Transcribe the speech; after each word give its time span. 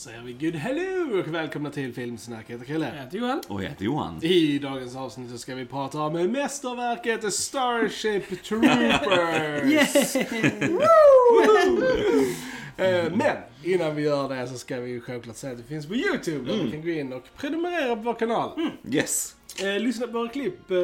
Säger 0.00 0.20
vi 0.20 0.32
good 0.32 0.54
hello 0.54 1.20
och 1.20 1.34
välkomna 1.34 1.70
till 1.70 1.94
Filmsnack. 1.94 2.44
Jag 2.46 2.52
heter 2.52 2.66
Chrille. 2.66 2.92
Jag 2.96 3.04
heter 3.04 3.18
Joel. 3.18 3.40
Och 3.48 3.64
jag 3.64 3.68
heter 3.68 3.84
Johan. 3.84 4.24
I 4.24 4.58
dagens 4.58 4.96
avsnitt 4.96 5.30
så 5.30 5.38
ska 5.38 5.54
vi 5.54 5.66
prata 5.66 6.00
om 6.00 6.12
mästerverket 6.12 7.34
Starship 7.34 8.42
Troopers. 8.42 10.16
Eh, 12.76 13.12
Men 13.14 13.36
innan 13.64 13.96
vi 13.96 14.02
gör 14.02 14.28
det 14.28 14.48
så 14.48 14.58
ska 14.58 14.80
vi 14.80 14.90
ju 14.90 15.00
självklart 15.00 15.36
säga 15.36 15.52
att 15.52 15.58
det 15.58 15.64
finns 15.64 15.86
på 15.86 15.94
YouTube 15.94 16.52
där 16.52 16.64
du 16.64 16.70
kan 16.70 16.82
gå 16.82 16.88
in 16.88 17.12
och 17.12 17.24
prenumerera 17.36 17.96
på 17.96 18.02
vår 18.02 18.14
kanal. 18.14 18.70
Yes. 18.90 19.36
Eh, 19.62 19.80
lyssna 19.80 20.06
på 20.06 20.12
våra 20.12 20.28
klipp, 20.28 20.70
eh, 20.70 20.76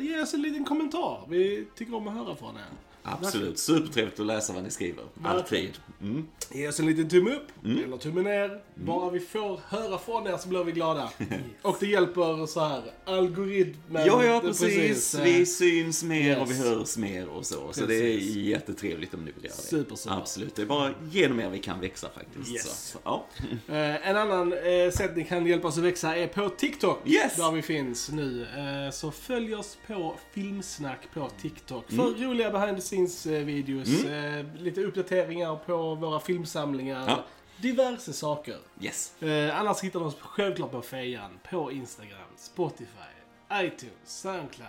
ge 0.00 0.20
oss 0.22 0.34
en 0.34 0.42
liten 0.42 0.64
kommentar. 0.64 1.26
Vi 1.28 1.66
tycker 1.76 1.94
om 1.94 2.08
att 2.08 2.14
höra 2.14 2.36
från 2.36 2.56
er. 2.56 2.62
Absolut. 3.06 3.58
Supertrevligt 3.58 4.20
att 4.20 4.26
läsa 4.26 4.52
vad 4.52 4.62
ni 4.62 4.70
skriver. 4.70 5.04
Alltid. 5.24 5.78
Mm. 6.02 6.26
Ge 6.52 6.68
oss 6.68 6.80
en 6.80 6.86
liten 6.86 7.08
tumme 7.08 7.30
upp 7.34 7.48
eller 7.64 7.96
tumme 7.96 8.22
ner. 8.22 8.60
Bara 8.74 9.10
vi 9.10 9.20
får 9.20 9.60
höra 9.68 9.98
från 9.98 10.26
er 10.26 10.36
så 10.36 10.48
blir 10.48 10.64
vi 10.64 10.72
glada. 10.72 11.10
Och 11.62 11.76
det 11.80 11.86
hjälper 11.86 12.46
så 12.46 12.60
här 12.60 12.82
algoritmen. 13.04 14.06
Ja, 14.06 14.24
ja, 14.24 14.40
precis. 14.40 15.14
eh, 15.14 15.24
Vi 15.24 15.46
syns 15.46 16.04
mer 16.04 16.40
och 16.40 16.50
vi 16.50 16.54
yes. 16.54 16.64
hörs 16.64 16.96
mer 16.96 17.28
och 17.28 17.46
så. 17.46 17.72
Så 17.72 17.86
det 17.86 17.94
är 17.96 18.14
Precis. 18.16 18.36
jättetrevligt 18.36 19.14
om 19.14 19.24
ni 19.24 19.32
vill 19.32 19.44
göra 19.44 19.54
det. 19.56 19.62
Super, 19.62 19.96
super. 19.96 20.16
Absolut. 20.16 20.54
Det 20.56 20.62
är 20.62 20.66
bara 20.66 20.90
genom 21.10 21.40
er 21.40 21.50
vi 21.50 21.58
kan 21.58 21.80
växa 21.80 22.08
faktiskt. 22.14 22.52
Yes. 22.52 22.88
Så, 22.92 22.98
ja. 23.04 23.26
Eh, 23.74 24.08
en 24.08 24.16
annan 24.16 24.52
eh, 24.52 24.90
sätt 24.92 25.16
ni 25.16 25.24
kan 25.24 25.46
hjälpa 25.46 25.68
oss 25.68 25.78
att 25.78 25.84
växa 25.84 26.16
är 26.16 26.26
på 26.26 26.48
TikTok. 26.48 27.08
Yes. 27.08 27.36
Där 27.36 27.50
vi 27.52 27.62
finns 27.62 28.10
nu. 28.10 28.42
Eh, 28.86 28.90
så 28.92 29.10
följ 29.10 29.54
oss 29.54 29.78
på 29.86 30.14
Filmsnack 30.32 31.00
på 31.14 31.30
TikTok. 31.42 31.92
Mm. 31.92 32.04
För 32.14 32.24
roliga 32.24 32.50
behind 32.50 32.76
the 32.76 32.80
scenes 32.82 32.93
eh, 33.02 33.32
videos. 33.32 34.04
Eh, 34.04 34.44
lite 34.56 34.80
uppdateringar 34.80 35.56
på 35.56 35.94
våra 35.94 36.20
filmsamlingar. 36.20 37.08
Ja. 37.08 37.24
Diverse 37.60 38.12
saker. 38.12 38.56
Yes. 38.80 39.22
Eh, 39.22 39.60
annars 39.60 39.80
hittar 39.80 40.00
du 40.00 40.06
oss 40.06 40.16
självklart 40.20 40.70
på 40.70 40.82
Fejan, 40.82 41.38
på 41.50 41.72
Instagram, 41.72 42.28
Spotify, 42.36 43.14
iTunes, 43.52 43.92
Soundcloud. 44.04 44.68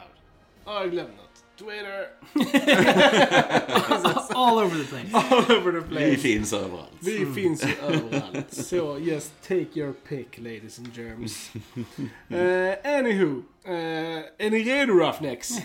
Ja, 0.65 0.73
jag 0.73 0.79
har 0.79 0.87
glömt 0.87 1.17
något. 1.17 1.44
Twitter. 1.57 2.07
All 4.35 4.59
over 4.59 4.77
the 4.77 4.83
place. 4.83 5.13
All 5.13 5.57
over 5.57 5.71
the 5.71 5.81
place. 5.81 6.09
Vi 6.09 6.17
finns 6.17 6.53
överallt. 6.53 6.89
Vi 6.99 7.25
finns 7.35 7.63
ju 7.65 7.71
överallt. 7.81 8.53
Så 8.53 8.97
just 8.99 9.31
take 9.47 9.67
your 9.73 9.93
pick 10.09 10.37
ladies 10.37 10.79
and 10.79 10.97
germs. 10.97 11.51
Uh, 12.31 12.73
anywho. 12.97 13.41
Uh, 13.67 13.73
är 14.37 14.49
ni 14.49 14.63
redo 14.63 14.93
Roughnecks? 14.93 15.49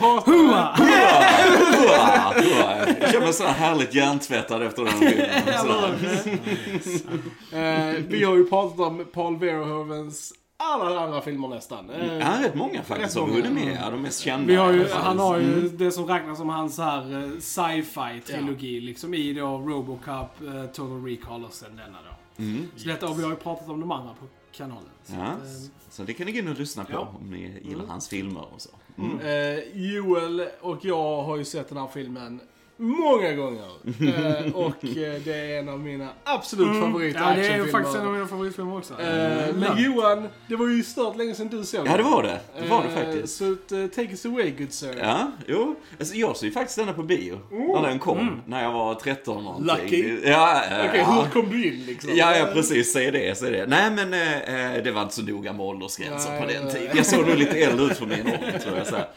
Hua! 0.00 0.74
Hurra, 0.76 2.32
hurra. 2.34 2.86
Jag 3.00 3.10
känner 3.10 3.20
mig 3.20 3.32
så 3.32 3.44
här 3.44 3.52
härligt 3.52 3.94
hjärntvättad 3.94 4.62
efter 4.62 4.84
den 4.84 4.92
filmen. 4.92 5.30
Eh, 7.52 7.94
vi 8.08 8.24
har 8.24 8.36
ju 8.36 8.44
pratat 8.44 8.80
om 8.80 9.04
Paul 9.12 9.38
Verhoevens 9.38 10.32
alla 10.60 11.00
andra 11.00 11.20
filmer 11.20 11.48
nästan. 11.48 11.90
Eh, 11.90 12.14
Ja, 12.18 12.42
rätt 12.44 12.54
många 12.54 12.82
faktiskt 12.82 13.16
Rätt 13.16 13.22
har 13.22 13.28
många. 13.32 13.50
med. 13.50 13.78
Ja, 13.84 13.90
de 13.90 14.02
mest 14.02 14.20
kända. 14.20 14.46
Vi 14.46 14.54
har 14.56 14.72
ju, 14.72 14.88
han 14.88 15.18
har 15.18 15.38
ju 15.38 15.52
Mm. 15.58 15.76
det 15.76 15.90
som 15.92 16.06
räknas 16.06 16.38
som 16.38 16.48
hans 16.48 16.78
här 16.78 17.22
eh, 17.22 17.30
sci-fi 17.38 18.20
trilogi 18.26 18.80
liksom 18.80 19.14
i 19.14 19.32
då 19.32 19.58
Robocop, 19.58 20.40
eh, 20.46 20.64
Total 20.66 21.04
Recall 21.04 21.44
och 21.44 21.52
sen 21.52 21.76
denna 21.76 21.98
då. 22.10 22.42
Mm. 22.42 22.66
Så 22.76 22.88
detta, 22.88 23.08
och 23.08 23.18
vi 23.18 23.22
har 23.22 23.30
ju 23.30 23.36
pratat 23.36 23.68
om 23.68 23.80
de 23.80 23.90
andra 23.90 24.10
på 24.14 24.26
kanalen. 24.52 24.84
Så 25.04 25.14
Ja, 25.14 25.22
att, 25.22 25.42
eh, 25.42 25.70
så 25.90 26.02
det 26.02 26.12
kan 26.14 26.26
ni 26.26 26.32
gå 26.32 26.38
in 26.38 26.48
och 26.48 26.58
lyssna 26.58 26.84
på 26.84 26.92
Ja. 26.92 27.14
om 27.20 27.30
ni 27.30 27.60
gillar 27.64 27.86
hans 27.86 28.08
filmer 28.08 28.44
och 28.54 28.60
så. 28.60 28.70
Mm. 28.98 29.18
Eh, 29.20 29.64
Joel 29.92 30.48
och 30.60 30.84
jag 30.84 31.22
har 31.22 31.36
ju 31.36 31.44
sett 31.44 31.68
den 31.68 31.78
här 31.78 31.88
filmen 31.88 32.40
många 32.80 33.32
gånger. 33.32 33.68
Eh, 33.86 34.54
och 34.54 34.84
eh, 34.84 35.20
det 35.24 35.32
är 35.34 35.58
en 35.58 35.68
av 35.68 35.80
mina 35.80 36.08
absolut 36.24 36.80
favorit 36.80 37.16
Mm. 37.16 37.28
ja, 37.28 37.34
det 37.36 37.46
är 37.46 37.56
ju 37.56 37.68
faktiskt 37.70 37.96
en 37.96 38.06
av 38.06 38.12
mina 38.12 38.26
favoritfilmer 38.26 38.76
också. 38.78 38.94
Eh, 39.00 39.54
men 39.54 39.78
Johan, 39.84 40.28
det 40.48 40.56
var 40.56 40.68
ju 40.68 40.82
stört 40.82 41.16
länge 41.16 41.34
sedan 41.34 41.48
du 41.48 41.64
såg 41.64 41.86
Ja, 41.86 41.90
det 41.96 41.96
den. 42.02 42.10
var 42.10 42.22
det. 42.22 42.38
Det 42.62 42.68
var 42.68 42.82
det 42.82 42.88
Eh, 42.88 42.94
faktiskt. 43.12 43.36
Så 43.36 43.52
att, 43.52 43.72
eh, 43.72 43.86
take 43.86 44.10
us 44.10 44.26
away 44.26 44.50
good 44.50 44.72
sir. 44.72 44.94
Ja, 45.02 45.30
jo. 45.46 45.74
Alltså, 45.98 46.14
jag 46.14 46.36
såg 46.36 46.44
ju 46.46 46.52
faktiskt 46.52 46.78
denna 46.78 46.92
på 46.92 47.02
bio. 47.02 47.38
När 47.50 47.88
den 47.88 47.98
kom. 47.98 48.40
När 48.46 48.62
jag 48.62 48.72
var 48.72 48.94
13 48.94 49.44
någonting. 49.44 49.68
Mm. 49.70 49.84
Lucky. 49.84 50.28
Ja, 50.30 50.62
eh, 50.64 50.86
Okej, 50.88 51.00
ja. 51.06 51.22
hur 51.24 51.30
kom 51.42 51.50
du 51.50 51.66
in 51.66 51.84
liksom? 51.86 52.10
Ja, 52.14 52.36
ja, 52.36 52.46
precis. 52.52 52.92
Säg 52.92 53.10
det, 53.10 53.38
säg 53.38 53.50
det. 53.52 53.66
Nej, 53.66 53.90
men 53.90 54.10
det 54.84 54.90
var 54.90 55.02
inte 55.02 55.14
så 55.14 55.22
noga 55.22 55.52
med 55.52 55.66
åldersgränser 55.66 56.40
på 56.40 56.46
den 56.46 56.70
tiden. 56.70 56.96
Jag 56.96 57.06
såg 57.06 57.26
nog 57.26 57.36
lite 57.36 57.58
äldre 57.58 57.86
ut 57.86 57.98
för 57.98 58.06
min 58.06 58.20
ålder, 58.20 58.58
tror 58.62 58.76
jag. 58.78 58.86
Så 58.86 58.96
här. 58.96 59.08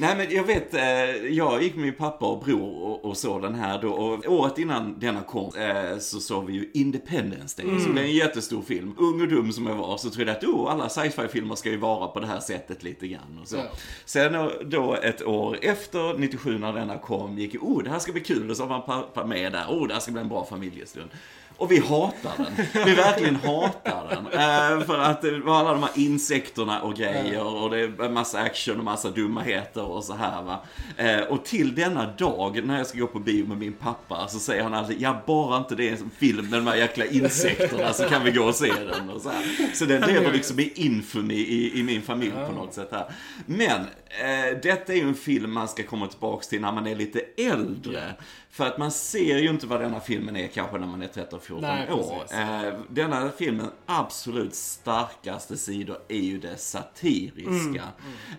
Nej, 0.00 0.14
men 0.16 0.26
jag 0.30 0.44
vet, 0.44 0.74
eh, 0.74 0.82
jag 1.30 1.62
gick 1.62 1.74
med 1.74 1.84
min 1.84 1.94
pappa 1.94 2.26
och 2.26 2.44
bror 2.44 2.82
och, 2.82 3.04
och 3.08 3.16
såg 3.16 3.42
den 3.42 3.54
här 3.54 3.82
då. 3.82 3.90
Och 3.90 4.26
året 4.26 4.58
innan 4.58 4.98
denna 4.98 5.22
kom 5.22 5.52
eh, 5.56 5.98
så 5.98 6.20
såg 6.20 6.46
vi 6.46 6.52
ju 6.52 6.70
Independence 6.74 7.62
Day, 7.62 7.80
som 7.80 7.92
blev 7.92 8.04
en 8.04 8.12
jättestor 8.12 8.62
film. 8.62 8.94
Ung 8.98 9.20
och 9.20 9.28
dum 9.28 9.52
som 9.52 9.66
jag 9.66 9.74
var 9.74 9.96
så 9.96 10.10
trodde 10.10 10.30
jag 10.30 10.36
att 10.38 10.44
oh, 10.44 10.72
alla 10.72 10.88
sci-fi-filmer 10.88 11.54
ska 11.54 11.70
ju 11.70 11.76
vara 11.76 12.08
på 12.08 12.20
det 12.20 12.26
här 12.26 12.40
sättet 12.40 12.82
lite 12.82 13.08
grann. 13.08 13.38
Och 13.42 13.48
så. 13.48 13.56
Ja. 13.56 13.62
Sen 14.04 14.32
då- 14.32 14.52
då 14.64 14.94
ett 14.94 15.22
år 15.22 15.58
efter, 15.62 16.18
97 16.18 16.58
när 16.58 16.72
denna 16.72 16.98
kom, 16.98 17.38
gick 17.38 17.62
oh 17.62 17.82
det 17.82 17.90
här 17.90 17.98
ska 17.98 18.12
bli 18.12 18.20
kul. 18.20 18.50
Och 18.50 18.56
så 18.56 18.62
var 18.66 18.68
man 18.78 18.82
pappa 18.86 19.26
med 19.26 19.52
där, 19.52 19.64
oh 19.68 19.88
det 19.88 19.94
här 19.94 20.00
ska 20.00 20.12
bli 20.12 20.20
en 20.20 20.28
bra 20.28 20.44
familjestund. 20.44 21.10
Och 21.58 21.72
vi 21.72 21.78
hatar 21.78 22.32
den. 22.36 22.84
Vi 22.86 22.94
verkligen 22.94 23.36
hatar 23.36 24.08
den. 24.10 24.26
Eh, 24.26 24.86
för 24.86 24.98
att 24.98 25.22
det 25.22 25.40
var 25.40 25.58
alla 25.58 25.72
de 25.72 25.82
här 25.82 25.90
insekterna 25.94 26.80
och 26.80 26.94
grejer 26.94 27.62
och 27.62 27.70
det 27.70 27.80
är 27.80 28.08
massa 28.08 28.38
action 28.38 28.78
och 28.78 28.84
massa 28.84 29.10
dumheter 29.10 29.82
och 29.82 30.04
så 30.04 30.14
här 30.14 30.42
va. 30.42 30.60
Eh, 30.96 31.20
och 31.20 31.44
till 31.44 31.74
denna 31.74 32.06
dag 32.06 32.64
när 32.64 32.78
jag 32.78 32.86
ska 32.86 32.98
gå 32.98 33.06
på 33.06 33.18
bio 33.18 33.46
med 33.46 33.58
min 33.58 33.72
pappa 33.72 34.28
så 34.28 34.38
säger 34.38 34.62
han 34.62 34.74
alltid, 34.74 35.00
ja 35.00 35.22
bara 35.26 35.58
inte 35.58 35.74
det 35.74 35.88
är 35.88 35.92
en 35.92 36.10
film 36.18 36.50
med 36.50 36.58
de 36.58 36.66
här 36.66 36.76
jäkla 36.76 37.04
insekterna 37.04 37.92
så 37.92 38.04
kan 38.04 38.24
vi 38.24 38.30
gå 38.30 38.44
och 38.44 38.54
se 38.54 38.72
den. 38.72 39.10
Och 39.10 39.22
så, 39.22 39.28
här. 39.28 39.74
så 39.74 39.84
den 39.84 40.00
lever 40.00 40.32
liksom 40.32 40.60
i 40.60 40.72
infamy 40.74 41.34
i, 41.34 41.80
i 41.80 41.82
min 41.82 42.02
familj 42.02 42.32
på 42.46 42.52
något 42.52 42.74
sätt 42.74 42.88
här. 42.92 43.04
Men 43.46 43.80
eh, 43.80 44.58
detta 44.62 44.92
är 44.92 44.96
ju 44.96 45.08
en 45.08 45.14
film 45.14 45.52
man 45.52 45.68
ska 45.68 45.82
komma 45.82 46.06
tillbaks 46.06 46.48
till 46.48 46.60
när 46.60 46.72
man 46.72 46.86
är 46.86 46.96
lite 46.96 47.20
äldre. 47.36 48.14
För 48.50 48.66
att 48.66 48.78
man 48.78 48.90
ser 48.90 49.38
ju 49.38 49.48
inte 49.48 49.66
vad 49.66 49.80
denna 49.80 50.00
filmen 50.00 50.36
är 50.36 50.46
kanske 50.48 50.78
när 50.78 50.86
man 50.86 51.02
är 51.02 51.08
13-14 51.08 51.60
Nej, 51.60 51.92
år. 51.92 52.22
Eh, 52.32 52.74
denna 52.88 53.30
filmens 53.30 53.70
absolut 53.86 54.54
starkaste 54.54 55.56
sidor 55.56 55.98
är 56.08 56.18
ju 56.20 56.38
det 56.38 56.56
satiriska. 56.56 57.82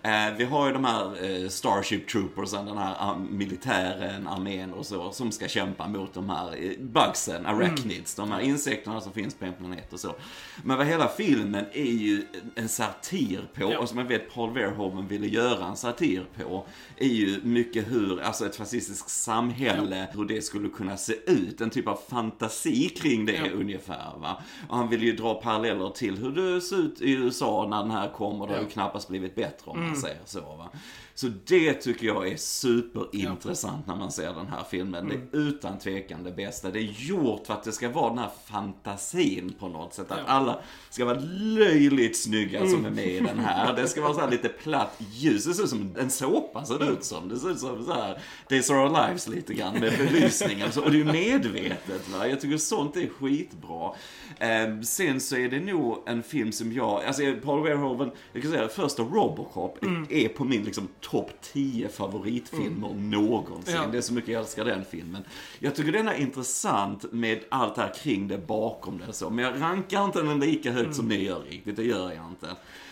Eh, 0.04 0.34
vi 0.38 0.44
har 0.44 0.68
ju 0.68 0.74
de 0.74 0.86
här 0.86 1.24
eh, 1.44 1.50
Starship 1.50 2.08
Troopersen, 2.10 2.66
den 2.66 2.78
här 2.78 2.96
ah, 3.00 3.16
militären, 3.30 4.28
armén 4.28 4.74
och 4.74 4.86
så, 4.86 5.12
som 5.12 5.32
ska 5.32 5.48
kämpa 5.48 5.88
mot 5.88 6.14
de 6.14 6.30
här 6.30 6.64
eh, 6.64 6.72
bugsen, 6.80 7.46
arachnids, 7.46 8.16
de 8.16 8.32
här 8.32 8.40
insekterna 8.40 9.02
som 9.02 9.12
finns 9.14 9.36
på 9.36 9.46
en 9.46 9.54
planet 9.54 9.94
och 9.94 10.00
så. 10.00 10.16
Men 10.64 10.78
vad 10.78 10.88
hela 10.88 11.08
filmen 11.08 11.66
är 11.74 11.84
ju 11.92 12.26
en 12.56 12.70
satir 12.70 13.42
på, 13.54 13.72
Ja. 13.72 13.80
och 13.80 13.90
som 13.90 13.98
jag 13.98 14.06
vet 14.06 14.34
Paul 14.34 14.54
Verhoeven 14.54 15.08
ville 15.08 15.28
göra 15.28 15.66
en 15.66 15.78
satir 15.78 16.26
på, 16.38 16.66
är 16.98 17.08
ju 17.08 17.40
mycket 17.44 17.92
hur, 17.92 18.22
alltså 18.22 18.46
ett 18.46 18.56
fascistiskt 18.56 19.10
samhälle, 19.10 19.99
hur 20.14 20.26
det 20.26 20.42
skulle 20.42 20.70
kunna 20.70 20.98
se 20.98 21.14
ut. 21.32 21.62
En 21.62 21.70
typ 21.70 21.88
av 21.88 22.00
fantasi 22.10 22.90
kring 22.90 23.26
det 23.26 23.34
Ja. 23.34 23.52
ungefär. 23.52 24.14
Va? 24.18 24.44
Och 24.70 24.78
han 24.78 24.90
vill 24.90 25.04
ju 25.04 25.12
dra 25.16 25.34
paralleller 25.42 25.90
till 25.90 26.18
hur 26.18 26.32
det 26.32 26.62
ser 26.62 26.76
ut 26.78 27.02
i 27.02 27.12
USA 27.12 27.68
när 27.70 27.78
den 27.82 27.92
här 27.92 28.10
kom 28.10 28.42
och 28.42 28.48
det 28.48 28.54
har 28.54 28.62
ju 28.62 28.68
knappast 28.70 29.08
blivit 29.08 29.36
bättre 29.36 29.72
om 29.72 29.78
Mm. 29.78 29.90
man 29.90 29.98
säger 30.02 30.20
så. 30.26 30.40
Va? 30.42 30.70
Så 31.20 31.28
det 31.46 31.74
tycker 31.74 32.08
jag 32.08 32.28
är 32.28 32.38
superintressant 32.38 33.88
när 33.88 33.96
man 33.96 34.12
ser 34.12 34.34
den 34.34 34.48
här 34.48 34.64
filmen. 34.70 35.08
Det 35.08 35.16
Mm. 35.16 35.28
är 35.34 35.38
utan 35.38 35.80
tvekan 35.80 36.24
det 36.24 36.32
bästa. 36.32 36.70
Det 36.72 36.80
är 36.80 36.94
gjort 36.98 37.48
för 37.48 37.54
att 37.54 37.64
det 37.64 37.72
ska 37.72 37.90
vara 37.90 38.10
den 38.10 38.18
här 38.18 38.30
fantasin 38.46 39.54
på 39.60 39.68
något 39.68 39.94
sätt. 39.94 40.12
Att 40.12 40.20
alla 40.28 40.60
ska 40.90 41.06
vara 41.06 41.20
löjligt 41.32 42.18
snygga 42.18 42.68
som 42.70 42.86
är 42.86 42.90
med 42.90 43.08
i 43.08 43.16
den 43.20 43.28
Mm. 43.30 43.46
här. 43.46 43.76
Det 43.76 43.88
ska 43.88 44.02
vara 44.02 44.14
så 44.14 44.20
här 44.20 44.32
lite 44.32 44.50
platt 44.50 44.96
ljus. 45.12 45.46
Det 45.46 45.54
ser 45.54 45.64
ut 45.64 45.70
som 45.70 45.96
en 46.00 46.10
såpa 46.10 46.66
ser 46.66 46.80
det 46.80 46.86
ut 46.86 47.04
som. 47.04 47.30
Det 47.30 47.38
ser 47.40 47.50
ut 47.52 47.60
som 47.60 47.86
så 47.86 47.94
här 47.94 48.22
Days 48.50 48.70
of 48.70 48.76
Our 48.76 48.90
Lives 49.08 49.28
lite 49.28 49.54
grann 49.54 49.74
med 49.80 49.94
belysning 49.98 50.64
och 50.64 50.74
så. 50.74 50.84
Och 50.84 50.92
det 50.92 50.98
är 50.98 51.00
ju 51.00 51.12
medvetet 51.12 52.10
va. 52.10 52.28
Jag 52.28 52.42
tycker 52.42 52.58
sånt 52.58 52.98
är 52.98 53.08
skitbra. 53.20 53.92
Eh, 54.40 54.82
sen 54.82 55.20
så 55.20 55.36
är 55.36 55.50
det 55.50 55.60
nog 55.60 55.98
en 56.06 56.24
film 56.24 56.52
som 56.52 56.74
jag, 56.74 57.04
alltså 57.04 57.22
Paul 57.44 57.64
Verhoeven, 57.64 58.12
jag 58.34 58.42
kan 58.42 58.52
säga 58.52 58.68
första 58.68 59.04
Robocop 59.04 59.84
Mm. 59.84 60.06
är 60.10 60.28
på 60.30 60.44
min 60.46 60.64
liksom 60.64 60.88
topp 61.02 61.32
10 61.42 61.90
favoritfilmer 61.90 62.94
någonsin. 62.94 63.76
Ja. 63.76 63.88
Det 63.92 63.98
är 63.98 64.02
så 64.02 64.14
mycket 64.14 64.30
jag 64.30 64.42
älskar 64.42 64.66
den 64.66 64.86
filmen. 64.86 65.24
Jag 65.60 65.76
tycker 65.76 65.92
den 65.92 66.08
är 66.08 66.14
intressant 66.22 67.12
med 67.12 67.40
allt 67.50 67.76
det 67.76 67.82
här 67.82 67.94
kring 67.94 68.28
det 68.28 68.38
bakom 68.48 69.02
det 69.08 69.14
så. 69.14 69.30
Men 69.30 69.46
jag 69.46 69.62
rankar 69.62 70.06
inte 70.06 70.22
den 70.22 70.40
lika 70.40 70.72
högt 70.72 70.96
som 70.96 71.08
ni 71.08 71.24
gör 71.24 71.40
riktigt, 71.50 71.76
det 71.76 71.84
gör 71.84 72.12
jag 72.12 72.26
inte. 72.30 72.48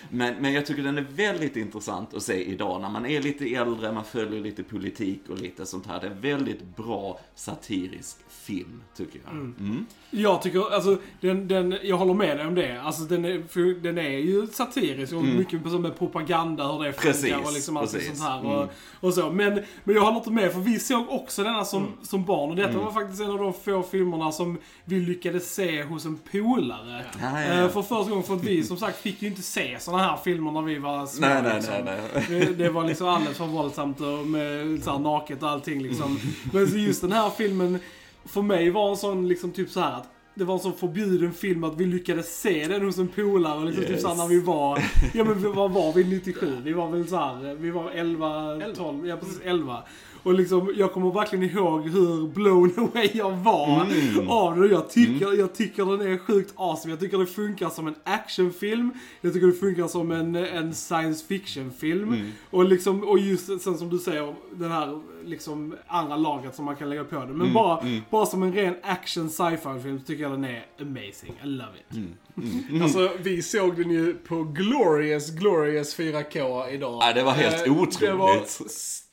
Men, 0.10 0.36
men 0.42 0.54
jag 0.54 0.66
tycker 0.66 0.84
den 0.84 0.98
är 0.98 1.06
väldigt 1.12 1.56
intressant 1.56 2.14
att 2.14 2.24
se 2.24 2.44
idag 2.46 2.82
när 2.82 2.90
man 2.90 3.06
är 3.06 3.22
lite 3.22 3.56
äldre, 3.56 3.92
man 3.92 4.06
följer 4.06 4.42
lite 4.42 4.64
politik 4.64 5.22
och 5.30 5.38
lite 5.38 5.66
sånt 5.66 5.88
här. 5.88 6.00
Det 6.02 6.08
är 6.08 6.12
en 6.12 6.22
väldigt 6.22 6.76
bra 6.78 7.20
satirisk 7.36 8.18
film, 8.30 8.84
tycker 8.98 9.20
jag. 9.26 9.34
Mm. 9.34 9.86
Jag 10.12 10.42
tycker, 10.42 10.74
alltså, 10.74 10.98
den, 11.22 11.37
den, 11.48 11.76
jag 11.84 11.98
håller 11.98 12.14
med 12.14 12.38
dig 12.38 12.48
om 12.48 12.56
det. 12.56 12.82
Alltså 12.82 13.04
den 13.04 13.26
är, 13.26 13.82
den 13.82 13.98
är 13.98 14.10
ju 14.10 14.48
satirisk 14.48 15.14
och 15.14 15.24
mycket 15.24 15.64
på- 15.64 15.70
med 15.70 15.98
propaganda, 15.98 16.68
hur 16.72 16.84
det 16.84 16.94
funkar 16.94 17.38
och 17.46 17.54
liksom 17.54 17.78
allt 17.78 17.90
sånt 17.90 18.20
här. 18.22 18.40
Mm. 18.40 18.52
Och, 18.52 18.68
och 19.00 19.14
så. 19.14 19.32
Men, 19.32 19.54
men 19.84 19.96
jag 19.96 20.02
håller 20.02 20.18
inte 20.18 20.32
med, 20.32 20.52
för 20.54 20.60
vi 20.60 20.80
såg 20.80 21.06
också 21.10 21.44
denna 21.44 21.66
som, 21.66 21.88
som 22.04 22.26
barn. 22.26 22.50
Och 22.50 22.56
detta 22.56 22.78
var 22.80 22.92
faktiskt 22.92 23.22
en 23.22 23.32
av 23.32 23.38
de 23.38 23.54
få 23.54 23.84
filmerna 23.84 24.32
som 24.32 24.58
vi 24.86 25.00
lyckades 25.00 25.54
se 25.56 25.84
hos 25.84 26.06
en 26.06 26.20
polare. 26.32 27.06
Ja. 27.22 27.42
Eh, 27.44 27.70
För 27.70 27.82
första 27.82 28.10
gången, 28.10 28.24
för 28.24 28.36
att 28.36 28.44
vi 28.44 28.64
som 28.64 28.78
sagt 28.78 28.98
fick 28.98 29.22
ju 29.22 29.28
inte 29.28 29.42
se 29.42 29.78
såna 29.80 29.98
här 29.98 30.18
filmer 30.24 30.52
när 30.52 30.62
vi 30.62 30.78
var 30.78 31.06
små. 31.06 31.28
Nej, 31.28 31.42
nej, 31.44 31.56
liksom. 31.56 31.74
nej, 31.86 32.00
nej. 32.14 32.26
Det, 32.30 32.54
det 32.54 32.70
var 32.70 32.84
liksom 32.84 33.08
alldeles 33.08 33.38
för 33.38 33.46
våldsamt 33.46 34.02
och 34.02 34.28
med 34.28 34.84
så 34.84 34.92
här 34.92 35.00
naket 35.00 35.44
och 35.44 35.50
allting 35.50 35.82
liksom. 35.82 36.20
Men 36.54 36.68
så 36.68 36.78
just 36.78 37.02
den 37.02 37.12
här 37.12 37.30
filmen, 37.30 37.80
för 38.26 38.42
mig 38.42 38.70
var 38.70 38.90
en 38.90 38.98
sån 38.98 39.28
liksom 39.28 39.52
typ 39.52 39.70
så 39.70 39.80
här 39.80 39.94
att 39.94 40.10
det 40.38 40.46
var 40.46 40.54
en 40.54 40.60
sån 40.60 40.74
förbjuden 40.74 41.34
film 41.34 41.64
att 41.64 41.78
vi 41.78 41.86
lyckades 41.86 42.42
se 42.42 42.68
den 42.68 42.86
hos 42.86 42.98
en 42.98 43.08
polare 43.08 43.66
liksom 43.66 43.84
typ 43.84 43.92
Yes. 43.92 44.02
såhär 44.02 44.16
när 44.16 44.28
vi 44.28 44.40
var, 44.40 44.80
ja 45.14 45.24
men 45.24 45.54
vad 45.54 45.72
var 45.72 45.94
vi 45.94 46.04
97? 46.04 46.58
Vi 46.64 46.74
var 46.74 46.90
väl 46.90 47.08
såhär, 47.08 47.56
vi 47.56 47.72
var 47.72 47.92
11, 47.92 48.62
12, 48.76 49.08
ja 49.08 49.18
precis 49.18 49.40
11. 49.44 49.84
Och 50.28 50.34
liksom, 50.34 50.74
jag 50.76 50.94
kommer 50.94 51.12
verkligen 51.12 51.44
ihåg 51.50 51.90
hur 51.90 52.28
blown 52.28 52.74
away 52.78 53.10
jag 53.14 53.32
var 53.32 53.86
Mm. 53.86 54.30
av 54.30 54.60
det. 54.60 54.68
Jag 54.68 54.90
tycker, 54.90 55.34
jag 55.40 55.54
tycker 55.56 55.98
den 55.98 56.14
är 56.14 56.18
sjukt 56.18 56.54
awesome. 56.56 56.92
Jag 56.94 57.00
tycker 57.00 57.18
det 57.18 57.26
funkar 57.26 57.70
som 57.70 57.88
en 57.88 57.96
actionfilm. 58.04 58.92
Jag 59.22 59.34
tycker 59.34 59.48
det 59.48 59.54
funkar 59.54 59.88
som 59.88 60.12
en, 60.12 60.36
en 60.36 60.74
science 60.76 61.26
fiction-film. 61.28 62.08
Mm. 62.14 62.32
Och, 62.50 62.66
liksom, 62.66 63.04
och 63.04 63.20
just 63.20 63.46
sen 63.62 63.78
som 63.78 63.90
du 63.90 64.00
säger, 64.00 64.36
den 64.56 64.72
här 64.72 65.00
liksom 65.26 65.76
andra 65.88 66.16
laget 66.18 66.56
som 66.56 66.66
man 66.66 66.76
kan 66.76 66.90
lägga 66.90 67.04
på 67.04 67.16
det. 67.16 67.22
Mm, 67.22 67.38
Men 67.38 67.54
bara, 67.54 67.84
bara 68.10 68.26
som 68.26 68.44
en 68.44 68.54
ren 68.54 68.76
action 68.84 69.30
sci-fi-film 69.30 70.02
tycker 70.08 70.24
jag 70.24 70.32
den 70.32 70.44
är 70.44 70.66
amazing. 70.82 71.34
I 71.44 71.48
love 71.48 71.70
it. 71.90 71.98
Mm. 71.98 72.82
Alltså, 72.84 73.12
vi 73.22 73.42
såg 73.42 73.76
den 73.76 73.92
ju 73.92 74.14
på 74.14 74.44
Glorious, 74.44 75.30
Glorious 75.32 76.00
4K 76.00 76.70
idag. 76.70 77.00
Ja, 77.04 77.14
det 77.14 77.24
var 77.24 77.32
helt 77.32 77.68
Eh, 77.68 77.72
otroligt. 77.74 78.00
Det 78.00 78.14
var 78.14 78.36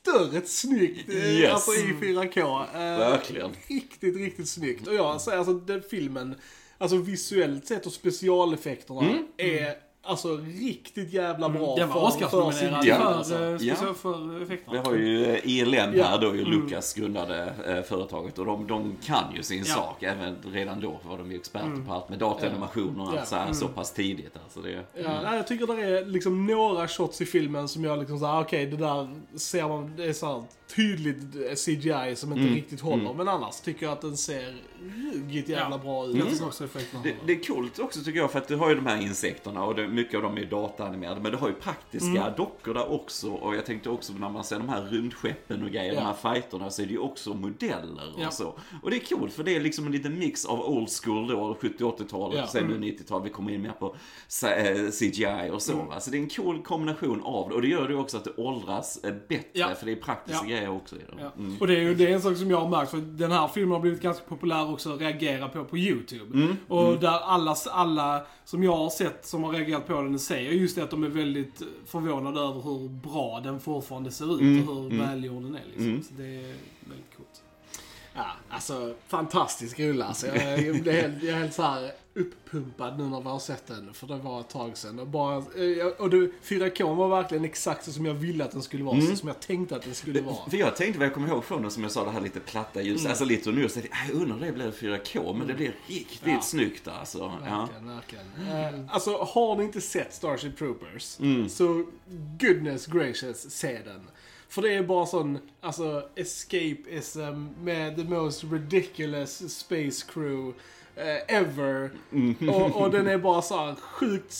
större 0.05 0.41
snyggt 0.45 1.09
eh, 1.09 1.15
Yes. 1.39 1.53
alltså, 1.53 1.71
i 1.71 1.83
4K. 2.01 2.65
Eh, 2.73 2.79
Verkligen. 2.99 3.51
Riktigt, 3.67 4.15
riktigt 4.15 4.49
snyggt. 4.49 4.87
Och 4.87 4.95
jag 4.95 5.21
säger 5.21 5.37
alltså, 5.37 5.53
den 5.53 5.83
filmen, 5.89 6.35
alltså 6.77 6.97
visuellt 6.97 7.67
sett 7.67 7.85
och 7.85 7.91
specialeffekterna 7.93 9.19
är 9.37 9.75
alltså 10.05 10.37
riktigt 10.37 11.13
jävla 11.13 11.49
bra 11.49 11.75
Den 11.75 11.89
var 11.89 12.03
Oscarsnominerad 12.07 12.81
tid, 12.81 12.89
Ja. 12.91 12.95
för, 12.97 13.13
alltså. 13.13 13.33
Ja. 13.43 13.57
speciellt 13.75 13.97
för 13.97 14.41
effekterna. 14.43 14.81
Vi 14.83 14.89
har 14.89 14.95
ju 14.95 15.25
eh, 15.25 15.39
ILM 15.47 15.93
Ja. 15.95 16.03
här 16.05 16.21
då, 16.21 16.35
ju 16.35 16.45
Lucas 16.45 16.93
grundade 16.93 17.53
eh, 17.67 17.81
företaget 17.83 18.39
och 18.39 18.45
de, 18.45 18.67
de 18.67 18.95
kan 19.03 19.35
ju 19.35 19.43
sin 19.43 19.63
Ja. 19.67 19.75
sak. 19.75 20.03
Även 20.03 20.35
redan 20.51 20.79
då 20.79 20.99
var 21.03 21.17
de 21.17 21.31
ju 21.31 21.37
experter 21.37 21.85
på 21.87 21.93
allt 21.93 22.09
med 22.09 22.19
dataanimation 22.19 22.99
och 23.01 23.07
allt 23.07 23.15
Ja. 23.15 23.25
så 23.25 23.35
här 23.35 23.53
så 23.53 23.67
pass 23.67 23.93
tidigt. 23.93 24.33
Alltså 24.43 24.59
det, 24.61 24.71
Ja, 24.71 25.21
nej, 25.23 25.35
jag 25.35 25.47
tycker 25.47 25.67
det 25.75 25.81
är 25.99 26.05
liksom 26.05 26.45
några 26.47 26.87
shots 26.87 27.21
i 27.21 27.25
filmen 27.25 27.67
som 27.67 27.83
jag 27.83 27.99
liksom 27.99 28.19
såhär, 28.19 28.41
okej 28.41 28.65
det 28.65 28.77
där 28.77 29.07
ser 29.35 29.67
man, 29.67 29.93
det 29.97 30.03
är 30.05 30.13
såhär 30.13 30.43
tydligt 30.75 31.17
CGI 31.65 32.15
som 32.15 32.31
inte 32.37 32.53
riktigt 32.55 32.81
håller. 32.81 33.13
Men 33.13 33.27
annars 33.27 33.59
tycker 33.61 33.85
jag 33.85 33.93
att 33.93 34.01
den 34.01 34.17
ser 34.17 34.55
ruggigt 35.13 35.49
jävla 35.49 35.75
Ja. 35.75 35.77
bra 35.77 36.05
ut. 36.07 36.15
Effekterna 36.61 37.03
det, 37.03 37.15
det 37.27 37.33
är 37.33 37.43
coolt 37.43 37.79
också 37.79 38.03
tycker 38.03 38.19
jag 38.19 38.31
för 38.31 38.39
att 38.39 38.47
du 38.47 38.55
har 38.55 38.69
ju 38.69 38.75
de 38.75 38.85
här 38.85 39.01
insekterna 39.01 39.63
och 39.65 39.75
det, 39.75 39.87
mycket 39.87 40.15
av 40.15 40.21
dem 40.21 40.37
är 40.37 40.45
dataanimerade. 40.45 41.21
Men 41.21 41.31
du 41.31 41.37
har 41.37 41.47
ju 41.47 41.53
praktiska 41.53 42.33
dockor 42.37 42.73
där 42.73 42.91
också. 42.91 43.31
Och 43.31 43.55
jag 43.55 43.65
tänkte 43.65 43.89
också 43.89 44.13
när 44.13 44.29
man 44.29 44.43
ser 44.43 44.57
de 44.59 44.69
här 44.69 44.81
rymdskeppen 44.83 45.63
och 45.63 45.69
grejer, 45.69 45.93
Ja. 45.93 45.99
de 45.99 46.05
här 46.05 46.33
fighterna 46.33 46.69
så 46.69 46.81
är 46.81 46.85
det 46.85 46.91
ju 46.91 46.99
också 46.99 47.33
modeller 47.33 48.13
Ja. 48.17 48.27
och 48.27 48.33
så. 48.33 48.59
Och 48.83 48.89
det 48.91 48.95
är 48.97 49.15
coolt 49.17 49.33
för 49.33 49.43
det 49.43 49.55
är 49.55 49.59
liksom 49.59 49.85
en 49.85 49.91
liten 49.91 50.19
mix 50.19 50.45
av 50.45 50.59
old 50.61 50.89
school 51.03 51.27
då, 51.27 51.57
70-80-talet, 51.61 52.37
Ja. 52.39 52.47
sen 52.47 52.67
nu 52.67 52.77
90-tal, 52.79 53.23
vi 53.23 53.29
kommer 53.29 53.51
in 53.51 53.61
mer 53.61 53.71
på 53.71 53.95
C- 54.27 54.47
eh, 54.47 54.91
CGI 54.91 55.49
och 55.51 55.61
så. 55.61 55.75
va. 55.75 55.99
Så 55.99 56.11
det 56.11 56.17
är 56.17 56.21
en 56.21 56.29
cool 56.29 56.63
kombination 56.63 57.21
av 57.23 57.49
det. 57.49 57.55
Och 57.55 57.61
det 57.61 57.67
gör 57.67 57.87
det 57.87 57.95
också 57.95 58.17
att 58.17 58.23
det 58.23 58.33
åldras 58.37 58.99
eh, 59.03 59.13
bättre, 59.29 59.49
Ja. 59.53 59.75
för 59.79 59.85
det 59.85 59.91
är 59.91 59.95
praktiska 59.95 60.47
Ja. 60.47 60.54
Grejer 60.55 60.69
också 60.69 60.95
i 60.95 60.99
det. 60.99 61.21
Ja. 61.21 61.31
Mm. 61.37 61.57
Och 61.59 61.67
det 61.67 61.75
är 61.75 61.81
ju 61.81 61.95
det 61.95 62.07
är 62.07 62.13
en 62.13 62.21
sak 62.21 62.37
som 62.37 62.51
jag 62.51 62.61
har 62.61 62.69
märkt, 62.69 62.91
för 62.91 62.97
den 62.97 63.31
här 63.31 63.47
filmen 63.47 63.71
har 63.71 63.79
blivit 63.79 64.01
ganska 64.01 64.23
populär 64.23 64.71
också 64.73 64.93
att 64.93 65.01
reagera 65.01 65.49
på 65.49 65.63
på 65.63 65.77
YouTube. 65.77 66.37
Mm. 66.37 66.57
Och 66.67 66.99
där 66.99 67.19
alla, 67.23 67.55
alla 67.71 68.21
som 68.45 68.63
jag 68.63 68.75
har 68.77 68.89
sett 68.89 69.25
som 69.25 69.43
har 69.43 69.51
reagerat 69.51 69.87
på 69.87 70.01
den 70.01 70.19
säger 70.19 70.51
just 70.51 70.75
det 70.75 70.83
att 70.83 70.91
de 70.91 71.03
är 71.03 71.09
väldigt 71.09 71.61
förvånade 71.85 72.39
över 72.39 72.61
hur 72.61 72.89
bra 72.89 73.39
den 73.43 73.59
fortfarande 73.59 74.11
ser 74.11 74.35
ut 74.35 74.41
Mm. 74.41 74.69
och 74.69 74.75
hur 74.75 74.99
välgjord 74.99 75.43
den 75.43 75.55
är 75.55 75.61
liksom. 75.67 76.03
Så 76.03 76.13
det 76.17 76.23
är 76.23 76.53
väldigt. 76.79 77.14
Ja, 78.15 78.25
alltså 78.49 78.93
fantastisk 79.07 79.79
rulle 79.79 80.05
alltså. 80.05 80.27
Jag, 80.27 80.37
jag, 80.37 80.73
helt, 80.73 81.23
jag 81.23 81.35
är 81.35 81.39
helt 81.39 81.53
så 81.53 81.61
här 81.61 81.91
uppumpad 82.13 82.97
nu 82.99 83.03
när 83.03 83.21
vi 83.21 83.27
har 83.27 83.39
sett 83.39 83.67
den. 83.67 83.93
För 83.93 84.07
det 84.07 84.15
var 84.17 84.39
ett 84.39 84.49
tag 84.49 84.77
sedan. 84.77 84.99
Och, 84.99 85.07
bara, 85.07 85.35
eh, 85.37 85.85
och 85.97 86.09
det, 86.09 86.29
4K 86.43 86.95
var 86.95 87.07
verkligen 87.09 87.45
exakt 87.45 87.85
så 87.85 87.91
som 87.91 88.05
jag 88.05 88.13
ville 88.13 88.43
att 88.45 88.51
den 88.51 88.61
skulle 88.61 88.83
vara. 88.83 89.01
Så 89.01 89.15
som 89.15 89.27
jag 89.27 89.39
tänkte 89.39 89.75
att 89.75 89.81
den 89.81 89.95
skulle 89.95 90.21
vara. 90.21 90.35
För 90.49 90.57
jag 90.57 90.75
tänkte, 90.75 90.99
vad 90.99 91.05
jag 91.07 91.13
kommer 91.13 91.27
ihåg 91.27 91.43
från 91.45 91.61
den, 91.61 91.71
som 91.71 91.83
jag 91.83 91.91
sa, 91.91 92.03
det 92.05 92.11
här 92.11 92.21
lite 92.21 92.39
platta 92.39 92.81
ljus, 92.81 92.99
Mm. 92.99 93.09
alltså 93.09 93.25
lite 93.25 93.49
och 93.49 93.55
nu, 93.55 93.69
så 93.69 93.73
tänkte 93.73 93.97
jag, 94.07 94.15
jag 94.15 94.21
undrar 94.21 94.45
det 94.47 94.51
blir 94.51 94.71
4K, 94.71 95.33
men 95.37 95.47
det 95.47 95.53
blir 95.53 95.75
riktigt 95.87 96.19
Ja. 96.25 96.41
snyggt 96.41 96.87
alltså. 96.87 97.31
Ja. 97.45 97.59
Verkligen, 97.59 97.95
verkligen. 97.95 98.25
Eh, 98.85 98.93
alltså, 98.93 99.17
har 99.17 99.55
ni 99.55 99.63
inte 99.63 99.81
sett 99.81 100.13
Starship 100.13 100.57
Troopers, 100.57 101.19
Mm. 101.19 101.49
så 101.49 101.85
goodness 102.39 102.85
gracious, 102.87 103.51
se 103.51 103.79
den. 103.85 104.07
För 104.55 104.61
det 104.61 104.73
är 104.73 104.83
bara 104.83 105.05
sån, 105.05 105.39
alltså, 105.61 106.09
escapism 106.15 107.47
med 107.63 107.95
the 107.95 108.03
most 108.03 108.43
ridiculous 108.43 109.57
space 109.57 110.05
crew 110.13 110.53
eh, 110.95 111.35
ever. 111.35 111.91
Mm. 112.11 112.49
Och, 112.49 112.81
och 112.81 112.91
den 112.91 113.07
är 113.07 113.17
bara 113.17 113.41
så 113.41 113.57
här 113.57 113.75
sjukt 113.75 114.31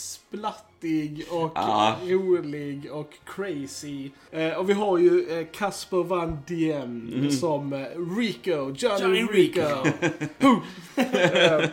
splattig 0.80 1.26
och 1.32 1.52
Ja. 1.56 1.96
rolig 2.08 2.92
och 2.92 3.14
crazy. 3.26 4.10
Eh, 4.32 4.54
och 4.54 4.70
vi 4.70 4.74
har 4.74 4.98
ju 4.98 5.40
eh, 5.40 5.46
Casper 5.54 6.04
Van 6.04 6.38
Diem 6.48 7.32
som 7.32 7.74
eh, 7.74 7.86
Rico, 8.18 8.52
Johnny, 8.76 9.02
Johnny 9.02 9.24
Rico. 9.24 9.62
Eh, 10.98 11.70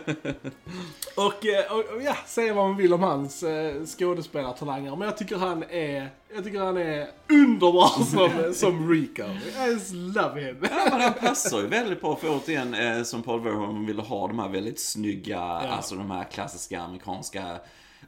och, 1.15 1.45
och, 1.71 1.95
och 1.95 2.01
ja, 2.03 2.15
säga 2.25 2.53
vad 2.53 2.67
man 2.69 2.77
vill 2.77 2.93
om 2.93 3.03
hans 3.03 3.43
eh, 3.43 3.85
skådespelartalanger. 3.85 4.95
Men 4.95 5.01
jag 5.07 5.17
tycker 5.17 5.35
han 5.37 5.63
är, 5.69 6.09
jag 6.35 6.43
tycker 6.43 6.59
han 6.59 6.77
är 6.77 7.07
underbar 7.29 7.87
som, 8.03 8.53
som 8.53 8.91
Rico. 8.91 9.23
I 9.23 9.71
just 9.71 9.93
love 9.93 10.41
him. 10.41 10.57
Ja, 10.61 10.87
men 10.91 11.01
han 11.01 11.13
passar 11.13 11.61
ju 11.61 11.67
väldigt 11.67 12.01
bra 12.01 12.15
för 12.15 12.29
återigen, 12.29 12.73
eh, 12.73 13.03
som 13.03 13.23
Paul 13.23 13.41
Verhoeven 13.41 13.85
ville 13.85 14.01
ha 14.01 14.27
de 14.27 14.39
här 14.39 14.49
väldigt 14.49 14.79
snygga, 14.79 15.39
alltså 15.41 15.95
de 15.95 16.11
här 16.11 16.23
klassiska 16.23 16.81
amerikanska 16.81 17.43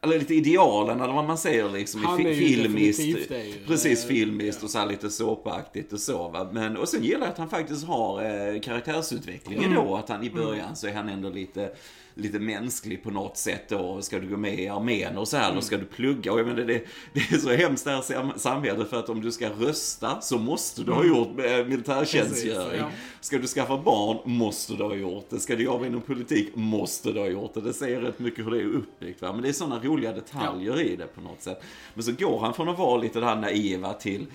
eller 0.02 0.20
lite 0.20 0.36
idealen 0.36 1.02
eller 1.02 1.14
vad 1.14 1.25
man 1.25 1.38
säger 1.38 1.70
liksom 1.70 2.06
Han 2.06 2.22
i 2.22 2.25
är 2.25 2.30
ju 2.30 2.36
filmiskt. 2.36 3.30
det 3.30 3.44
ju. 3.46 3.54
Precis, 3.68 4.04
Eh, 4.04 4.08
filmiskt 4.08 4.64
och 4.64 4.70
så 4.70 4.78
här 4.80 4.86
lite 4.86 5.10
såpaktigt 5.10 5.94
och 5.94 6.00
så 6.00 6.30
va. 6.30 6.50
Men, 6.52 6.78
och 6.78 6.90
sen 6.90 7.04
gillar 7.04 7.20
jag 7.20 7.30
att 7.30 7.38
han 7.38 7.50
faktiskt 7.50 7.88
har 7.88 8.24
eh, 8.54 8.60
karaktärsutveckling 8.62 9.58
Mm. 9.64 9.74
då. 9.74 9.96
Att 9.96 10.10
han 10.10 10.24
i 10.24 10.30
början 10.30 10.75
så 10.75 10.88
är 10.88 10.94
han 10.94 11.10
ändå 11.10 11.30
lite 11.30 11.72
lite 12.17 12.39
mänsklig 12.39 13.03
på 13.03 13.12
något 13.12 13.38
sätt 13.38 13.69
då. 13.69 14.01
Ska 14.01 14.19
du 14.19 14.27
gå 14.29 14.38
med 14.38 14.60
i 14.60 14.67
armén 14.67 15.17
och 15.17 15.27
så 15.27 15.38
här, 15.38 15.50
Mm. 15.50 15.62
ska 15.62 15.77
du 15.77 15.86
plugga. 15.86 16.31
Och 16.34 16.39
jag 16.39 16.48
menar, 16.48 16.62
det, 16.62 16.86
det 17.13 17.19
är 17.19 17.38
så 17.38 17.50
hemskt 17.50 17.86
det 17.86 17.91
här 17.91 18.01
sam- 18.01 18.34
samhället 18.36 18.89
för 18.89 19.00
att 19.00 19.10
om 19.10 19.22
du 19.22 19.31
ska 19.31 19.50
rösta 19.50 20.22
så 20.22 20.38
måste 20.38 20.84
du 20.84 20.91
ha 20.91 21.05
gjort 21.05 21.39
eh, 21.39 21.65
militärtjänstgöring. 21.65 22.69
Precis, 22.69 22.79
ja. 22.79 22.89
Ska 23.22 23.38
du 23.38 23.48
skaffa 23.48 23.77
barn 23.77 24.17
måste 24.25 24.74
du 24.74 24.84
ha 24.84 24.95
gjort 24.95 25.29
det. 25.29 25.39
Ska 25.39 25.55
du 25.55 25.63
jobba 25.63 25.86
inom 25.86 26.01
politik 26.01 26.50
måste 26.55 27.12
du 27.12 27.19
ha 27.19 27.27
gjort 27.27 27.53
det. 27.53 27.62
Det 27.62 27.74
säger 27.74 28.01
rätt 28.01 28.19
mycket 28.19 28.45
hur 28.45 28.51
det 28.51 28.60
är 28.62 28.65
uppbyggt. 28.75 29.22
Va? 29.22 29.34
Men 29.34 29.41
det 29.41 29.50
är 29.50 29.53
sådana 29.53 29.79
roliga 29.84 30.12
detaljer 30.13 30.81
i 30.81 30.95
det 30.95 31.07
på 31.15 31.22
något 31.22 31.41
sätt. 31.41 31.63
Men 31.93 32.03
så 32.03 32.12
går 32.12 32.39
han 32.39 32.53
från 32.53 32.69
att 32.69 32.77
vara 32.77 32.98
lite 33.01 33.19
det 33.19 33.25
här 33.25 33.36
naiva 33.36 33.93
till 33.93 34.25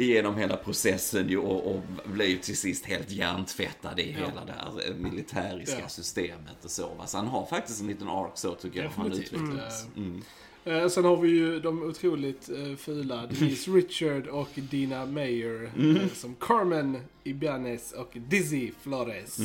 igenom 0.00 0.36
hela 0.36 0.56
processen 0.56 1.28
ju 1.28 1.38
och, 1.38 1.74
och 1.76 1.82
ju 2.18 2.36
till 2.36 2.56
sist 2.56 2.86
helt 2.86 3.10
hjärntvättad 3.10 3.98
i 4.00 4.02
hela 4.12 4.44
det 4.46 4.52
här 4.58 4.88
eh, 4.90 4.94
militäriska 4.94 5.80
Ja. 5.80 5.88
systemet 5.88 6.64
och 6.64 6.70
så. 6.70 6.94
Va? 6.98 7.06
Så 7.06 7.16
han 7.16 7.26
har 7.26 7.46
faktiskt 7.46 7.80
en 7.80 7.86
liten 7.86 8.08
ark 8.08 8.32
så 8.34 8.54
tycker 8.54 8.82
jag. 8.82 8.90
Han 8.90 9.12
utvecklas. 9.12 9.86
Mm. 9.96 10.22
Eh, 10.64 10.88
sen 10.88 11.04
har 11.04 11.16
vi 11.16 11.28
ju 11.28 11.60
de 11.60 11.82
otroligt 11.82 12.50
uh, 12.50 12.76
fula 12.76 13.26
Denise 13.26 13.70
Richard 13.70 14.26
och 14.26 14.48
Dina 14.54 15.06
Meyer 15.06 15.70
Mm. 15.76 15.96
eh, 15.96 16.08
som 16.14 16.34
Carmen 16.40 16.98
Ibanez 17.24 17.92
och 17.92 18.10
Dizzy 18.14 18.70
Flores. 18.82 19.38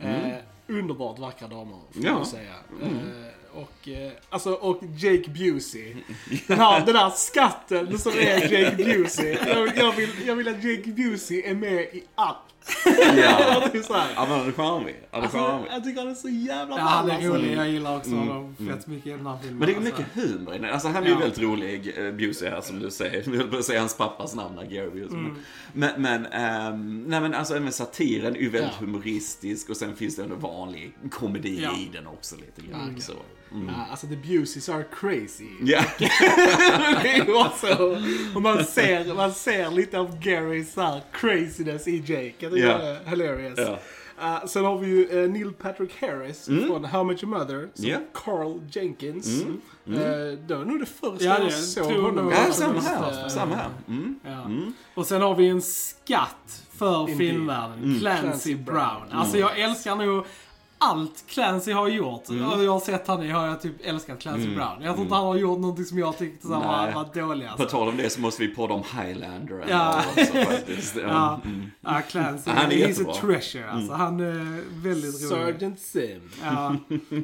Eh, 0.00 0.34
underbart 0.68 1.18
vackra 1.18 1.48
damer, 1.48 1.78
får 1.92 2.02
Ja. 2.02 2.08
Mm. 2.08 2.14
man 2.14 2.26
säga. 2.26 2.54
Eh, 3.54 3.62
och, 3.62 3.88
eh, 3.88 4.12
alltså, 4.30 4.52
och 4.52 4.80
Jake 4.98 5.30
Busey. 5.30 5.94
Den, 6.46 6.58
här, 6.58 6.86
den 6.86 6.96
här 6.96 7.10
skatten 7.10 7.98
som 7.98 8.12
är 8.12 8.52
Jake 8.52 8.76
Busey. 8.76 9.36
Jag, 9.46 9.76
jag, 9.76 9.92
vill, 9.92 10.10
jag 10.26 10.36
vill 10.36 10.48
att 10.48 10.64
Jake 10.64 10.90
Busey 10.90 11.42
är 11.42 11.54
med 11.54 11.80
i 11.82 12.02
allt. 12.14 12.36
Ja. 12.86 13.56
men 14.28 14.38
han 14.38 14.48
är 14.48 14.52
charmig. 14.52 14.94
Han 15.10 15.20
är 15.20 15.24
Alltså, 15.24 15.38
charmig. 15.38 15.70
jag 15.72 15.84
tycker 15.84 16.00
han 16.00 16.10
är 16.10 16.14
så 16.14 16.28
jävla 16.28 16.76
Ja, 16.76 16.82
han 16.82 17.06
ball, 17.06 17.10
är 17.10 17.14
alltså. 17.14 17.32
rolig. 17.32 17.56
Jag 17.56 17.68
gillar 17.70 17.96
också 17.96 18.10
honom 18.10 18.56
fett 18.56 18.86
mycket 18.86 19.06
i 19.06 19.10
den 19.10 19.26
här 19.26 19.38
filmen. 19.42 19.62
Mm, 19.62 19.82
Men 19.82 19.84
det 19.84 19.90
är 19.90 19.92
alltså. 19.92 20.18
mycket 20.22 20.32
humor 20.38 20.54
i 20.54 20.58
den. 20.58 20.70
Alltså 20.70 20.88
han 20.88 21.02
är 21.02 21.06
ju 21.06 21.12
Ja. 21.12 21.18
väldigt 21.18 21.38
rolig, 21.38 21.98
uh, 21.98 22.12
Busey 22.12 22.48
här 22.50 22.60
som 22.60 22.78
du 22.78 22.90
säger. 22.90 23.22
Jag 23.26 23.32
höll 23.36 23.48
på 23.50 23.56
att 23.56 23.64
säga 23.64 23.80
hans 23.80 23.96
pappas 23.96 24.34
namn, 24.34 24.56
Gary 24.70 24.90
Busey. 24.90 25.18
Mm. 25.18 25.36
Men, 25.72 26.02
men, 26.02 26.26
ehm, 26.26 27.04
nej 27.04 27.20
men 27.20 27.34
alltså 27.34 27.56
även 27.56 27.72
satiren 27.72 28.36
är 28.36 28.40
ju 28.40 28.50
väldigt 28.50 28.72
Ja. 28.80 28.86
humoristisk 28.86 29.70
och 29.70 29.76
sen 29.76 29.96
finns 29.96 30.16
det 30.16 30.22
ändå 30.22 30.34
vanlig 30.36 30.92
komedi 31.10 31.60
Ja. 31.62 31.72
i 31.78 31.90
den 31.92 32.06
också 32.06 32.36
lite 32.36 32.70
grann. 32.70 33.00
Så. 33.00 33.12
Ja, 33.54 33.86
alltså 33.90 34.06
the 34.06 34.16
Buseys 34.16 34.68
are 34.68 34.84
crazy. 35.00 35.48
Det 37.02 37.50
så. 37.60 37.98
Och 38.34 38.42
man 38.42 38.64
ser, 38.64 39.14
man 39.14 39.32
ser 39.32 39.70
lite 39.70 39.98
av 39.98 40.18
Garys 40.20 40.72
så 40.72 40.80
här 40.80 41.00
craziness 41.12 41.88
i 41.88 41.96
Jake. 41.98 42.34
Jag 42.38 42.52
tycker 42.52 42.78
det 42.78 43.00
är 43.04 43.10
hilarious. 43.10 43.58
Ja. 43.58 43.78
Uh, 44.22 44.46
sen 44.46 44.64
har 44.64 44.78
vi 44.78 44.86
ju 44.86 45.08
uh, 45.20 45.30
Neil 45.30 45.52
Patrick 45.52 46.00
Harris 46.00 46.44
från 46.46 46.84
How 46.84 47.04
Much 47.04 47.22
Your 47.24 47.38
Mother 47.38 47.68
som 47.74 47.84
Ja. 47.88 47.98
Carl 48.14 48.60
Jenkins. 48.70 49.42
Uh, 49.42 49.98
det 50.46 50.54
var 50.54 50.64
nog 50.64 50.80
det 50.80 50.86
första 50.86 51.24
Ja, 51.24 51.38
jag 51.42 51.52
såg 51.52 51.88
tror 51.88 52.02
honom. 52.02 52.30
Ja, 52.46 52.52
samma 52.52 52.80
här. 52.80 53.22
eh, 53.22 53.28
Samma 53.28 53.54
här. 53.54 53.70
Mm. 53.88 54.14
Ja. 54.24 54.50
Och 54.94 55.06
sen 55.06 55.22
har 55.22 55.34
vi 55.34 55.48
en 55.48 55.62
skatt 55.62 56.62
för 56.78 57.00
Indeed. 57.00 57.18
filmvärlden. 57.18 57.98
Clancy, 58.00 58.22
Clancy 58.22 58.54
Brown. 58.54 58.64
Brown. 58.64 59.02
Alltså 59.20 59.38
jag 59.38 59.58
älskar 59.58 59.96
nog 59.96 60.24
allt 60.82 61.24
Clancy 61.26 61.72
har 61.72 61.88
gjort. 61.88 62.28
Mm. 62.28 62.44
Och 62.44 62.64
jag 62.64 62.72
har 62.72 62.80
sett 62.80 63.06
han 63.06 63.22
i 63.22 63.28
har 63.30 63.46
jag 63.46 63.60
typ 63.62 63.74
älskat 63.84 64.20
Clancy 64.20 64.54
Brown. 64.54 64.82
Jag 64.82 64.94
tror 64.94 65.02
inte 65.04 65.14
han 65.14 65.26
har 65.26 65.36
gjort 65.36 65.58
någonting 65.60 65.84
som 65.84 65.98
jag 65.98 66.18
tyckte 66.18 66.46
så 66.46 66.52
var, 66.52 66.92
var 66.92 67.20
dålig 67.22 67.46
På 67.46 67.52
alltså. 67.52 67.68
tal 67.68 67.88
om 67.88 67.96
det 67.96 68.10
så 68.10 68.20
måste 68.20 68.42
vi 68.42 68.48
podda 68.54 68.74
om 68.74 68.82
Highlander 69.00 69.64
Ja. 69.68 70.02
också 70.16 70.32
faktiskt. 70.32 70.96
Ja, 71.02 71.40
Mm. 71.44 71.70
ja 71.80 72.00
Clancy. 72.08 72.50
Han 72.50 72.66
är 72.66 72.70
he's 72.76 72.88
jättebra. 72.88 73.12
a 73.12 73.16
treasure 73.20 73.70
alltså. 73.70 73.92
Han 73.92 74.20
är 74.20 74.62
väldigt 74.82 75.14
rolig. 75.14 75.28
Sergeant 75.28 75.80
Sim. 75.80 76.30
Ja, 76.42 76.76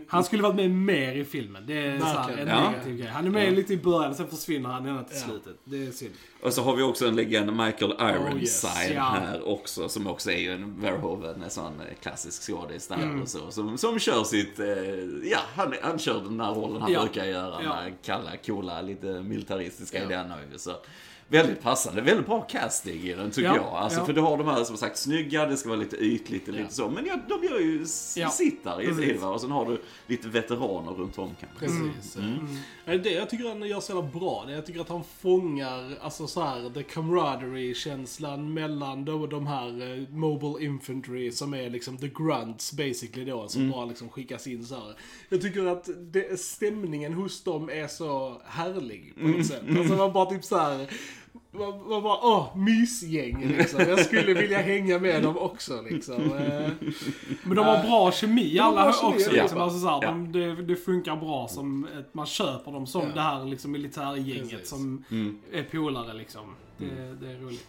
han 0.09 0.25
skulle 0.25 0.43
varit 0.43 0.57
med 0.57 0.71
mer 0.71 1.13
i 1.17 1.25
filmen. 1.25 1.65
Det 1.67 1.87
är 1.87 1.99
så 1.99 2.05
här, 2.07 2.37
en 2.39 2.47
negativ 2.47 2.97
grej. 2.97 3.09
Han 3.09 3.27
är 3.27 3.31
med 3.31 3.53
lite 3.53 3.73
i 3.75 3.77
början, 3.79 4.15
sen 4.15 4.29
försvinner 4.29 4.69
han 4.71 4.87
ända 4.87 5.03
till 5.05 5.17
Ja. 5.17 5.25
slutet. 5.29 5.57
Det 5.65 5.87
är 5.87 5.91
synd. 5.91 6.13
Och 6.43 6.53
så 6.53 6.63
har 6.63 6.77
vi 6.77 6.83
också 6.83 7.07
en 7.09 7.17
legend, 7.17 7.51
Michael 7.57 7.93
Ironside 8.01 8.35
Oh, 8.35 8.41
yes. 8.43 8.91
Ja. 8.95 9.03
här 9.03 9.49
också, 9.49 9.89
som 9.89 10.07
också 10.07 10.31
är 10.31 10.39
ju 10.39 10.53
en 10.53 10.81
Verhoeven, 10.81 11.43
en 11.43 11.51
sån 11.51 11.81
eh, 11.81 11.95
klassisk 12.03 12.43
skådis 12.43 12.89
där 12.89 12.97
Mm. 12.97 13.23
och 13.23 13.29
så. 13.29 13.51
Som, 13.51 13.79
som 13.79 13.99
kör 13.99 14.25
sitt, 14.25 14.59
eh, 14.61 14.67
ja, 15.31 15.39
han, 15.55 15.75
han 15.83 15.99
kör 15.99 16.21
den 16.21 16.39
där 16.39 16.51
rollen 16.55 16.83
han 16.83 16.93
Ja. 16.93 17.01
brukar 17.03 17.25
göra, 17.25 17.63
Ja. 17.63 17.75
den 17.75 17.85
där 17.85 17.95
kalla, 18.03 18.31
coola, 18.47 18.81
lite 18.83 19.07
militaristiska 19.07 19.99
Ja. 19.99 20.05
i 20.05 20.09
den 20.09 20.33
ju. 20.53 20.59
Så. 20.59 20.73
Väldigt 21.31 21.63
passande, 21.63 22.01
väldigt 22.03 22.27
bra 22.27 22.41
casting 22.41 23.01
i 23.03 23.15
den 23.15 23.31
tycker 23.31 23.49
Ja, 23.49 23.57
jag. 23.57 23.65
Alltså, 23.65 23.99
ja. 24.01 24.07
För 24.07 24.13
du 24.13 24.21
har 24.21 24.39
de 24.39 24.47
här 24.47 24.65
som 24.65 24.77
sagt 24.77 24.99
snygga, 24.99 25.47
det 25.47 25.57
ska 25.57 25.69
vara 25.69 25.79
lite 25.81 25.97
ytligt 25.97 26.49
och 26.49 26.55
lite 26.55 26.65
Ja. 26.65 26.71
så. 26.71 26.89
Men 26.91 27.07
ja, 27.07 27.19
de 27.29 27.47
gör 27.47 27.59
ju 27.61 27.87
Ja, 28.17 28.31
sitt 28.31 28.65
där 28.65 28.83
i 28.83 29.07
det. 29.07 29.19
Och 29.23 29.41
sen 29.41 29.51
har 29.51 29.67
du 29.67 29.81
lite 30.07 30.29
veteraner 30.29 30.93
runt 30.93 31.19
om 31.19 31.31
kanske. 31.41 31.59
Precis. 31.59 32.17
Mm. 32.17 32.47
Mm. 32.87 33.03
Det 33.03 33.11
jag 33.11 33.31
tycker 33.31 33.49
han 33.49 33.63
gör 33.69 33.81
så 33.81 33.93
jävla 33.93 34.11
bra, 34.21 34.45
det 34.47 34.53
är 34.53 34.57
jag 34.57 34.67
tycker 34.67 34.81
att 34.81 34.89
han 34.89 35.05
fångar, 35.19 35.99
alltså 36.01 36.27
så 36.27 36.43
här, 36.43 36.71
the 36.75 36.83
camaraderie-känslan 36.83 38.55
mellan 38.55 39.05
då 39.05 39.27
de 39.27 39.47
här 39.47 39.97
eh, 39.99 40.09
Mobile 40.17 40.65
Infantry 40.67 41.33
som 41.33 41.55
är 41.55 41.71
liksom 41.71 41.97
the 41.99 42.09
grunts 42.09 42.73
basically 42.73 43.25
då, 43.31 43.49
som 43.49 43.71
bara 43.71 43.85
liksom 43.85 44.09
skickas 44.09 44.47
in 44.47 44.65
så 44.67 44.75
här. 44.75 44.95
Jag 45.29 45.41
tycker 45.43 45.67
att 45.67 45.89
det, 46.13 46.41
stämningen 46.41 47.13
hos 47.15 47.43
dem 47.45 47.71
är 47.71 47.87
så 47.87 48.43
härlig 48.45 49.15
på 49.21 49.29
något 49.29 49.47
sätt. 49.47 49.63
Alltså 49.79 49.95
man 49.95 50.13
bara 50.13 50.27
typ 50.27 50.45
så 50.45 50.57
här. 50.59 50.87
Man 51.53 52.03
bara, 52.03 52.19
åh, 52.23 52.57
mysgäng 52.57 53.55
liksom. 53.59 53.81
Jag 53.81 53.99
skulle 54.05 54.35
vilja 54.35 54.59
hänga 54.59 54.99
med 54.99 55.23
dem 55.23 55.39
också 55.39 55.83
liksom. 55.91 56.15
Eh, 56.33 56.71
Men 57.43 57.57
de 57.57 57.67
har 57.67 57.83
bra 57.83 58.13
kemi 58.13 58.59
alla 58.59 58.83
bra 58.83 58.93
kemi, 58.93 59.13
också. 59.17 59.37
ja. 59.37 59.43
Liksom. 59.43 59.61
Alltså, 59.61 59.79
så 59.79 59.89
här, 59.89 59.99
Ja. 60.03 60.09
de, 60.11 60.33
det, 60.33 60.63
det 60.63 60.77
funkar 60.77 61.17
bra 61.17 61.49
som 61.49 61.85
ett, 61.99 62.15
man 62.15 62.27
köper 62.27 62.73
dem 62.73 62.87
som 62.87 63.03
Ja. 63.03 63.09
det 63.15 63.21
här 63.21 63.45
liksom, 63.45 63.73
militärgänget 63.73 64.51
Precis. 64.51 64.69
som 64.69 65.05
Mm. 65.11 65.39
är 65.53 65.63
polare 65.63 66.15
liksom. 66.15 66.55
Det, 66.79 66.87
det 67.27 67.33
är 67.33 67.39
roligt. 67.39 67.67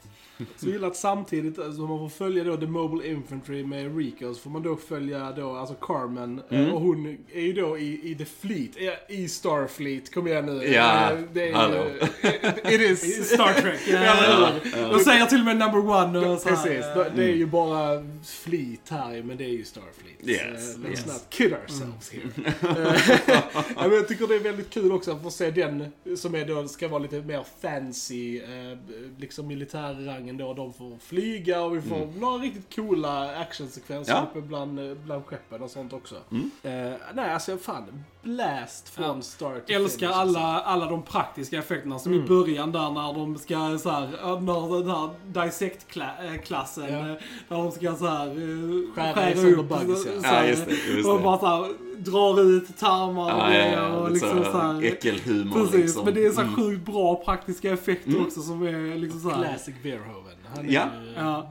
Så 0.57 0.65
jag 0.65 0.73
gillar 0.73 0.87
att 0.87 0.95
samtidigt, 0.95 1.59
alltså 1.59 1.81
man 1.81 1.99
får 1.99 2.09
följa 2.09 2.43
då 2.43 2.57
The 2.57 2.65
Mobile 2.65 3.07
Infantry 3.09 3.63
med 3.65 3.97
Rico, 3.97 4.33
så 4.33 4.39
får 4.41 4.49
man 4.49 4.63
då 4.63 4.75
följa 4.75 5.31
då, 5.31 5.51
alltså 5.55 5.75
Carmen, 5.75 6.41
eh, 6.49 6.59
Mm. 6.59 6.73
och 6.73 6.81
hon 6.81 7.17
är 7.33 7.41
ju 7.41 7.53
då 7.53 7.77
i, 7.77 8.11
i 8.11 8.15
The 8.15 8.25
Fleet, 8.25 8.71
eh, 8.77 9.15
i 9.19 9.27
Starfleet, 9.27 10.13
kom 10.13 10.27
igen 10.27 10.45
nu. 10.45 10.63
Ja, 10.67 11.11
Eh, 11.11 11.17
det 11.33 11.49
är 11.49 11.53
hallå. 11.53 11.85
ju, 12.23 12.29
it, 12.29 12.81
it 12.81 12.81
is. 12.91 13.29
Star 13.33 13.53
Trek. 13.61 13.79
Ja, 13.87 14.03
ja, 14.03 14.51
hur? 14.63 14.93
De 14.93 14.99
säger 14.99 15.25
till 15.25 15.39
och 15.39 15.45
med 15.45 15.57
number 15.57 15.79
one 15.89 16.19
och 16.19 16.39
så 16.39 16.49
här, 16.49 16.55
Precis, 16.55 16.85
eh, 16.85 17.05
det 17.15 17.23
är 17.23 17.35
ju 17.35 17.45
bara 17.45 18.03
Fleet 18.25 18.89
här 18.89 19.23
men 19.23 19.37
det 19.37 19.43
är 19.45 19.49
ju 19.49 19.63
Starfleet. 19.63 20.27
Yes, 20.29 20.73
Så, 20.73 20.79
let's 20.79 20.89
yes. 20.89 21.05
not 21.07 21.25
kid 21.29 21.53
ourselves 21.53 22.11
here. 22.11 22.29
Eh, 22.69 23.19
ja, 23.75 23.81
men 23.87 23.91
jag 23.93 24.07
tycker 24.07 24.27
det 24.27 24.35
är 24.35 24.39
väldigt 24.39 24.69
kul 24.69 24.91
också 24.91 25.11
att 25.11 25.23
få 25.23 25.31
se 25.31 25.51
den 25.51 25.85
som 26.17 26.35
är 26.35 26.45
då, 26.45 26.67
ska 26.67 26.87
vara 26.87 26.99
lite 27.01 27.21
mer 27.21 27.45
fancy, 27.61 28.37
eh, 28.39 28.77
liksom 29.17 29.51
militärrangen 30.33 30.37
då, 30.37 30.53
de 30.53 30.73
får 30.73 30.97
flyga 30.99 31.61
och 31.61 31.75
vi 31.75 31.81
får 31.81 32.19
några 32.19 32.37
riktigt 32.37 32.75
coola 32.75 33.35
actionsekvenser 33.41 34.13
Ja. 34.13 34.21
uppe 34.31 34.41
bland, 34.41 34.79
eh, 34.79 34.95
bland 34.97 35.25
skeppen 35.25 35.61
och 35.63 35.69
sånt 35.69 35.93
också. 35.93 36.15
Mm. 36.31 36.51
Eh, 36.63 36.97
nej, 37.13 37.31
alltså 37.33 37.57
fan, 37.57 38.03
blast 38.23 38.89
från 38.89 39.15
Ja. 39.15 39.21
start 39.21 39.67
to 39.67 39.73
älskar 39.73 40.07
finish, 40.07 40.17
alltså. 40.19 40.39
alla, 40.39 40.61
alla 40.61 40.85
de 40.85 41.01
praktiska 41.03 41.57
effekterna. 41.59 41.99
Som 41.99 42.13
Mm. 42.13 42.25
i 42.25 42.27
början 42.27 42.71
där 42.71 42.91
när 42.91 43.13
de 43.13 43.37
ska 43.37 43.77
så 43.79 43.89
här, 43.89 44.07
när 44.41 44.79
den 44.79 44.89
här 44.89 45.09
dissect-klassen, 45.45 46.83
Ja. 46.93 46.99
eh, 46.99 47.15
när 47.47 47.57
de 47.57 47.71
ska 47.71 47.95
så 47.95 48.05
här 48.07 48.27
eh, 48.27 48.93
Skära 48.95 49.33
upp 49.59 49.69
bugs, 49.69 50.03
så, 50.03 50.09
ja. 50.15 50.21
så 50.21 50.27
Ja, 50.27 50.45
just 50.45 50.65
det. 50.65 50.71
Just 50.95 51.09
och 51.09 51.17
det. 51.17 51.23
bara 51.23 51.39
så 51.39 51.45
här, 51.45 51.88
drar 52.05 52.41
ut 52.41 52.77
tarmar 52.77 53.23
och 53.33 53.53
Ja, 53.53 53.65
ja, 53.65 53.87
och 53.97 54.11
liksom 54.11 54.29
så 54.37 54.51
så 54.51 54.57
här. 54.57 54.83
äckelhumor 54.83 55.53
Precis, 55.59 55.75
liksom. 55.79 56.05
men 56.05 56.13
det 56.13 56.25
är 56.25 56.31
så 56.31 56.41
Mm. 56.41 56.55
sjukt 56.55 56.85
bra 56.85 57.23
praktiska 57.25 57.73
effekter 57.73 58.09
Mm. 58.11 58.23
också 58.25 58.41
som 58.41 58.61
är 58.63 58.95
liksom 58.97 59.19
så 59.19 59.29
här. 59.29 59.43
Classic 59.43 59.75
Verhoeven. 59.83 60.37
Han 60.55 60.65
är 60.65 60.71
Ja. 60.73 60.83
ju- 61.05 61.13
Ja. 61.15 61.49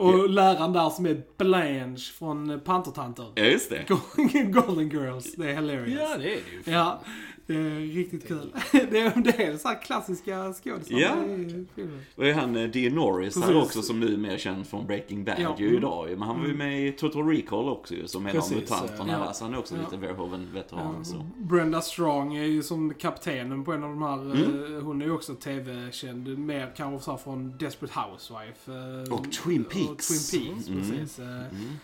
Och 0.00 0.30
läraren 0.30 0.72
där 0.72 0.90
som 0.90 1.06
är 1.06 1.22
Blanche 1.38 2.12
från 2.18 2.60
Pantertanter. 2.64 3.26
Ja, 3.34 3.44
just 3.44 3.70
det. 3.70 3.84
Golden 4.52 4.88
Girls, 4.90 5.34
det 5.34 5.50
är 5.50 5.54
hilarious. 5.54 6.00
Ja, 6.00 6.16
det 6.18 6.24
är 6.24 6.40
det 6.64 6.70
ju. 6.70 6.76
Ja, 6.76 7.00
det 7.46 7.54
är 7.56 7.94
riktigt 7.94 8.28
kul. 8.28 8.52
Det 8.72 8.98
är, 9.00 9.20
det 9.22 9.42
är 9.44 9.56
så 9.56 9.68
här 9.68 9.82
klassiska 9.82 10.52
skådisar 10.52 10.98
Ja. 10.98 11.24
i 11.24 11.66
filmen. 11.74 12.00
Och 12.16 12.26
är 12.26 12.34
han 12.34 12.56
eh, 12.56 12.68
Dean 12.70 12.94
Norris 12.94 13.42
här 13.44 13.56
också 13.62 13.82
som 13.82 14.00
nu 14.00 14.12
är 14.14 14.16
mer 14.16 14.38
känd 14.38 14.66
från 14.66 14.86
Breaking 14.86 15.24
Bad 15.24 15.34
Ja. 15.38 15.54
ju 15.58 15.66
Mm. 15.66 15.78
idag. 15.78 16.08
Men 16.10 16.22
han 16.22 16.40
var 16.40 16.46
ju 16.46 16.54
med 16.54 16.86
i 16.88 16.92
Total 16.92 17.28
Recall 17.28 17.68
också 17.68 17.94
ju, 17.94 18.06
som 18.08 18.26
en 18.26 18.38
av 18.38 18.52
mutanterna 18.52 19.12
ja. 19.12 19.18
där. 19.18 19.32
Så 19.32 19.44
han 19.44 19.54
är 19.54 19.58
också 19.58 19.74
Ja. 19.74 19.80
lite 19.80 19.96
Verhoeven-veteran. 20.06 20.94
Ja, 20.98 21.04
Så. 21.04 21.26
Brenda 21.36 21.80
Strong 21.80 22.36
är 22.36 22.44
ju 22.44 22.62
som 22.62 22.94
kaptenen 22.94 23.64
på 23.64 23.72
en 23.72 23.84
av 23.84 23.90
de 23.90 24.02
här. 24.02 24.20
Mm. 24.20 24.76
eh, 24.76 24.82
Hon 24.82 25.02
är 25.02 25.06
ju 25.06 25.12
också 25.12 25.34
tv-känd. 25.34 26.38
Mer 26.38 26.72
kanske 26.76 27.04
så 27.04 27.16
från 27.16 27.56
Desperate 27.58 27.94
Housewife. 28.00 28.72
eh, 28.72 29.14
Och 29.18 29.32
Twin 29.32 29.64
Och 29.64 29.72
Peaks. 29.94 30.30
Twin 30.30 30.52
Peaks, 30.54 30.68
Mm. 30.68 30.80
precis. 30.80 31.18
eh, 31.18 31.24
Mm. 31.26 31.78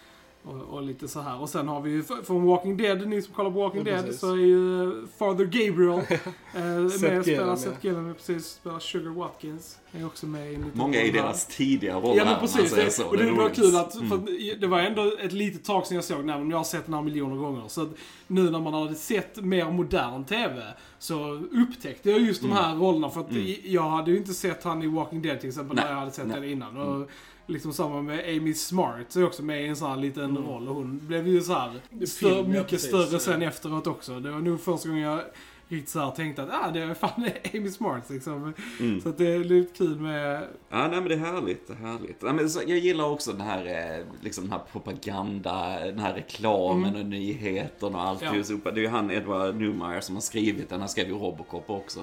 Och, 0.45 0.55
och 0.75 0.83
lite 0.83 1.09
så 1.09 1.21
här. 1.21 1.41
Och 1.41 1.49
sen 1.49 1.69
har 1.69 1.81
vi 1.81 1.91
ju 1.91 2.03
från 2.03 2.45
Walking 2.47 2.77
Dead, 2.77 3.09
ni 3.09 3.23
som 3.23 3.35
kollar 3.35 3.51
på 3.51 3.59
Walking 3.61 3.87
Ja, 3.87 4.03
Dead, 4.03 4.15
så 4.15 4.33
är 4.33 4.37
ju 4.37 4.83
eh, 4.83 4.93
Father 5.19 5.45
Gabriel 5.45 5.91
eh, 6.55 6.63
med 6.65 6.91
spelar 6.93 7.23
Gillen, 7.23 7.57
Seth. 7.59 7.87
Gillen, 7.87 8.15
precis, 8.15 8.47
spelar 8.47 8.79
Sugar 8.79 9.11
Watkins. 9.11 9.79
Är 9.93 10.07
också 10.07 10.27
med 10.27 10.53
i 10.53 10.59
Många 10.73 11.01
i 11.03 11.07
här. 11.07 11.13
deras 11.13 11.47
tidiga 11.47 11.97
roller 11.97 12.09
Ja 12.17 12.25
men 12.25 12.27
här, 12.35 12.41
precis, 12.41 12.71
säger 12.71 12.85
det, 12.85 12.91
så. 12.91 13.07
och 13.07 13.17
det, 13.17 13.29
är 13.29 13.31
var 13.33 13.49
kul 13.49 13.77
att, 13.77 13.95
Mm. 13.95 14.09
för 14.11 14.61
det 14.61 14.67
var 14.67 14.81
ändå 14.81 15.13
ett 15.21 15.33
litet 15.33 15.65
tag 15.65 15.87
sedan 15.87 15.95
jag 15.95 16.05
såg 16.05 16.19
den 16.19 16.29
här, 16.29 16.39
men 16.39 16.51
jag 16.51 16.57
har 16.57 16.65
sett 16.65 16.85
den 16.85 16.95
här 16.95 17.03
miljoner 17.03 17.37
gånger. 17.37 17.69
Så 17.69 17.83
att 17.83 17.89
nu 18.27 18.51
när 18.51 18.61
man 18.61 18.75
hade 18.75 18.95
sett 18.95 19.37
mer 19.45 19.71
modern 19.71 20.25
TV 20.25 20.63
så 20.99 21.33
upptäckte 21.53 22.11
jag 22.11 22.21
just 22.21 22.43
de 22.43 22.53
här 22.53 22.75
rollerna. 22.77 23.11
För 23.11 23.21
att 23.21 23.31
Mm. 23.31 23.55
jag 23.65 23.91
hade 23.91 24.11
ju 24.11 24.17
inte 24.17 24.35
sett 24.35 24.65
han 24.65 24.83
i 24.83 24.87
Walking 24.87 25.23
Dead 25.23 25.41
till 25.41 25.49
exempel, 25.49 25.77
Nej, 25.77 25.85
när 25.85 25.93
jag 25.93 25.99
hade 25.99 26.11
sett 26.13 26.27
nej. 26.27 26.41
den 26.41 26.51
innan. 26.51 26.77
Och 26.77 27.11
liksom 27.47 27.73
samma 27.73 28.03
med 28.03 28.37
Amy 28.37 28.55
Smart, 28.55 29.17
är 29.17 29.25
också 29.25 29.43
med 29.43 29.65
i 29.65 29.67
en 29.67 29.77
sån 29.77 29.91
här 29.91 29.97
liten 29.97 30.37
roll. 30.37 30.69
Och 30.69 30.75
hon 30.75 31.07
blev 31.07 31.29
ju 31.29 31.41
så 31.41 31.53
här 31.53 31.71
stö- 31.91 32.07
Film, 32.07 32.35
ja, 32.35 32.43
mycket 32.43 32.71
precis. 32.71 32.89
större 32.89 33.21
sen 33.21 33.43
efteråt 33.43 33.87
också. 33.87 34.21
Det 34.21 34.31
var 34.31 34.39
nog 34.39 34.61
första 34.61 34.89
gången 34.89 35.05
jag 35.05 35.21
riktigt 35.69 35.89
så 35.89 36.01
här 36.01 36.11
tänkte 36.11 36.43
att 36.43 36.49
ah, 36.53 36.71
det 36.71 36.81
är 36.81 36.95
fan 36.95 37.29
Amy 37.55 37.71
Smart 37.71 38.11
liksom. 38.11 38.55
Mm. 38.81 39.01
Så 39.01 39.09
att 39.09 39.19
det 39.19 39.35
är 39.35 39.39
lite 39.39 39.79
kul 39.79 40.01
med 40.01 40.43
Ja, 40.71 40.89
nej 40.89 41.01
men 41.01 41.05
det 41.05 41.15
är 41.15 41.19
härligt, 41.19 41.67
det 41.69 41.73
är 41.73 41.77
härligt. 41.77 42.17
Ja, 42.23 42.33
men 42.33 42.51
så, 42.51 42.61
jag 42.67 42.79
gillar 42.79 43.05
också 43.05 43.33
den 43.33 43.41
här, 43.41 43.67
eh, 43.67 44.05
liksom 44.21 44.45
den 44.45 44.53
här 44.53 44.61
propaganda, 44.73 45.81
den 45.81 45.99
här 45.99 46.15
reklamen 46.15 46.97
och 46.97 47.07
nyheterna 47.07 47.99
och 47.99 48.09
allt. 48.09 48.23
Mm. 48.23 48.43
Ja. 48.49 48.57
Ja. 48.65 48.71
Det 48.71 48.81
är 48.81 48.83
ju 48.83 48.89
han, 48.89 49.11
Edward 49.11 49.57
Newmeyer, 49.57 50.01
som 50.01 50.15
har 50.15 50.23
skrivit 50.23 50.69
den. 50.69 50.81
Han 50.81 50.89
skrev 50.89 51.09
ju 51.09 51.15
Robocop 51.15 51.71
också. 51.71 52.01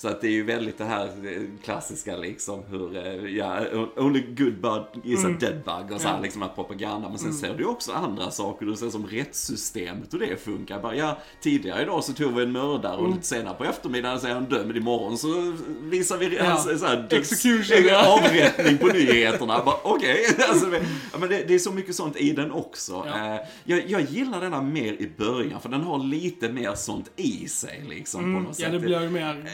Så 0.00 0.08
att 0.08 0.20
det 0.20 0.26
är 0.26 0.32
ju 0.32 0.44
väldigt 0.44 0.78
det 0.78 0.84
här 0.84 1.04
eh, 1.06 1.42
klassiska 1.64 2.16
liksom, 2.16 2.62
hur, 2.70 2.96
eh, 2.96 3.36
ja, 3.36 3.60
only 3.96 4.20
good 4.20 4.60
bug 4.60 4.82
is 5.04 5.24
a 5.24 5.28
dead 5.40 5.54
bug 5.64 5.92
och 5.94 6.00
så 6.00 6.08
här, 6.08 6.14
Ja. 6.16 6.22
liksom 6.22 6.42
att 6.42 6.54
propaganda. 6.54 7.08
Men 7.08 7.18
sen 7.18 7.32
ser 7.32 7.54
du 7.56 7.64
också 7.64 7.92
andra 7.92 8.30
saker, 8.30 8.66
du 8.66 8.76
ser 8.76 8.90
som 8.90 9.06
rättssystemet 9.06 10.12
och 10.14 10.18
det 10.20 10.36
funkar. 10.44 10.80
Bara, 10.82 10.94
ja, 10.96 11.18
tidigare 11.40 11.82
idag 11.82 12.04
så 12.04 12.12
tog 12.12 12.34
vi 12.34 12.42
en 12.42 12.52
mördare 12.52 12.96
och 12.96 13.08
lite 13.10 13.26
senare 13.26 13.54
på 13.54 13.64
eftermiddagen 13.64 14.20
så 14.20 14.26
är 14.26 14.32
han 14.34 14.44
död, 14.44 14.66
men 14.66 14.76
imorgon 14.76 15.18
så 15.18 15.52
visar 15.82 16.16
vi 16.18 16.36
Ja. 16.36 16.44
hans 16.44 16.80
så 16.80 16.86
här, 16.86 17.06
Execution, 17.10 17.84
ja. 17.88 18.18
avrättning 18.24 18.78
på 18.78 18.86
nyheterna. 18.86 19.62
Okej, 19.84 20.24
alltså, 20.48 20.66
men- 20.66 20.82
ja, 21.12 21.26
det, 21.26 21.44
det 21.48 21.54
är 21.54 21.58
så 21.58 21.72
mycket 21.72 21.94
sånt 21.94 22.16
i 22.16 22.30
den 22.32 22.50
också. 22.52 23.04
Ja. 23.06 23.34
Eh, 23.34 23.40
jag, 23.64 23.82
jag 23.90 24.02
gillar 24.02 24.40
denna 24.40 24.62
mer 24.62 24.92
i 24.92 25.10
början, 25.16 25.60
för 25.60 25.68
den 25.68 25.80
har 25.80 25.98
lite 26.04 26.48
mer 26.52 26.74
sånt 26.74 27.10
i 27.16 27.48
sig 27.48 27.84
liksom 27.88 28.20
på 28.22 28.26
något 28.28 28.58
Ja, 28.58 28.64
sätt. 28.64 28.72
det 28.72 28.78
blir 28.78 29.02
ju 29.02 29.10
mer 29.10 29.44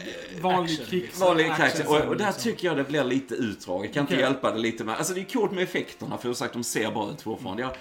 vanlig 0.41 0.77
krigs... 0.77 0.91
liksom. 0.91 1.27
Vanlig 1.27 1.45
action 1.45 1.65
action. 1.65 1.87
Och, 1.87 1.95
och 2.07 2.17
där 2.17 2.25
liksom. 2.25 2.43
tycker 2.43 2.67
jag 2.67 2.77
det 2.77 2.83
blir 2.83 3.03
lite 3.03 3.35
utdraget. 3.35 3.93
Kan 3.93 4.01
inte 4.01 4.13
Okej. 4.13 4.23
hjälpa 4.25 4.51
det 4.51 4.59
lite 4.59 4.83
med. 4.83 4.95
Alltså 4.97 5.13
det 5.13 5.19
är 5.21 5.25
coolt 5.25 5.51
med 5.51 5.63
effekterna, 5.63 6.17
för 6.17 6.23
som 6.23 6.35
sagt 6.35 6.53
de 6.53 6.63
ser 6.63 6.91
bra 6.91 7.11
ut 7.11 7.21
fortfarande. 7.21 7.61
Jag, 7.61 7.71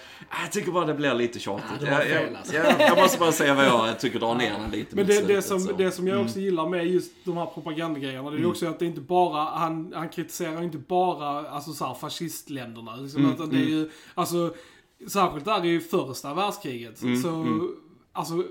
jag 0.42 0.52
tycker 0.52 0.72
bara 0.72 0.84
det 0.84 0.94
blir 0.94 1.14
lite 1.14 1.38
tjatigt. 1.38 1.80
Var 1.80 1.88
jag, 1.88 2.02
fel, 2.02 2.26
jag, 2.30 2.36
alltså. 2.36 2.54
jag, 2.54 2.66
jag 2.80 2.98
måste 2.98 3.18
bara 3.18 3.32
säga 3.32 3.54
vad 3.54 3.64
jag 3.66 4.00
tycker 4.00 4.18
drar 4.18 4.34
ner 4.34 4.52
den 4.52 4.70
lite 4.70 4.96
Men 4.96 5.06
det, 5.06 5.20
det, 5.26 5.42
som, 5.42 5.60
så. 5.60 5.72
det 5.72 5.90
som 5.92 6.06
jag 6.06 6.14
Mm. 6.16 6.26
också 6.26 6.38
gillar 6.40 6.68
med 6.68 6.86
just 6.86 7.12
de 7.24 7.36
här 7.36 7.46
propagandagrejerna, 7.46 8.30
det 8.30 8.38
är 8.40 8.46
också 8.46 8.66
att 8.66 8.78
det 8.78 8.86
inte 8.86 9.00
bara, 9.00 9.44
han, 9.44 9.92
han 9.96 10.08
kritiserar 10.08 10.62
inte 10.62 10.78
bara 10.78 11.48
alltså 11.48 11.72
så 11.72 11.84
här, 11.86 11.94
fascistländerna. 11.94 12.96
Liksom, 12.96 13.20
Mm, 13.22 13.34
utan 13.34 13.48
det 13.50 13.56
är 13.56 13.60
ju, 13.68 13.90
alltså, 14.14 14.54
särskilt 15.08 15.44
där 15.44 15.64
i 15.64 15.80
första 15.80 16.34
världskriget. 16.34 17.02
Mm, 17.02 17.22
så, 17.22 17.46
alltså 18.12 18.44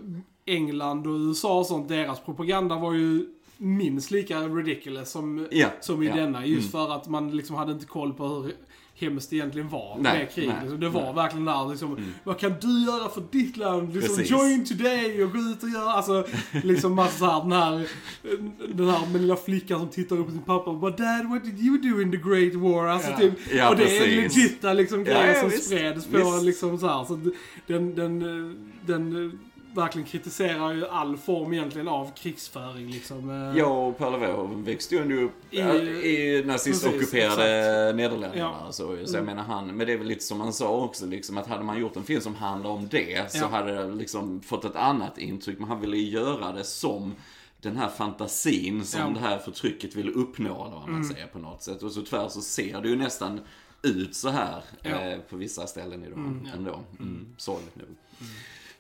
England 0.46 1.08
och 1.08 1.14
USA 1.14 1.60
och 1.60 1.66
sånt, 1.66 1.88
deras 1.90 2.20
propaganda 2.20 2.76
var 2.76 2.94
ju 2.94 3.26
minst 3.58 4.12
lika 4.12 4.40
ridiculous 4.40 5.12
som, 5.12 5.48
Ja, 5.52 5.68
som 5.82 6.04
i 6.04 6.06
ja. 6.06 6.12
Mm. 6.14 6.24
denna. 6.26 6.46
Just 6.46 6.72
för 6.72 6.96
att 6.96 7.08
man 7.10 7.32
liksom 7.38 7.56
hade 7.56 7.72
inte 7.72 7.86
koll 7.86 8.14
på 8.14 8.28
hur 8.28 8.52
hemskt 8.98 9.30
det 9.30 9.36
egentligen 9.36 9.70
var 9.70 9.98
Nej, 10.00 10.18
med 10.18 10.32
krig. 10.32 10.48
nej, 10.48 10.58
liksom, 10.62 10.80
det 10.80 10.90
var 10.90 11.02
nej. 11.04 11.14
verkligen 11.16 11.46
där 11.46 11.70
liksom, 11.70 11.98
vad 12.24 12.40
kan 12.40 12.54
du 12.62 12.86
göra 12.86 13.10
för 13.10 13.24
ditt 13.32 13.58
land? 13.58 13.94
Liksom, 13.96 14.16
Precis. 14.16 14.32
join 14.32 14.66
today 14.66 15.24
och 15.24 15.32
gå 15.32 15.38
ut 15.38 15.64
och 15.64 15.70
göra, 15.70 15.92
alltså 15.92 16.26
liksom 16.64 16.96
massa 16.96 17.18
såhär, 17.18 17.42
den 17.42 17.52
här, 17.52 17.88
den 18.76 18.90
här 18.90 19.08
med 19.12 19.22
lilla 19.22 19.36
flickan 19.36 19.80
som 19.80 19.90
tittar 19.90 20.16
upp 20.20 20.26
på 20.26 20.32
sin 20.32 20.42
pappa 20.42 20.70
och 20.70 20.78
bara 20.78 20.92
Dad, 20.92 21.30
what 21.30 21.44
did 21.44 21.60
you 21.60 21.78
do 21.78 22.02
in 22.02 22.12
the 22.12 22.18
great 22.18 22.54
war? 22.56 22.88
Alltså 22.88 23.12
Ja. 23.12 23.18
typ, 23.18 23.34
Ja, 23.54 23.70
och 23.70 23.76
det 23.76 23.84
är 23.84 24.00
precis. 24.06 24.36
legitta 24.38 24.74
liksom 24.74 25.00
Ja, 25.00 25.06
grejer 25.14 25.34
ja, 25.34 25.40
som 25.42 25.50
visst. 25.50 25.66
spreds 25.66 26.06
på 26.06 26.18
Visst. 26.18 26.44
liksom 26.44 26.78
så 26.78 26.88
här, 26.88 27.04
så 27.06 27.20
den, 27.68 27.96
den, 27.96 28.20
den, 28.86 29.26
eh, 29.26 29.32
verkligen 29.76 30.08
kritiserar 30.08 30.74
ju 30.74 30.88
all 30.88 31.18
form 31.18 31.54
egentligen 31.54 31.88
av 31.88 32.12
krigsföring 32.16 32.88
liksom. 32.92 33.30
eh. 33.30 33.58
Jag 33.58 33.88
och 33.90 33.98
Perleveau 33.98 34.56
växte 34.64 34.96
ju 34.96 35.02
ändå 35.02 35.16
upp 35.16 35.54
I- 35.54 35.60
i, 35.60 36.44
nazistockuperade 36.46 37.94
Nederländerna. 37.96 38.36
Ja. 38.66 38.72
Så, 38.72 38.74
så 38.74 38.92
jag 38.94 39.10
Mm. 39.10 39.26
menar 39.26 39.44
han, 39.44 39.68
men 39.68 39.88
det 39.88 39.94
är 39.94 39.98
väl 39.98 40.08
lite 40.08 40.24
som 40.24 40.38
man 40.38 40.54
sa 40.54 40.70
också, 40.84 41.06
liksom, 41.06 41.38
att 41.38 41.48
hade 41.48 41.64
man 41.64 41.80
gjort 41.80 41.96
en 41.96 42.04
film 42.04 42.22
som 42.22 42.36
handlar 42.36 42.70
om 42.70 42.88
det 42.92 43.32
så 43.32 43.38
Ja. 43.38 43.48
hade 43.48 43.76
det 43.76 43.96
liksom 43.96 44.42
fått 44.42 44.66
ett 44.66 44.76
annat 44.76 45.18
intryck. 45.18 45.60
Man 45.60 45.82
ville 45.82 45.98
ju 45.98 46.10
göra 46.10 46.52
det 46.52 46.64
som 46.64 47.14
den 47.62 47.78
här 47.78 47.90
fantasin 47.90 48.86
som 48.86 49.02
Ja. 49.02 49.08
det 49.22 49.28
här 49.28 49.38
förtrycket 49.40 49.96
vill 49.96 50.10
uppnå, 50.10 50.66
eller 50.66 50.76
vad 50.76 50.90
man 50.90 50.96
Mm. 51.02 51.04
säger 51.10 51.28
på 51.28 51.40
något 51.40 51.64
sätt. 51.64 51.84
Och 51.84 51.92
så 51.92 52.02
tyvärr 52.02 52.28
så 52.30 52.42
ser 52.42 52.82
det 52.82 52.90
ju 52.90 52.96
nästan 52.96 53.40
ut 53.82 54.16
så 54.16 54.30
här 54.30 54.64
Ja. 54.84 54.90
eh, 54.90 55.20
på 55.30 55.36
vissa 55.38 55.68
ställen 55.68 56.04
idag 56.04 56.18
Mm. 56.18 56.48
ändå. 56.56 56.80
Mm. 57.00 57.26
Sorgligt 57.38 57.76
nog. 57.76 57.88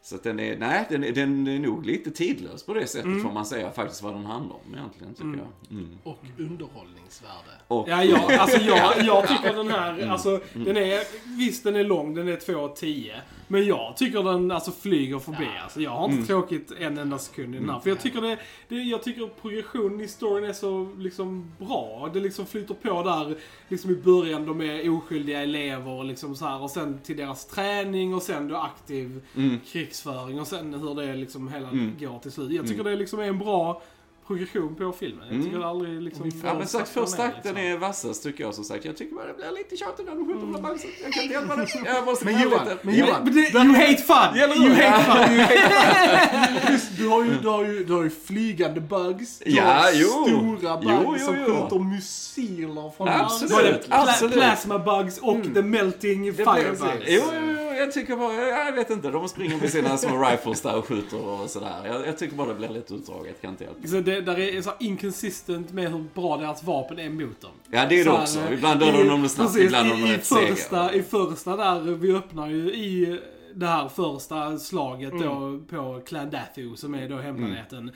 Så 0.05 0.15
att 0.15 0.23
den 0.23 0.39
är, 0.39 0.57
nej, 0.57 0.85
den 0.89 1.03
är, 1.03 1.11
den 1.11 1.47
är 1.47 1.59
nog 1.59 1.85
lite 1.85 2.11
tidlös 2.11 2.63
på 2.65 2.73
det 2.73 2.87
sättet 2.87 3.05
Mm. 3.05 3.23
får 3.23 3.31
man 3.31 3.45
säga 3.45 3.71
faktiskt 3.71 4.01
vad 4.03 4.13
den 4.13 4.25
handlar 4.25 4.55
om 4.55 4.73
egentligen 4.75 5.13
tycker 5.13 5.27
jag. 5.69 5.77
Mm. 5.77 5.97
Och 6.03 6.19
underhållningsvärde. 6.37 7.51
Och, 7.67 7.89
Ja, 7.89 8.03
ja, 8.03 8.37
alltså 8.39 8.57
jag, 8.61 8.93
jag 9.05 9.27
tycker 9.27 9.53
den 9.53 9.59
Mm. 9.67 9.71
här, 9.71 10.07
alltså 10.07 10.39
den 10.53 10.77
är, 10.77 10.99
visst 11.37 11.63
den 11.63 11.75
är 11.75 11.83
lång, 11.83 12.15
den 12.15 12.27
är 12.27 12.35
2.10. 12.37 13.11
Men 13.47 13.65
jag 13.65 13.97
tycker 13.97 14.23
den 14.23 14.51
alltså 14.51 14.71
flyger 14.71 15.19
förbi. 15.19 15.47
Alltså, 15.63 15.81
jag 15.81 15.91
har 15.91 16.03
inte 16.05 16.15
Mm. 16.15 16.27
tråkigt 16.27 16.71
en 16.79 16.97
enda 16.97 17.17
sekund 17.17 17.55
i 17.55 17.57
den 17.57 17.69
här. 17.69 17.79
För 17.79 17.89
jag 17.89 17.99
tycker 18.01 18.21
det, 18.21 18.37
det 18.67 18.75
jag 18.75 19.03
tycker 19.03 19.29
progressionen 19.41 20.01
i 20.01 20.07
storyn 20.07 20.49
är 20.49 20.53
så 20.53 20.89
liksom 20.97 21.51
bra. 21.59 22.09
Det 22.13 22.19
liksom 22.19 22.45
flyter 22.45 22.73
på 22.73 23.03
där, 23.03 23.35
liksom 23.67 23.91
i 23.91 23.95
början, 23.95 24.45
de 24.45 24.61
är 24.61 24.89
oskyldiga 24.97 25.41
elever 25.43 25.91
och 25.91 26.05
liksom 26.05 26.35
så 26.35 26.45
här. 26.45 26.61
Och 26.61 26.69
sen 26.71 26.99
till 27.03 27.17
deras 27.17 27.45
träning 27.47 28.13
och 28.15 28.21
sen 28.21 28.47
då 28.47 28.55
aktiv 28.55 29.21
Mm. 29.35 29.59
krigsföring 29.71 30.39
och 30.39 30.47
sen 30.47 30.73
hur 30.73 30.95
det 30.95 31.15
liksom 31.15 31.47
hela 31.47 31.69
Mm. 31.69 31.95
går 31.99 32.19
till 32.19 32.31
slut. 32.31 32.51
Jag 32.51 32.67
tycker 32.67 32.83
det 32.83 32.95
liksom 32.95 33.19
är 33.19 33.23
en 33.23 33.39
bra 33.39 33.81
progression 34.27 34.75
på 34.75 34.91
filmen. 34.91 35.25
Jag 35.31 35.43
tycker 35.43 35.55
Mm. 35.55 35.67
aldrig 35.67 36.01
liksom... 36.01 36.31
Ja 36.43 36.53
men 36.53 36.67
sagt, 36.67 36.89
första 36.89 37.23
akten 37.23 37.41
liksom. 37.55 37.57
är 37.57 37.77
vassast 37.77 38.23
tycker 38.23 38.43
jag 38.43 38.53
som 38.55 38.63
sagt. 38.63 38.85
Jag 38.85 38.97
tycker 38.97 39.15
bara 39.15 39.27
det 39.27 39.33
blir 39.33 39.51
lite 39.57 39.77
tjatigt 39.77 40.05
när 40.05 40.15
de 40.15 40.25
skjuter 40.27 40.53
på 40.53 40.61
bamsen. 40.61 40.89
Jag 41.03 41.13
kan 41.13 41.23
inte 41.23 41.33
hjälpa 41.35 41.55
det. 41.55 41.67
Jag 41.85 42.05
måste 42.05 42.25
Men 42.25 42.41
Johan, 42.41 42.63
lite- 42.65 42.77
men 42.81 42.95
Johan. 42.95 43.21
Men 43.23 43.33
det, 43.33 43.39
you 43.39 43.73
hate 43.75 43.97
fun! 43.97 44.37
You 44.37 44.73
hate 44.73 45.03
fun! 45.03 46.71
Visst, 46.73 46.97
du 46.97 47.07
har 47.07 47.23
ju, 47.23 47.33
du 47.41 47.47
har 47.47 47.63
ju, 47.65 47.83
du 47.83 47.93
har 47.93 48.03
ju 48.03 48.09
flygande 48.09 48.81
bugs. 48.81 49.39
Du 49.45 49.51
Ja, 49.51 49.63
har 49.63 49.91
jo. 49.93 50.07
stora 50.07 50.77
bugs 50.77 50.91
Jo, 51.03 51.15
jo, 51.19 51.25
som 51.25 51.35
skjuter 51.35 51.79
missiler 51.79 52.91
från 52.97 53.07
Absolut. 53.09 53.51
Landet. 53.51 53.85
pla 53.87 53.95
Absolut. 54.01 54.33
plasma 54.33 54.79
bugs 54.79 55.17
och 55.17 55.37
the 55.53 55.61
melting 55.61 56.33
fire 56.33 56.45
bugs. 56.69 56.81
Jo, 56.81 56.95
jo, 57.07 57.21
jo, 57.33 57.44
jag 57.77 57.91
tycker 57.91 58.15
bara, 58.15 58.33
jag 58.65 58.71
vet 58.71 58.89
inte, 58.89 59.09
de 59.09 59.29
springer 59.29 59.57
med 59.57 59.69
sina 59.69 59.97
små 59.97 60.17
rifles 60.25 60.61
där 60.61 60.77
och 60.77 60.85
skjuter 60.87 61.25
och 61.27 61.49
sådär. 61.49 61.81
Jag, 61.85 62.07
jag 62.07 62.17
tycker 62.17 62.35
bara 62.35 62.47
det 62.47 62.53
blir 62.53 62.69
lite 62.69 62.93
utdraget, 62.93 63.41
kan 63.41 63.51
inte 63.51 63.63
hjälpa. 63.63 63.87
Så 63.87 63.99
det 63.99 64.21
där 64.21 64.39
är 64.39 64.61
så 64.61 64.69
här 64.69 64.77
inconsistent 64.79 65.71
med 65.73 65.91
hur 65.91 66.05
bra 66.13 66.37
deras 66.37 66.63
vapen 66.63 66.99
är 66.99 67.09
mot 67.09 67.41
dem. 67.41 67.51
Ja, 67.71 67.85
det 67.89 67.95
är 67.95 67.97
det 67.97 68.03
Så 68.03 68.11
här, 68.11 68.21
också. 68.21 68.39
eh, 68.39 68.53
Ibland 68.53 68.79
dödar 68.79 68.97
de 68.97 69.07
dem 69.09 69.29
snabbt, 69.29 69.57
ibland 69.57 69.87
i, 69.87 69.89
de 69.91 70.05
rätt 70.11 70.27
första. 70.27 70.93
I 70.93 71.03
första 71.03 71.55
där, 71.57 71.81
vi 71.81 72.11
öppnar 72.15 72.47
ju 72.49 72.71
i 72.73 73.19
det 73.55 73.65
här 73.67 73.87
första 73.89 74.57
slaget 74.57 75.11
då 75.11 75.31
Mm. 75.33 75.65
på 75.65 76.01
Clandathu 76.05 76.75
som 76.75 76.95
är 76.95 77.09
då 77.09 77.17
hemplaneten. 77.17 77.91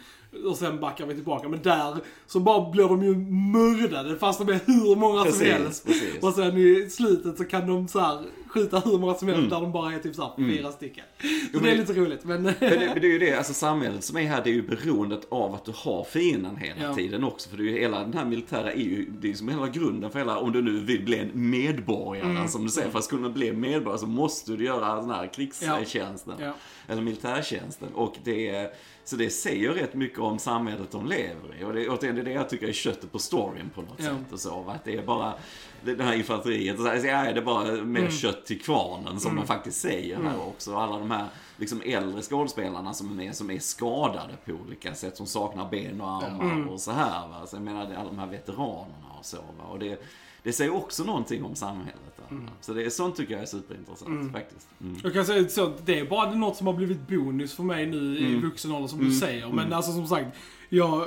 Och 0.46 0.58
sen 0.58 0.80
backar 0.80 1.06
vi 1.06 1.14
tillbaka. 1.16 1.50
Men 1.50 1.62
där 1.62 1.96
så 2.28 2.40
bara 2.40 2.72
blir 2.72 2.84
de 2.84 3.04
ju 3.04 3.16
mördade 3.52 4.16
fast 4.18 4.40
de 4.40 4.50
är 4.54 4.60
hur 4.66 4.96
många 4.96 5.16
som 5.22 5.32
Precis, 5.32 5.48
helst. 5.48 5.86
precis. 5.86 6.24
Och 6.24 6.34
sen 6.34 6.58
i 6.58 6.90
slutet 6.90 7.38
så 7.38 7.46
kan 7.46 7.68
de 7.68 7.88
så 7.88 8.00
här 8.00 8.24
skjuta 8.48 8.80
hur 8.80 8.98
många 8.98 9.14
som 9.14 9.28
helst 9.28 9.38
Mm. 9.40 9.50
där 9.50 9.62
de 9.62 9.72
bara 9.72 9.94
är 9.94 10.00
typ 10.00 10.16
så 10.16 10.22
här 10.22 10.32
fyra 10.38 10.72
stycken. 10.72 11.04
Så 11.22 11.28
men 11.54 11.64
det 11.64 11.70
är 11.70 11.74
det- 11.76 11.80
lite 11.82 11.94
roligt 11.94 12.24
men... 12.24 12.44
Men 12.44 12.54
det, 12.60 12.92
men 12.94 13.02
det 13.02 13.08
är 13.08 13.12
ju 13.12 13.20
det, 13.20 13.34
alltså 13.34 13.54
samhället 13.54 14.04
som 14.04 14.18
är 14.18 14.22
här, 14.24 14.42
det 14.44 14.50
är 14.50 14.54
ju 14.54 14.62
beroendet 14.68 15.28
av 15.30 15.56
att 15.56 15.66
du 15.66 15.72
har 15.76 16.04
fienden 16.04 16.58
hela 16.58 16.82
Ja. 16.84 16.96
tiden 16.96 17.24
också. 17.24 17.50
För 17.50 17.58
det 17.58 17.64
är 17.64 17.66
ju 17.66 17.80
hela 17.80 18.00
den 18.00 18.14
här 18.14 18.26
militära 18.26 18.72
är 18.72 18.78
ju, 18.80 19.10
det 19.22 19.30
är 19.30 19.34
som 19.34 19.50
hela 19.50 19.68
grunden 19.68 20.12
för 20.12 20.20
hela, 20.20 20.38
om 20.38 20.52
du 20.52 20.62
nu 20.62 20.80
vill 20.80 21.06
bli 21.06 21.18
en 21.20 21.50
medborgare, 21.50 22.30
Mm. 22.30 22.48
som 22.48 22.64
du 22.64 22.70
säger. 22.70 22.90
För 22.90 23.00
att 23.00 23.08
kunna 23.10 23.30
bli 23.30 23.54
medborgare 23.54 24.00
så 24.00 24.08
måste 24.08 24.52
du 24.52 24.66
göra 24.66 24.96
den 24.96 25.10
här 25.10 25.34
krigstjänsten. 25.34 26.34
Ja. 26.40 26.54
Eller 26.88 27.02
militärtjänsten. 27.02 27.88
Och 27.94 28.16
det 28.24 28.50
är, 28.50 28.70
så 29.10 29.16
det 29.16 29.30
säger 29.30 29.70
rätt 29.72 29.94
mycket 29.94 30.20
om 30.20 30.40
samhället 30.40 30.92
de 30.92 31.08
lever 31.08 31.56
i. 31.60 31.64
Och 31.64 31.74
det, 31.74 31.90
återigen, 31.90 32.16
det 32.16 32.22
är 32.22 32.26
det 32.26 32.32
jag 32.32 32.50
tycker 32.50 32.68
är 32.68 32.74
köttet 32.74 33.12
på 33.12 33.20
storyn 33.20 33.70
på 33.76 33.82
något 33.82 33.94
Ja. 33.98 34.04
sätt. 34.06 34.32
Och 34.34 34.40
så, 34.40 34.66
att 34.70 34.84
det 34.84 34.96
är 34.96 35.04
bara 35.06 35.34
det 35.84 36.04
här 36.04 36.14
infanteriet. 36.14 36.78
Och 36.78 36.86
så 36.86 36.90
här, 36.92 37.00
så 37.00 37.08
är 37.08 37.34
det 37.34 37.42
bara 37.42 37.64
mer 37.72 38.00
Mm. 38.00 38.12
kött 38.12 38.46
till 38.46 38.62
kvarnen 38.62 39.20
som 39.20 39.36
de 39.36 39.48
faktiskt 39.48 39.82
säger 39.82 40.18
här 40.18 40.40
också. 40.48 40.74
Och 40.74 40.82
alla 40.82 40.98
de 41.00 41.12
här 41.12 41.26
liksom 41.58 41.82
äldre 41.86 42.22
skådespelarna 42.22 42.94
som 42.94 43.12
är 43.12 43.16
med, 43.26 43.36
som 43.36 43.52
är 43.52 43.60
skadade 43.60 44.34
på 44.46 44.52
olika 44.52 44.94
sätt. 44.96 45.18
Som 45.18 45.26
saknar 45.26 45.70
ben 45.70 46.02
och 46.02 46.10
armar 46.24 46.44
Mm. 46.46 46.70
och 46.70 46.80
så 46.80 46.92
här. 46.92 47.28
Va? 47.28 47.48
Så 47.48 47.56
jag 47.56 47.64
menar, 47.64 47.82
alla 47.82 48.04
de 48.10 48.20
här 48.20 48.28
veteranerna 48.28 49.08
och 49.20 49.26
så. 49.26 49.38
Va? 49.38 49.64
Och 49.72 49.80
det, 49.80 50.02
det 50.44 50.54
säger 50.54 50.74
också 50.76 51.04
någonting 51.04 51.44
om 51.44 51.56
samhället. 51.56 51.96
Mm. 52.32 52.48
Så 52.62 52.74
det 52.74 52.84
är 52.84 52.90
sånt 52.90 53.16
tycker 53.16 53.34
jag 53.34 53.42
är 53.42 53.46
superintressant 53.46 54.32
faktiskt. 54.32 54.68
Mm. 54.82 54.96
Jag 55.04 55.14
kan 55.14 55.26
säga 55.26 55.50
så, 55.50 55.74
det 55.86 56.00
är 56.00 56.06
bara 56.06 56.32
något 56.36 56.56
som 56.58 56.68
har 56.68 56.74
blivit 56.74 57.08
bonus 57.08 57.54
för 57.54 57.64
mig 57.64 57.86
nu 57.86 58.18
i 58.18 58.26
Mm. 58.28 58.42
vuxen 58.42 58.72
ålder 58.72 58.88
som 58.88 59.00
Mm. 59.00 59.12
du 59.12 59.16
säger. 59.18 59.48
Men 59.50 59.74
alltså 59.74 59.92
som 59.92 60.08
sagt, 60.08 60.38
jag, 60.70 61.06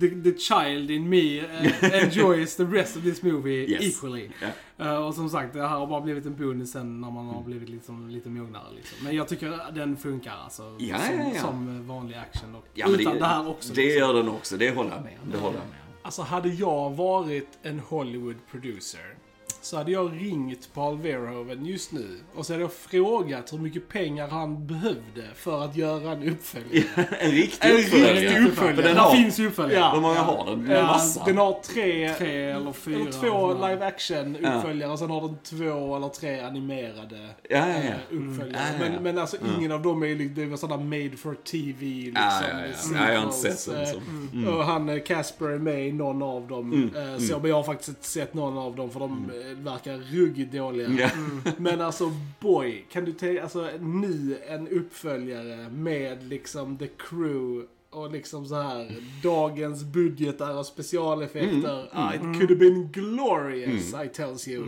the, 0.00 0.08
the 0.08 0.38
child 0.38 0.90
in 0.90 1.08
me 1.08 1.38
eh, 1.38 2.04
enjoys 2.04 2.56
the 2.56 2.62
rest 2.64 2.96
of 2.96 3.02
this 3.02 3.22
movie 3.22 3.66
Yes. 3.70 3.82
equally. 3.96 4.30
Eh, 4.78 4.94
och 5.06 5.14
som 5.14 5.30
sagt, 5.30 5.52
det 5.54 5.60
här 5.68 5.78
har 5.78 5.86
bara 5.86 6.00
blivit 6.00 6.26
en 6.26 6.36
bonus 6.36 6.72
sen 6.72 7.00
när 7.00 7.10
man 7.10 7.26
har 7.26 7.42
blivit 7.42 7.68
liksom, 7.68 8.08
lite 8.10 8.28
mognare. 8.28 8.74
Liksom. 8.76 8.98
Men 9.04 9.16
jag 9.16 9.28
tycker 9.28 9.72
den 9.74 9.96
funkar 9.96 10.32
alltså 10.44 10.62
Ja, 10.78 10.98
som, 10.98 11.18
ja, 11.18 11.30
ja. 11.34 11.40
som 11.40 11.86
vanlig 11.88 12.14
action. 12.16 12.54
Och, 12.54 12.66
utan 12.74 13.18
det, 13.18 13.24
här 13.24 13.48
också. 13.48 13.74
Det 13.74 13.82
liksom. 13.82 14.00
gör 14.00 14.14
den 14.14 14.28
också, 14.28 14.56
det 14.56 14.70
håller 14.70 14.90
jag 14.90 15.02
med 15.02 15.18
om. 15.24 15.30
Det 15.30 15.38
håller 15.38 15.58
jag 15.58 15.66
med 15.68 15.78
om. 15.86 15.89
Alltså 16.02 16.22
hade 16.22 16.48
jag 16.48 16.90
varit 16.90 17.58
en 17.62 17.80
Hollywood 17.80 18.36
producer 18.50 19.16
så 19.62 19.76
hade 19.76 19.92
jag 19.92 20.12
ringt 20.20 20.68
Paul 20.74 20.98
Verhoeven 20.98 21.66
just 21.66 21.92
nu 21.92 22.06
och 22.34 22.46
så 22.46 22.52
hade 22.52 22.62
jag 22.62 22.72
frågat 22.72 23.52
hur 23.52 23.58
mycket 23.58 23.88
pengar 23.88 24.28
han 24.28 24.66
behövde 24.66 25.24
för 25.34 25.64
att 25.64 25.76
göra 25.76 26.12
en 26.12 26.28
uppföljare. 26.28 26.84
en 27.20 27.30
riktig 27.30 27.68
En 27.70 27.76
uppföljare. 27.76 28.14
riktig 28.20 28.46
uppföljare. 28.46 28.76
För 28.76 28.82
den 28.82 28.96
har, 28.96 29.14
finns 29.14 29.38
ju 29.38 29.46
uppföljare. 29.46 29.80
Ja. 29.80 29.90
hur 29.94 30.00
många 30.00 30.20
har 30.20 30.44
den? 30.50 30.70
En 30.70 30.84
massa. 30.86 31.24
Den 31.24 31.38
har 31.38 31.52
tre, 31.62 32.14
Tre 32.14 32.44
eller 32.50 32.72
fyra. 32.72 33.00
eller 33.00 33.12
två 33.12 33.52
live 33.54 33.86
action 33.86 34.36
uppföljare 34.36 34.92
och 34.92 34.98
sen 34.98 35.10
har 35.10 35.20
den 35.20 35.36
två 35.44 35.96
eller 35.96 36.08
tre 36.08 36.40
animerade 36.40 37.28
Ja, 37.50 37.58
ja, 37.58 37.66
eh, 37.66 37.86
ja. 37.86 37.92
uppföljare. 38.16 38.52
Ja, 38.52 38.58
ja, 38.78 38.84
ja. 38.84 38.90
Men, 38.92 39.02
men 39.02 39.18
alltså 39.18 39.36
ingen 39.58 39.72
av 39.72 39.82
dem 39.82 40.02
är 40.02 40.06
ju 40.06 40.28
det 40.28 40.46
var 40.46 40.56
sådana 40.56 40.82
made 40.84 41.16
for 41.16 41.34
TV 41.34 41.86
liksom. 41.86 42.12
Ja, 42.14 42.40
ja, 42.50 42.58
ja. 42.92 42.96
Ja, 43.06 43.12
jag 43.12 43.18
har 43.20 43.26
inte 43.26 43.36
sett 43.56 43.74
den. 43.74 43.82
eh, 43.82 44.46
Så. 44.46 44.52
Och 44.58 44.64
han 44.64 44.88
eh, 44.88 45.02
Casper 45.02 45.46
är 45.48 45.58
med 45.58 45.88
i 45.88 45.92
någon 45.92 46.22
av 46.22 46.48
dem. 46.48 46.72
Mm, 46.94 47.20
Så 47.20 47.38
men 47.38 47.48
jag 47.50 47.56
har 47.56 47.62
faktiskt 47.62 47.88
inte 47.88 48.04
sett 48.08 48.34
någon 48.34 48.58
av 48.58 48.76
dem 48.76 48.90
för 48.90 49.00
de 49.00 49.30
verkar 49.54 49.98
ruggigt 49.98 50.52
dåliga. 50.52 50.88
Ja. 50.88 51.10
Men 51.56 51.80
alltså 51.80 52.12
boy, 52.40 52.84
kan 52.92 53.04
du 53.04 53.12
tänka, 53.12 53.42
alltså 53.42 53.68
nu 53.80 54.38
en 54.48 54.68
uppföljare 54.68 55.68
med 55.70 56.22
liksom 56.28 56.78
the 56.78 56.86
crew 56.86 57.66
och 57.90 58.12
liksom 58.12 58.46
så 58.46 58.54
här 58.54 58.96
dagens 59.22 59.84
budgetar 59.84 60.58
och 60.58 60.66
specialeffekter. 60.66 61.88
Ah, 61.92 62.14
it 62.14 62.20
could 62.20 62.50
have 62.50 62.56
been 62.56 62.88
glorious, 62.92 63.94
I 64.04 64.08
tells 64.08 64.48
you. 64.48 64.64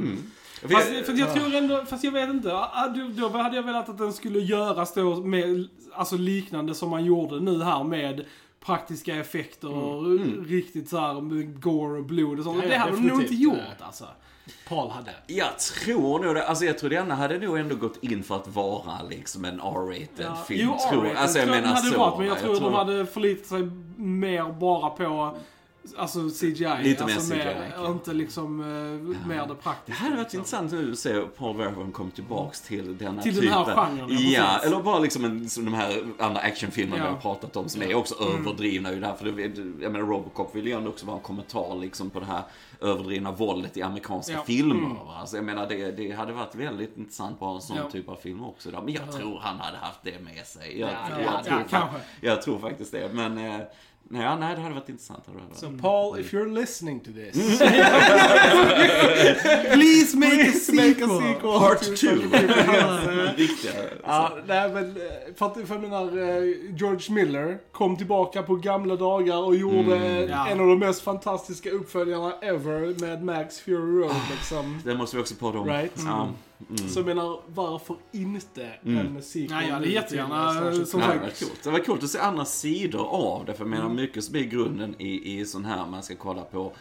Fast, 0.62 0.88
för 0.88 1.18
jag 1.18 1.34
tror 1.34 1.54
ändå, 1.54 1.84
fast 1.84 2.04
jag 2.04 2.12
vet 2.12 2.30
inte. 2.30 2.54
Ah, 2.54 2.88
Då, 2.88 3.28
då 3.28 3.38
hade 3.38 3.56
jag 3.56 3.62
velat 3.62 3.88
att 3.88 3.98
den 3.98 4.12
skulle 4.12 4.38
göras 4.38 4.94
då 4.94 5.16
med, 5.16 5.68
alltså 5.92 6.16
liknande 6.16 6.74
som 6.74 6.90
man 6.90 7.04
gjorde 7.04 7.40
nu 7.40 7.62
här 7.62 7.84
med 7.84 8.24
praktiska 8.66 9.16
effekter 9.16 9.68
och 9.74 10.18
riktigt 10.46 10.88
så 10.88 10.98
här 10.98 11.20
med 11.20 11.62
gore 11.62 11.98
och 11.98 12.04
blod 12.04 12.38
och 12.38 12.44
sånt. 12.44 12.58
Ja, 12.62 12.68
det 12.68 12.76
hade 12.76 12.92
de 12.96 13.02
nog 13.08 13.20
inte 13.22 13.34
gjort 13.34 13.58
alltså. 13.80 14.04
Paul 14.68 14.90
hade. 14.90 15.10
Jag 15.26 15.58
tror 15.58 16.18
nog 16.24 16.34
det. 16.34 16.46
Alltså 16.46 16.64
jag 16.64 16.78
tror 16.78 16.90
denna 16.90 17.14
hade 17.14 17.38
nog 17.38 17.58
ändå 17.58 17.74
gått 17.76 18.04
in 18.04 18.22
för 18.22 18.36
att 18.36 18.48
vara 18.48 19.02
liksom 19.10 19.44
en 19.44 19.60
R-rated 19.60 20.08
Ja, 20.26 20.34
film. 20.48 20.70
jo, 20.72 20.90
tror, 20.90 21.00
R-rated 21.06 21.16
alltså 21.22 21.38
jag 21.38 21.46
tror 21.46 21.56
jag 21.56 21.62
menar 21.62 21.76
hade 21.76 21.90
så. 21.92 21.98
varit, 21.98 22.18
men 22.18 22.26
jag 22.26 22.34
va? 22.34 22.40
tror, 22.40 22.60
de 22.60 22.74
hade 22.74 23.06
förlitat 23.06 23.46
sig 23.46 23.70
mer 23.96 24.52
bara 24.52 24.90
på 24.90 25.36
Alltså 25.96 26.28
CGI. 26.28 26.68
Lite 26.82 27.06
mer 27.06 27.14
alltså 27.14 27.32
CGI, 27.34 27.40
okej. 27.78 27.90
inte 27.92 28.12
liksom 28.12 28.60
uh, 28.60 28.66
mer 29.28 29.36
det 29.36 29.46
Det 29.48 29.54
praktiska. 29.54 30.02
hade 30.02 30.16
varit 30.16 30.22
liksom. 30.32 30.38
intressant 30.38 30.72
nu 30.72 30.92
att 30.92 30.98
se 30.98 31.20
Paul 31.20 31.56
Verhoeven 31.56 31.92
komma 31.92 32.10
tillbaks 32.10 32.60
till 32.60 32.98
denna 32.98 33.22
Till 33.22 33.34
den 33.34 33.42
typen. 33.42 33.58
här 33.58 33.64
genren, 33.64 33.98
ja, 34.10 34.16
Ja, 34.20 34.52
precis. 34.54 34.66
eller 34.72 34.82
bara 34.82 34.98
liksom 34.98 35.24
en, 35.24 35.50
som 35.50 35.64
de 35.64 35.74
här 35.74 36.04
andra 36.18 36.40
actionfilmerna 36.40 36.96
Ja. 36.96 37.02
Mm. 37.08 37.18
vi 37.22 37.28
har 37.28 37.34
pratat 37.34 37.56
om 37.56 37.68
som 37.68 37.82
är 37.82 37.94
också 37.94 38.14
överdrivna. 38.14 38.92
Ju 38.92 39.00
därför 39.00 39.24
det, 39.24 39.42
jag 39.84 39.92
menar 39.92 40.06
Robocop 40.06 40.54
vill 40.56 40.66
ju 40.66 40.72
ändå 40.72 40.90
också 40.90 41.06
vara 41.06 41.16
en 41.16 41.22
kommentar 41.22 41.76
liksom 41.80 42.10
på 42.10 42.20
det 42.20 42.26
här 42.26 42.42
överdrivna 42.82 43.32
våldet 43.32 43.76
i 43.76 43.82
amerikanska 43.82 44.32
Ja. 44.32 44.42
filmer. 44.46 44.74
Mm. 44.74 44.94
Va? 44.94 45.16
Alltså 45.20 45.36
jag 45.36 45.44
menar 45.44 45.68
det, 45.68 45.90
det 45.90 46.10
hade 46.12 46.32
varit 46.32 46.54
väldigt 46.54 46.96
intressant 46.98 47.40
ha 47.40 47.54
en 47.54 47.60
sån 47.60 47.76
Ja. 47.76 47.90
typ 47.90 48.08
av 48.08 48.16
film 48.16 48.44
också. 48.44 48.70
Då. 48.70 48.82
Men 48.82 48.94
jag 48.94 49.12
tror 49.12 49.38
han 49.38 49.56
hade 49.60 49.76
haft 49.78 50.00
det 50.02 50.20
med 50.24 50.46
sig. 50.46 50.80
Jag, 50.80 50.90
Ja, 50.90 50.96
jag, 51.10 51.20
ja, 51.26 51.42
tror, 51.44 51.58
ja, 51.58 51.64
kanske. 51.70 51.96
jag 52.20 52.42
tror 52.42 52.58
faktiskt 52.58 52.92
det. 52.92 53.10
Men 53.12 53.38
eh, 53.38 53.42
nej, 54.08 54.36
nej, 54.40 54.54
det 54.56 54.62
hade 54.62 54.74
varit 54.74 54.88
intressant. 54.88 55.26
Hade 55.26 55.38
varit. 55.38 55.56
So 55.58 55.66
Paul, 55.82 56.20
if 56.20 56.32
you're 56.34 56.54
listening 56.60 57.00
to 57.00 57.10
this. 57.12 57.58
Please 59.72 60.16
make 60.16 60.32
a 60.32 60.44
Please 60.44 60.72
make 60.72 60.94
sequel! 60.94 61.10
a 61.18 61.20
sequel. 61.34 61.58
Part 61.58 61.82
to 61.82 61.96
two. 61.96 62.16
Funny 62.30 62.46
People, 62.46 62.74
yes. 62.74 63.38
Viktiga. 63.38 63.72
Ja, 64.04 64.32
nej 64.46 64.70
men 64.72 64.84
eh, 64.96 65.02
för, 65.36 65.46
att, 65.46 65.54
för 65.54 65.74
jag 65.74 65.80
menar, 65.82 66.02
eh, 66.18 66.54
George 66.76 67.14
Miller 67.14 67.58
kom 67.72 67.96
tillbaka 67.96 68.42
på 68.42 68.56
gamla 68.56 68.96
dagar 68.96 69.36
och 69.44 69.56
gjorde 69.56 69.82
Mm. 69.96 70.28
Ja. 70.30 70.46
en 70.48 70.60
av 70.60 70.66
de 70.66 70.78
mest 70.78 71.02
fantastiska 71.02 71.70
uppföljarna 71.70 72.32
ever 72.42 72.71
med 72.80 73.24
Max 73.24 73.60
Fury 73.60 74.02
Road 74.02 74.16
liksom. 74.30 74.80
Det 74.84 74.94
måste 74.94 75.16
vi 75.16 75.22
också 75.22 75.34
prata 75.34 75.58
om. 75.58 75.66
Right. 75.68 75.92
Ja. 75.96 76.28
Mm. 76.70 76.88
Så 76.88 76.98
jag 76.98 77.06
menar, 77.06 77.40
varför 77.46 77.96
inte 78.12 78.64
en 78.82 79.22
sequel? 79.22 79.50
Nej, 79.50 79.66
jag 79.68 79.74
hade 79.74 79.88
jättegärna, 79.88 80.52
som 80.86 81.00
Ja, 81.00 81.06
Troopers? 81.06 81.38
det 81.38 81.44
var 81.44 81.48
coolt. 81.48 81.62
Det 81.62 81.70
var 81.70 81.78
coolt 81.78 82.02
att 82.02 82.10
se 82.10 82.18
andra 82.18 82.44
sidor 82.44 83.06
av 83.06 83.44
det. 83.44 83.54
För 83.54 83.60
jag 83.64 83.70
menar, 83.70 83.88
mycket 83.88 84.24
som 84.24 84.36
är 84.36 84.40
grunden 84.40 84.94
i, 84.98 85.40
i 85.40 85.46
sån 85.46 85.64
här, 85.64 85.86
man 85.86 86.02
ska 86.02 86.14
kolla 86.14 86.42
på 86.42 86.72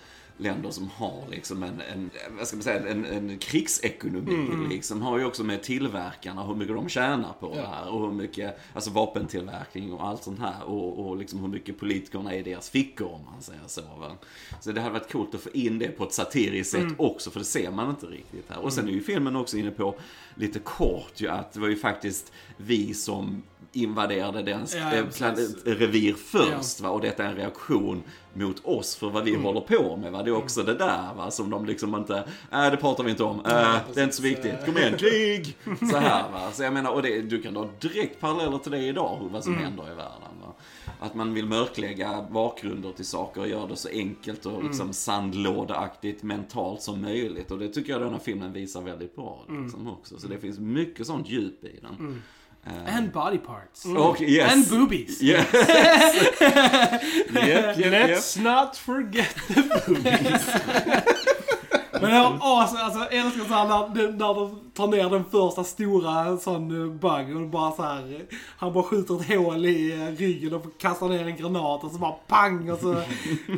länder 0.42 0.70
som 0.72 0.90
har 0.90 1.24
liksom 1.32 1.64
en, 1.64 1.82
en 1.94 2.10
vad 2.38 2.48
ska 2.48 2.58
man 2.58 2.64
säga, 2.64 2.88
en, 2.90 3.06
en 3.06 3.38
krigsekonomi. 3.38 4.68
Liksom, 4.70 5.02
har 5.02 5.18
ju 5.18 5.26
också 5.26 5.44
med 5.44 5.64
tillverkarna, 5.64 6.44
hur 6.44 6.56
mycket 6.56 6.76
de 6.76 6.90
tjänar 6.90 7.34
på 7.40 7.56
det 7.56 7.62
här. 7.68 7.90
Och 7.94 8.02
hur 8.02 8.12
mycket, 8.14 8.60
alltså 8.74 8.90
vapentillverkning 8.92 9.94
och 9.94 10.08
allt 10.08 10.24
sånt 10.24 10.40
här. 10.40 10.64
Och, 10.64 11.08
och 11.08 11.18
liksom 11.18 11.40
hur 11.40 11.48
mycket 11.48 11.80
politikerna 11.80 12.34
är 12.34 12.38
i 12.40 12.42
deras 12.44 12.70
fickor 12.70 13.08
om 13.08 13.26
man 13.32 13.42
säger 13.42 13.62
så. 13.68 13.82
Va? 13.82 14.12
Så 14.62 14.72
det 14.72 14.82
hade 14.82 14.94
varit 14.94 15.12
coolt 15.12 15.36
att 15.36 15.42
få 15.42 15.50
in 15.54 15.80
det 15.80 15.88
på 15.88 16.04
ett 16.04 16.14
satiriskt 16.14 16.72
sätt 16.72 16.88
också, 16.98 17.32
för 17.32 17.40
det 17.40 17.46
ser 17.46 17.72
man 17.72 17.90
inte 17.90 18.06
riktigt 18.06 18.46
här. 18.50 18.60
Och 18.60 18.74
sen 18.74 18.88
är 18.88 18.92
ju 18.92 19.02
filmen 19.04 19.36
också 19.36 19.58
inne 19.58 19.72
på, 19.72 19.96
lite 20.36 20.60
kort 20.60 21.14
ju, 21.22 21.28
att 21.28 21.54
det 21.54 21.60
var 21.60 21.68
ju 21.68 21.76
faktiskt 21.76 22.32
vi 22.58 22.94
som 22.94 23.44
invaderade 23.74 24.42
dens 24.44 24.76
Ja, 24.76 24.96
ja, 24.96 25.28
eh, 25.28 25.76
revir 25.76 26.14
först 26.14 26.80
va? 26.82 26.90
och 26.90 27.02
detta 27.02 27.24
är 27.24 27.30
en 27.30 27.36
reaktion 27.36 28.04
mot 28.34 28.66
oss 28.66 28.96
för 28.96 29.10
vad 29.10 29.24
vi 29.24 29.32
Mm. 29.32 29.44
håller 29.44 29.62
på 29.62 29.98
med. 29.98 30.12
Va? 30.12 30.24
Är 30.32 30.38
också 30.38 30.64
det 30.64 30.74
där 30.74 31.14
va? 31.18 31.32
som 31.32 31.50
de 31.50 31.66
liksom 31.66 31.96
inte, 31.96 32.24
nej 32.52 32.72
det 32.72 32.78
pratar 32.78 33.04
vi 33.04 33.12
inte 33.12 33.24
om, 33.24 33.40
äh, 33.40 33.76
det 33.94 34.00
är 34.00 34.04
inte 34.04 34.16
så 34.16 34.24
viktigt, 34.24 34.66
kom 34.66 34.78
igen, 34.78 34.98
krig! 34.98 35.58
Så 35.92 35.98
här 35.98 36.32
va. 36.32 36.52
Så 36.54 36.64
jag 36.64 36.74
menar, 36.74 36.92
och 36.92 37.02
det, 37.02 37.22
du 37.22 37.42
kan 37.42 37.54
dra 37.54 37.70
direkt 37.80 38.20
paralleller 38.20 38.58
till 38.58 38.72
det 38.72 38.78
idag, 38.86 39.18
hur- 39.22 39.30
vad 39.30 39.44
som 39.44 39.54
Mm. 39.54 39.66
händer 39.66 39.84
i 39.84 39.96
världen. 39.96 40.40
Va? 40.42 40.54
Att 41.00 41.16
man 41.16 41.34
vill 41.34 41.46
mörklägga 41.46 42.26
bakgrunder 42.32 42.92
till 42.92 43.06
saker 43.06 43.42
och 43.42 43.48
göra 43.48 43.68
det 43.68 43.76
så 43.76 43.90
enkelt 43.90 44.46
och 44.46 44.64
liksom 44.64 44.82
Mm. 44.82 44.94
sandlådeaktigt 44.94 46.24
mentalt 46.24 46.82
som 46.82 47.02
möjligt. 47.02 47.52
Och 47.52 47.60
det 47.60 47.68
tycker 47.68 47.92
jag 47.94 48.02
den 48.02 48.12
här 48.12 48.20
filmen 48.20 48.54
visar 48.54 48.82
väldigt 48.82 49.16
bra. 49.16 49.46
Mm. 49.50 49.64
Liksom, 49.64 49.88
också. 49.88 50.20
Så 50.20 50.28
det 50.28 50.38
finns 50.38 50.60
mycket 50.60 51.08
sånt 51.08 51.30
djup 51.30 51.64
i 51.64 51.80
den. 51.82 52.22
Eh, 52.66 52.96
And 52.98 53.12
body 53.12 53.38
parts. 53.38 53.86
och 53.86 54.22
yes. 54.22 54.54
And 54.54 54.70
boobies. 54.70 55.22
Yes. 55.24 55.48
yep, 55.54 56.42
yep, 57.48 57.78
yep. 57.78 58.10
Let's 58.10 58.42
not 58.42 58.76
forget 58.78 59.36
Men 62.02 62.12
det 62.12 62.20
var 62.20 62.64
as, 62.64 62.76
alltså, 62.76 63.00
jag 63.00 63.14
älskar 63.14 63.44
så 63.46 63.54
här 63.54 63.68
när, 63.68 64.12
när 64.12 64.34
de 64.34 64.60
tar 64.74 64.88
ner 64.88 65.10
den 65.10 65.26
första 65.32 65.64
stora 65.64 66.38
sån 66.38 66.82
eh, 66.82 66.88
bug 66.92 67.36
och 67.36 67.48
bara 67.50 67.72
så 67.72 67.84
här, 67.84 68.26
han 68.58 68.74
bara 68.74 68.84
skjuter 68.84 69.22
ett 69.22 69.28
hål 69.38 69.66
i 69.66 69.92
eh, 69.92 70.18
ryggen 70.20 70.54
och 70.54 70.66
kastar 70.80 71.10
ner 71.10 71.28
en 71.28 71.36
granat 71.36 71.84
och 71.84 71.92
så 71.92 71.98
bara 71.98 72.12
pang 72.12 72.70
och 72.72 72.80
så, 72.80 73.02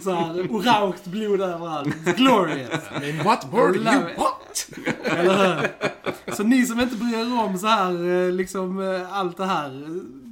så 0.04 0.12
här 0.14 0.48
orange 0.50 0.96
blod 1.04 1.42
överallt. 1.42 1.96
Glorious. 2.18 2.82
In 3.04 3.24
what 3.24 3.46
world 3.52 3.76
Love 3.84 3.98
you 3.98 4.10
what? 4.18 4.70
Eller 5.04 5.38
hur? 5.62 5.93
Så 6.36 6.44
ni 6.44 6.66
som 6.66 6.80
inte 6.80 6.96
bryr 6.96 7.18
er 7.18 7.40
om 7.40 7.58
så 7.58 7.68
här, 7.68 8.10
eh, 8.10 8.32
liksom 8.32 8.80
eh, 8.80 9.18
allt 9.18 9.38
det 9.38 9.46
här 9.46 9.84
eh, 9.84 9.90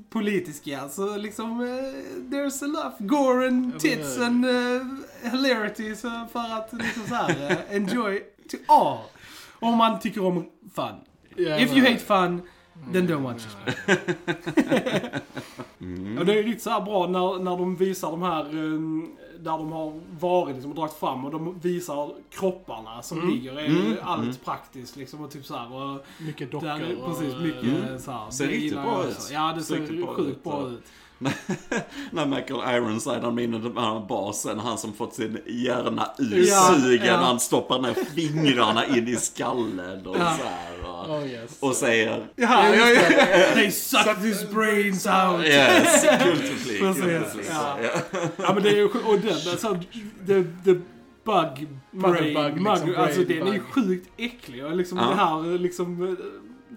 politiska, 0.10 0.90
så 0.90 1.18
liksom 1.18 1.62
there's 2.32 2.64
enough 2.64 2.94
gore 3.00 3.48
and 3.48 3.80
tits 3.80 4.18
and 4.18 4.46
uh, 4.46 4.82
hilarity 5.32 5.96
så 5.96 6.28
för 6.32 6.40
att 6.40 6.74
liksom 6.74 7.04
så 7.08 7.16
här 7.16 7.58
enjoy 7.70 8.20
to 8.52 8.58
all. 8.68 8.98
Om 9.60 9.78
man 9.78 10.00
tycker 10.00 10.26
om 10.26 10.46
fun. 10.76 10.96
Ja, 11.36 11.58
If 11.58 11.72
you 11.72 11.82
hate 11.82 12.00
fun, 12.00 12.42
then 12.94 13.08
don't 13.08 13.22
watch 13.22 13.44
this. 13.44 13.76
Och 16.20 16.26
det 16.26 16.40
är 16.40 16.44
riktigt 16.44 16.64
så 16.64 16.70
här 16.70 16.82
bra 16.82 17.08
när, 17.08 17.40
när 17.44 17.58
de 17.58 17.76
visar 17.76 18.12
de 18.12 18.22
här, 18.22 18.56
um, 18.56 19.12
där 19.42 19.52
de 19.52 19.72
har 19.72 20.00
varit 20.20 20.54
liksom 20.56 20.72
och 20.72 20.76
dragit 20.78 20.94
fram 20.94 21.26
och 21.26 21.32
de 21.32 21.60
visar 21.60 22.12
kropparna 22.30 23.02
som 23.02 23.30
ligger. 23.30 23.60
Är 23.60 23.66
Mm. 23.66 23.94
allt 24.04 24.46
praktiskt 24.46 24.96
liksom 24.96 25.22
och 25.24 25.32
typ 25.32 25.46
så 25.46 25.56
här. 25.56 25.74
Och 25.74 26.06
Mycket 26.20 26.52
dockor. 26.52 26.68
där 26.68 26.98
precis 27.06 27.36
mycket 27.42 27.64
Mm. 27.88 28.00
så 28.00 28.12
här. 28.12 28.30
Ser 28.30 28.48
riktigt 28.48 28.74
bra 28.82 29.06
ut. 29.08 29.30
Ja, 29.34 29.54
det 29.56 29.62
Ser 29.64 29.76
ser 29.76 30.08
sjukt 30.16 30.30
ut, 30.38 30.44
bra 30.44 30.68
ut. 30.70 30.84
När 32.12 32.26
Michael 32.26 32.76
Ironside, 32.76 33.24
han 33.24 33.36
minns 33.36 33.64
den 33.64 33.78
här 33.78 34.08
basen, 34.08 34.60
han 34.60 34.78
som 34.78 34.94
fått 34.94 35.14
sin 35.16 35.38
hjärna 35.48 36.08
Ja, 36.18 36.26
ursugen, 36.72 37.08
ja. 37.08 37.16
han 37.16 37.40
stoppar 37.40 37.80
ner 37.80 37.94
fingrarna 38.16 38.86
in 38.86 39.08
i 39.08 39.16
skallen 39.16 40.06
och 40.08 40.16
Ja. 40.20 40.38
så 40.40 40.44
här. 40.48 40.90
Och, 40.90 41.10
Oh, 41.18 41.28
yes. 41.28 41.58
och 41.60 41.76
säger 41.76 42.28
Ja, 42.36 42.76
ja, 42.76 42.90
ja. 42.90 43.02
They 43.54 43.72
suck 43.72 44.22
these 44.22 44.46
brains 44.54 45.06
out. 45.06 45.46
Yes, 45.46 46.06
kultuplik. 46.24 46.80
Precis, 46.82 47.50
ja. 47.50 47.78
Ja. 47.84 48.20
Ja 48.38 48.54
men 48.54 48.64
det 48.64 48.70
är 48.70 48.76
ju 48.76 48.88
sj- 48.88 49.06
och 49.06 49.20
den, 49.20 49.32
alltså, 49.52 49.78
the, 50.28 50.44
the 50.66 50.80
bug 51.26 51.68
brain, 51.92 52.34
bug, 52.34 52.54
liksom, 52.56 52.96
alltså 52.98 53.22
brain 53.22 53.28
den 53.28 53.48
är 53.48 53.54
ju 53.54 53.60
bug. 53.60 53.62
sjukt 53.86 54.10
äcklig 54.18 54.66
och 54.66 54.76
liksom 54.76 54.98
Ja. 54.98 55.04
det 55.10 55.16
här 55.16 55.60
liksom 55.60 56.04
eh, 56.08 56.14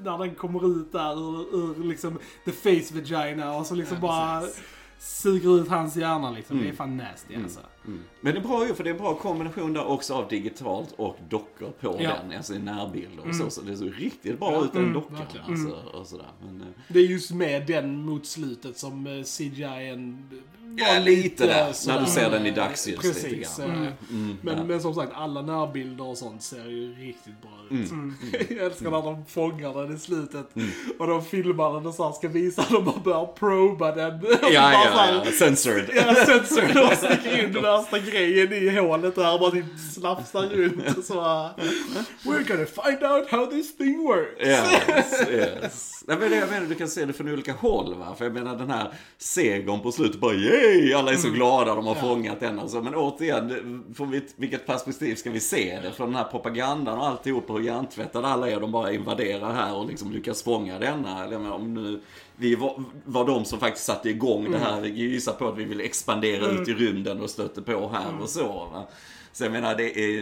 när 0.05 0.19
den 0.19 0.35
kommer 0.35 0.81
ut 0.81 0.93
där 0.93 1.13
ur, 1.19 1.57
ur 1.57 1.85
liksom 1.85 2.19
the 2.45 2.53
face 2.53 2.95
vagina 2.95 3.57
och 3.57 3.67
så 3.67 3.75
liksom 3.75 3.97
Ja, 3.97 4.01
bara 4.03 4.41
precis. 4.41 4.63
suger 4.99 5.61
ut 5.61 5.69
hans 5.69 5.97
hjärna 5.97 6.31
liksom. 6.31 6.57
Det 6.57 6.63
är 6.63 6.65
Mm. 6.65 6.77
fan 6.77 6.97
nasty 6.97 7.35
alltså. 7.37 7.61
Mm. 7.87 8.01
Men 8.21 8.35
det 8.35 8.41
är 8.41 8.43
bra 8.43 8.67
ju, 8.69 8.75
för 8.75 8.85
det 8.85 8.91
är 8.91 8.95
en 8.95 9.01
bra 9.01 9.15
kombination 9.15 9.73
där 9.73 9.85
också 9.87 10.15
av 10.15 10.29
digitalt 10.29 10.95
och 10.97 11.17
dockor 11.29 11.71
på 11.81 11.97
Ja. 12.01 12.11
den, 12.29 12.37
alltså 12.37 12.55
i 12.55 12.59
närbilder 12.59 13.19
och 13.19 13.25
Mm. 13.25 13.39
så. 13.39 13.51
Så 13.51 13.61
det 13.61 13.77
ser 13.77 13.85
riktigt 13.85 14.39
bra 14.39 14.53
Ja, 14.53 14.65
ut, 14.65 14.73
den 14.73 14.83
mm, 14.83 14.95
dockan. 14.95 15.19
Alltså, 15.49 15.77
och 15.99 16.07
sådär. 16.07 16.27
Men, 16.45 16.61
eh, 16.61 16.67
Det 16.89 16.99
är 16.99 17.03
just 17.03 17.31
med 17.31 17.67
den 17.67 17.97
mot 18.05 18.27
slutet 18.27 18.79
som 18.79 19.07
eh, 19.07 19.23
CGI-en 19.25 20.31
Ja, 20.77 20.99
lite 20.99 21.47
där. 21.47 21.73
sådär, 21.73 21.95
När 21.99 22.05
du 22.07 22.11
ser 22.13 22.31
den 22.31 22.47
i 22.47 22.51
dagsljus 22.51 23.01
Precis. 23.01 23.23
lite 23.25 23.35
grann. 23.63 23.71
eh, 23.71 23.77
Mm. 23.77 23.93
mm, 24.11 24.37
Men, 24.43 24.57
ja. 24.59 24.65
men 24.65 24.81
som 24.81 24.95
sagt, 24.95 25.13
alla 25.15 25.43
närbilder 25.43 26.07
och 26.07 26.19
sånt 26.19 26.43
ser 26.43 26.65
ju 26.69 26.95
riktigt 26.95 27.43
bra 27.43 27.51
ut. 27.79 27.91
Mm. 27.91 28.15
Jag 28.49 28.59
älskar 28.59 28.91
när 28.91 29.03
de 29.03 29.25
fångar 29.27 29.83
den 29.83 29.97
i 29.97 29.99
slutet 29.99 30.57
Mm. 30.57 30.69
och 30.99 31.07
de 31.07 31.25
filmar 31.25 31.75
den 31.75 31.87
och 31.87 31.95
så 31.95 32.13
ska 32.13 32.29
visa 32.29 32.65
de 32.71 32.85
bara 32.85 32.99
börjar 33.05 33.27
proba 33.27 33.95
den. 33.95 34.15
Och 34.21 34.53
Ja, 34.53 34.61
bara 34.63 34.73
ja, 34.73 34.91
här- 34.95 35.23
ja. 35.25 35.31
Censored. 35.39 35.91
Ja, 35.95 36.15
sensorn 36.15 36.85
och 36.85 36.93
sticker 36.99 37.45
in 37.45 37.53
den 37.53 37.63
värsta 37.63 37.99
grejen 37.99 38.53
i 38.53 38.69
hålet 38.79 39.15
där. 39.15 39.39
Bara 39.39 39.51
typ 39.51 39.65
slafsar 39.95 40.43
runt 40.43 40.99
och 40.99 41.05
så 41.05 41.15
We're 42.25 42.49
gonna 42.49 42.67
find 42.67 43.03
out 43.13 43.31
how 43.31 43.47
this 43.47 43.77
thing 43.77 44.03
works. 44.03 44.41
Yes, 44.47 45.29
yes. 45.31 45.91
Nej, 46.07 46.17
men 46.21 46.33
jag 46.33 46.51
menar, 46.51 46.67
du 46.67 46.75
kan 46.75 46.89
se 46.89 47.05
det 47.05 47.13
från 47.13 47.29
olika 47.29 47.53
håll. 47.53 47.95
Va? 47.95 48.15
För 48.19 48.25
jag 48.25 48.35
menar 48.35 48.57
den 48.59 48.71
här 48.71 48.89
segern 49.19 49.81
på 49.81 49.93
slutet, 49.93 50.21
bara 50.21 50.35
yay! 50.65 50.95
Alla 50.95 51.13
är 51.13 51.17
så 51.17 51.31
glada, 51.31 51.75
de 51.75 51.87
har 51.87 51.95
fångat 51.95 52.41
den. 52.41 52.59
Alltså. 52.59 52.81
Men 52.83 52.95
återigen, 52.95 53.85
från 53.95 54.11
vilket- 54.37 54.67
perspektiv 54.67 55.15
ska 55.15 55.31
vi 55.31 55.41
se 55.41 55.79
det? 55.83 55.93
Från 55.93 56.07
den 56.09 56.17
här 56.17 56.25
propagandan 56.25 56.99
och 56.99 57.07
alltihop, 57.07 57.51
hur 57.51 57.61
hjärntvättade 57.61 58.29
alla 58.29 58.51
är. 58.51 58.61
De 58.61 58.73
bara 58.73 58.93
invaderar 58.93 59.53
här 59.53 59.75
och 59.77 59.87
liksom 59.89 60.13
lyckas 60.13 60.43
fånga 60.43 60.79
denna. 60.79 61.25
Eller, 61.25 61.53
om 61.53 61.75
nu, 61.75 62.01
vi 62.37 62.55
var, 62.55 62.83
var 63.05 63.27
de 63.27 63.45
som 63.45 63.59
faktiskt 63.59 63.87
satte 63.87 64.11
igång 64.11 64.51
det 64.51 64.59
här. 64.59 64.81
Vi 64.81 64.89
gissar 64.89 65.33
på 65.33 65.49
att 65.49 65.59
vi 65.59 65.65
vill 65.65 65.81
expandera 65.81 66.47
ut 66.47 66.69
i 66.69 66.73
rymden 66.75 67.21
och 67.21 67.31
stötte 67.31 67.63
på 67.63 67.89
här 67.89 68.23
och 68.23 68.29
så. 68.29 68.47
Va? 68.49 68.87
Så 69.35 69.45
jag 69.45 69.53
menar, 69.53 69.75
det 69.75 69.99
är, 70.01 70.21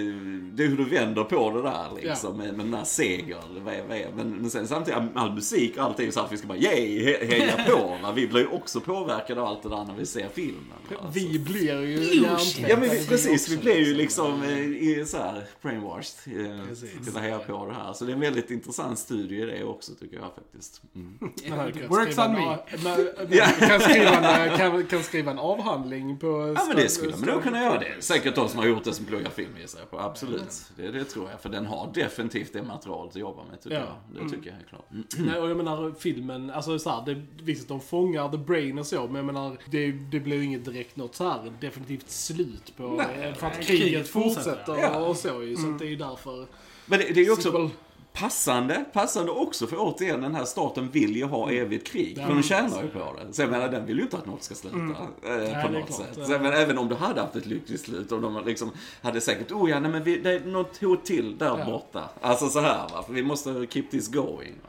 det 0.57 0.65
är 0.65 0.69
hur 0.69 0.77
du 0.77 0.85
vänder 0.85 1.25
på 1.25 1.51
det 1.51 1.63
där 1.63 1.87
liksom, 2.03 2.37
med, 2.37 2.55
med 2.55 2.67
den 2.67 2.75
här 2.75 2.85
segern. 2.85 3.65
Vad 3.65 3.75
är, 3.75 3.83
vad 3.89 3.97
är. 3.97 4.11
Men, 4.17 4.31
men 4.31 4.51
sen 4.51 4.69
samtidigt, 4.69 5.01
all 5.15 5.35
musik 5.35 5.77
och 5.77 5.83
allt 5.83 6.01
är 6.01 6.05
ju 6.05 6.13
så 6.13 6.21
att 6.21 6.33
vi 6.33 6.37
ska 6.37 6.47
bara 6.47 6.59
yay, 6.59 7.05
he, 7.05 7.27
heja 7.27 7.65
på. 7.69 7.99
Va? 8.03 8.13
Vi 8.13 8.29
blir 8.29 8.41
ju 8.41 8.47
också 8.47 8.81
påverkade 8.81 9.41
av 9.41 9.47
allt 9.47 9.63
det 9.63 9.69
där 9.69 9.85
när 9.85 9.95
vi 9.95 10.07
ser 10.07 10.29
filmen. 10.35 10.65
Va? 10.89 10.97
Så- 10.99 11.09
Vi 11.13 11.39
blir 11.39 11.83
ju. 11.83 12.25
Ja 12.69 12.77
men 12.77 12.91
vi, 12.91 13.07
precis, 13.07 13.49
vi 13.49 13.57
blir 13.57 13.77
ju 13.77 13.95
liksom. 13.95 14.41
liksom 14.43 14.43
eh, 14.43 14.89
i, 14.89 15.05
så 15.07 15.17
här 15.17 15.45
brainwashed 15.63 16.47
eh, 16.47 17.05
till 17.05 17.17
att 17.17 17.23
heja 17.23 17.39
på 17.39 17.67
det 17.67 17.75
här. 17.75 17.93
Så 17.93 18.05
det 18.05 18.13
är 18.13 18.15
en 18.15 18.21
väldigt 18.21 18.51
intressant 18.51 18.99
studie 18.99 19.43
i 19.43 19.45
det 19.47 19.65
också 19.65 19.93
tycker 19.95 20.17
jag 20.17 20.31
faktiskt. 20.35 20.83
Mm. 20.95 21.19
Kan 21.49 21.89
Works 21.89 22.13
skriva 22.13 22.29
on 22.29 22.37
en 22.37 23.29
me. 23.29 23.37
kan, 23.69 23.81
skriva 23.81 24.11
en, 24.11 24.59
kan, 24.59 24.87
kan 24.87 25.03
skriva 25.03 25.31
en 25.31 25.39
avhandling 25.39 26.19
på... 26.19 26.55
Ja 26.57 26.65
men 26.69 26.77
det 26.77 26.89
skulle 26.89 27.17
man 27.17 27.29
nog 27.29 27.43
kunna 27.43 27.63
göra 27.63 27.79
det. 27.79 27.93
Säkert 28.01 28.35
de 28.35 28.49
som 28.49 28.59
har 28.59 28.67
gjort 28.67 28.85
det 28.85 28.95
som 29.03 29.07
pluggar 29.17 29.31
film 29.31 29.51
gissar 29.61 29.79
jag 29.81 29.91
på. 29.91 29.99
Absolut. 30.01 30.63
Det, 30.77 30.91
det 30.91 31.05
tror 31.05 31.31
jag. 31.31 31.41
För 31.41 31.49
den 31.49 31.67
har 31.67 31.91
definitivt 31.95 32.53
det 32.53 32.63
materialet 32.63 33.11
att 33.13 33.21
jobba 33.21 33.45
med 33.51 33.61
tycker 33.61 33.77
Ja. 33.77 33.85
jag. 34.15 34.23
Det 34.25 34.31
tycker 34.31 34.51
jag 34.51 34.59
är 34.61 34.65
klart. 34.69 34.91
Mm. 34.91 35.05
Nej, 35.19 35.41
och 35.41 35.51
jag 35.51 35.57
menar 35.57 35.95
filmen, 35.99 36.51
alltså 36.51 36.79
så 36.79 36.91
här, 36.91 37.07
det, 37.07 37.23
visst 37.43 37.69
de 37.69 37.81
fångar 37.81 38.29
the 38.29 38.37
brain 38.39 38.79
och 38.79 38.87
så, 38.87 39.07
men 39.07 39.17
jag 39.17 39.25
menar, 39.25 39.57
det, 39.71 39.93
det 39.93 40.21
blir 40.21 40.37
ju 40.37 40.45
inget 40.45 40.65
direkt 40.65 40.97
något 40.97 41.15
så 41.15 41.29
här 41.29 41.53
definitivt 41.61 42.11
slut 42.11 42.73
på, 42.77 42.89
Nej, 43.17 43.35
för 43.35 43.47
att 43.47 43.61
kriget, 43.61 43.83
kriget 43.83 44.09
fortsätter. 44.09 44.51
fortsätter 44.51 44.77
Ja. 44.83 44.99
och 45.07 45.17
så 45.17 45.43
ju, 45.43 45.57
så 45.57 45.69
att 45.71 45.79
det 45.79 45.85
är 45.85 45.89
ju 45.91 45.97
därför. 45.97 46.47
Men 46.87 46.99
det, 46.99 47.05
det 47.15 47.21
är 47.21 47.25
ju 47.25 47.33
också 47.33 47.51
Sequel- 47.51 47.71
passande, 48.13 48.85
passande 48.93 49.33
också 49.33 49.67
för 49.67 49.77
återigen 49.79 50.21
den 50.21 50.35
här 50.35 50.45
staten 50.45 50.91
vill 50.91 51.17
ju 51.17 51.25
ha 51.25 51.51
evigt 51.51 51.87
krig. 51.87 52.17
För 52.17 52.35
de 52.35 52.43
tjänar 52.43 52.83
ju 52.83 52.89
på 52.89 52.99
det. 52.99 53.33
Så 53.33 53.43
jag 53.43 53.51
menar 53.51 53.69
den 53.69 53.87
vill 53.87 53.97
ju 53.97 54.03
inte 54.03 54.17
att 54.17 54.27
något 54.27 54.43
ska 54.43 54.55
sluta. 54.55 54.77
Eh, 54.77 54.87
det 55.23 55.31
på 55.63 55.69
är 55.69 55.81
något 55.81 55.93
sätt. 55.95 56.19
Så 56.27 56.33
menar, 56.43 56.53
även 56.53 56.79
om 56.79 56.89
du 56.89 56.95
hade 56.95 57.21
haft 57.21 57.37
ett 57.37 57.47
lyckligt 57.47 57.81
slut 57.81 58.13
och 58.13 58.21
de 58.21 58.43
liksom 58.47 58.71
hade 59.03 59.21
säkert, 59.21 59.53
oh 59.53 59.71
ja, 59.71 59.81
nej 59.81 59.91
men 59.91 60.05
vi, 60.05 60.17
det 60.21 60.31
är 60.33 60.41
något 60.41 60.81
hot 60.81 61.05
till 61.05 61.39
där 61.39 61.59
Ja. 61.59 61.65
borta. 61.65 62.03
Alltså 62.21 62.49
så 62.49 62.61
här 62.61 62.89
va, 62.89 63.03
för 63.07 63.13
vi 63.13 63.23
måste 63.23 63.67
keep 63.71 63.85
this 63.91 64.09
going. 64.09 64.53
Va? 64.63 64.69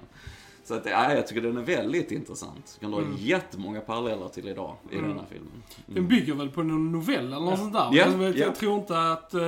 Så 0.66 0.74
att, 0.74 0.86
ja, 0.86 1.14
jag 1.14 1.28
tycker 1.28 1.42
den 1.42 1.58
är 1.58 1.62
väldigt 1.62 2.12
intressant. 2.12 2.78
Jag 2.80 2.92
kan 2.92 3.02
dra 3.02 3.10
jättemånga 3.18 3.82
paralleller 3.82 4.28
till 4.28 4.48
idag 4.48 4.76
i 4.92 4.96
den 4.96 5.06
här 5.20 5.26
filmen. 5.30 5.64
Den 5.86 6.08
bygger 6.08 6.34
väl 6.34 6.50
på 6.50 6.64
någon 6.64 6.92
novell 6.92 7.26
eller 7.26 7.40
något 7.40 7.60
sånt 7.60 7.74
där. 7.74 7.88
Ja, 7.92 8.06
jag, 8.06 8.10
vet, 8.10 8.36
ja. 8.36 8.46
jag 8.46 8.56
tror 8.56 8.76
inte 8.80 9.12
att... 9.12 9.34
eh, 9.34 9.42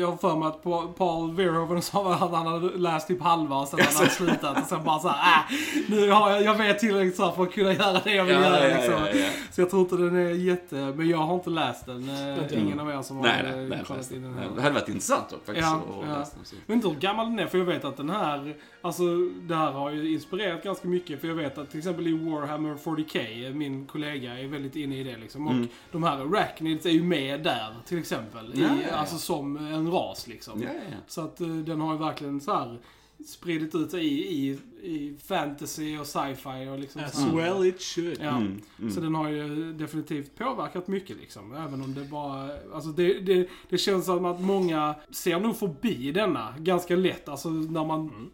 jag 0.00 0.06
har 0.10 0.16
för 0.16 0.36
mig 0.36 0.48
att 0.48 0.62
Pa- 0.62 0.86
Paul 0.98 1.34
Verhoeven 1.34 1.82
sa 1.82 2.14
att 2.14 2.20
han 2.30 2.46
hade 2.46 2.78
läst 2.78 3.08
typ 3.08 3.22
halva 3.22 3.56
och 3.56 3.68
sen 3.68 3.80
hade 3.80 3.98
han 3.98 4.06
slutat. 4.08 4.58
Och 4.62 4.66
sen 4.68 4.84
bara 4.84 4.98
såhär, 4.98 5.44
äh, 5.50 5.90
nu 5.90 6.10
har 6.10 6.30
jag, 6.30 6.42
jag 6.42 6.54
vet 6.54 6.78
tillräckligt 6.78 7.16
så 7.16 7.32
för 7.32 7.42
att 7.42 7.52
kunna 7.52 7.72
göra 7.72 8.00
det 8.04 8.14
jag 8.14 8.24
vill 8.24 8.34
Ja, 8.34 8.40
göra. 8.40 8.68
ja, 8.68 8.76
liksom. 8.76 8.94
ja, 8.94 9.08
ja. 9.14 9.28
Så 9.52 9.60
jag 9.60 9.70
tror 9.70 9.82
inte 9.82 9.96
den 9.96 10.16
är 10.16 10.30
jätte... 10.30 10.74
Men 10.96 11.08
jag 11.08 11.18
har 11.18 11.34
inte 11.34 11.50
läst 11.50 11.86
den. 11.86 12.08
Jag. 12.08 12.52
ingen 12.52 12.80
av 12.80 12.90
er 12.90 13.02
som 13.02 13.20
Nej, 13.20 13.36
har 13.36 13.42
nej, 13.42 13.62
eh, 13.64 13.68
nej. 13.68 13.80
kollat 13.86 14.10
in 14.12 14.22
den 14.22 14.34
här. 14.34 14.48
Det 14.56 14.62
hade 14.62 14.74
varit 14.74 14.88
intressant 14.88 15.28
dock 15.30 15.46
faktiskt. 15.46 15.68
Ja, 15.68 15.76
att 16.02 16.08
ja. 16.08 16.18
läsa 16.18 16.36
den, 16.36 16.44
så. 16.44 16.54
Jag 16.66 16.74
vet 16.74 16.84
inte 16.84 16.88
hur 16.88 17.00
gammal 17.00 17.26
den 17.26 17.38
är, 17.38 17.46
för 17.46 17.58
jag 17.58 17.64
vet 17.64 17.84
att 17.84 17.96
den 17.96 18.10
här, 18.10 18.56
alltså 18.82 19.02
det 19.42 19.54
här 19.54 19.72
har 19.72 19.90
ju 19.90 20.12
inspirerat 20.12 20.49
ganska 20.58 20.88
mycket. 20.88 21.20
För 21.20 21.28
jag 21.28 21.34
vet 21.34 21.58
att 21.58 21.70
till 21.70 21.78
exempel 21.78 22.06
i 22.08 22.12
Warhammer 22.12 22.74
40K, 22.74 23.52
min 23.54 23.86
kollega 23.86 24.38
är 24.38 24.46
väldigt 24.46 24.76
inne 24.76 24.98
i 25.00 25.02
det 25.04 25.16
liksom. 25.16 25.46
Och 25.46 25.52
Mm. 25.52 25.68
de 25.92 26.02
här 26.02 26.16
Arachnids 26.18 26.86
är 26.86 26.90
ju 26.90 27.02
med 27.02 27.42
där, 27.42 27.74
till 27.86 27.98
exempel. 27.98 28.54
I, 28.54 28.60
Ja, 28.62 28.68
ja, 28.68 28.88
ja. 28.90 28.96
Alltså 28.96 29.16
som 29.18 29.56
en 29.56 29.90
ras 29.90 30.26
liksom. 30.26 30.62
Ja, 30.62 30.68
ja, 30.74 30.80
ja. 30.90 30.96
Så 31.06 31.20
att 31.20 31.40
eh, 31.40 31.48
den 31.48 31.80
har 31.80 31.92
ju 31.92 31.98
verkligen 31.98 32.40
så 32.40 32.52
här 32.54 32.78
spridit 33.26 33.74
ut 33.74 33.90
sig 33.90 34.06
i, 34.06 34.48
i, 34.50 34.58
i 34.82 35.16
fantasy 35.26 35.98
och 35.98 36.06
sci-fi 36.06 36.68
och 36.70 36.78
liksom 36.78 37.02
As 37.04 37.12
så 37.12 37.20
här. 37.20 37.36
well 37.36 37.66
it 37.66 37.82
should. 37.82 38.18
Ja. 38.20 38.28
Mm, 38.36 38.60
mm. 38.78 38.90
Så 38.90 39.00
den 39.00 39.14
har 39.14 39.28
ju 39.28 39.72
definitivt 39.72 40.34
påverkat 40.38 40.88
mycket 40.88 41.16
liksom. 41.16 41.54
Även 41.54 41.82
om 41.82 41.94
det 41.94 42.04
bara... 42.04 42.48
Alltså 42.74 42.90
det, 42.90 43.20
det, 43.20 43.48
det 43.68 43.78
känns 43.78 44.06
som 44.06 44.24
att 44.24 44.40
många 44.40 44.94
ser 45.10 45.40
nog 45.40 45.56
förbi 45.56 46.12
denna 46.12 46.54
ganska 46.58 46.96
lätt. 46.96 47.28
Alltså 47.28 47.48
när 47.48 47.84
man 47.84 48.00
Mm. 48.00 48.30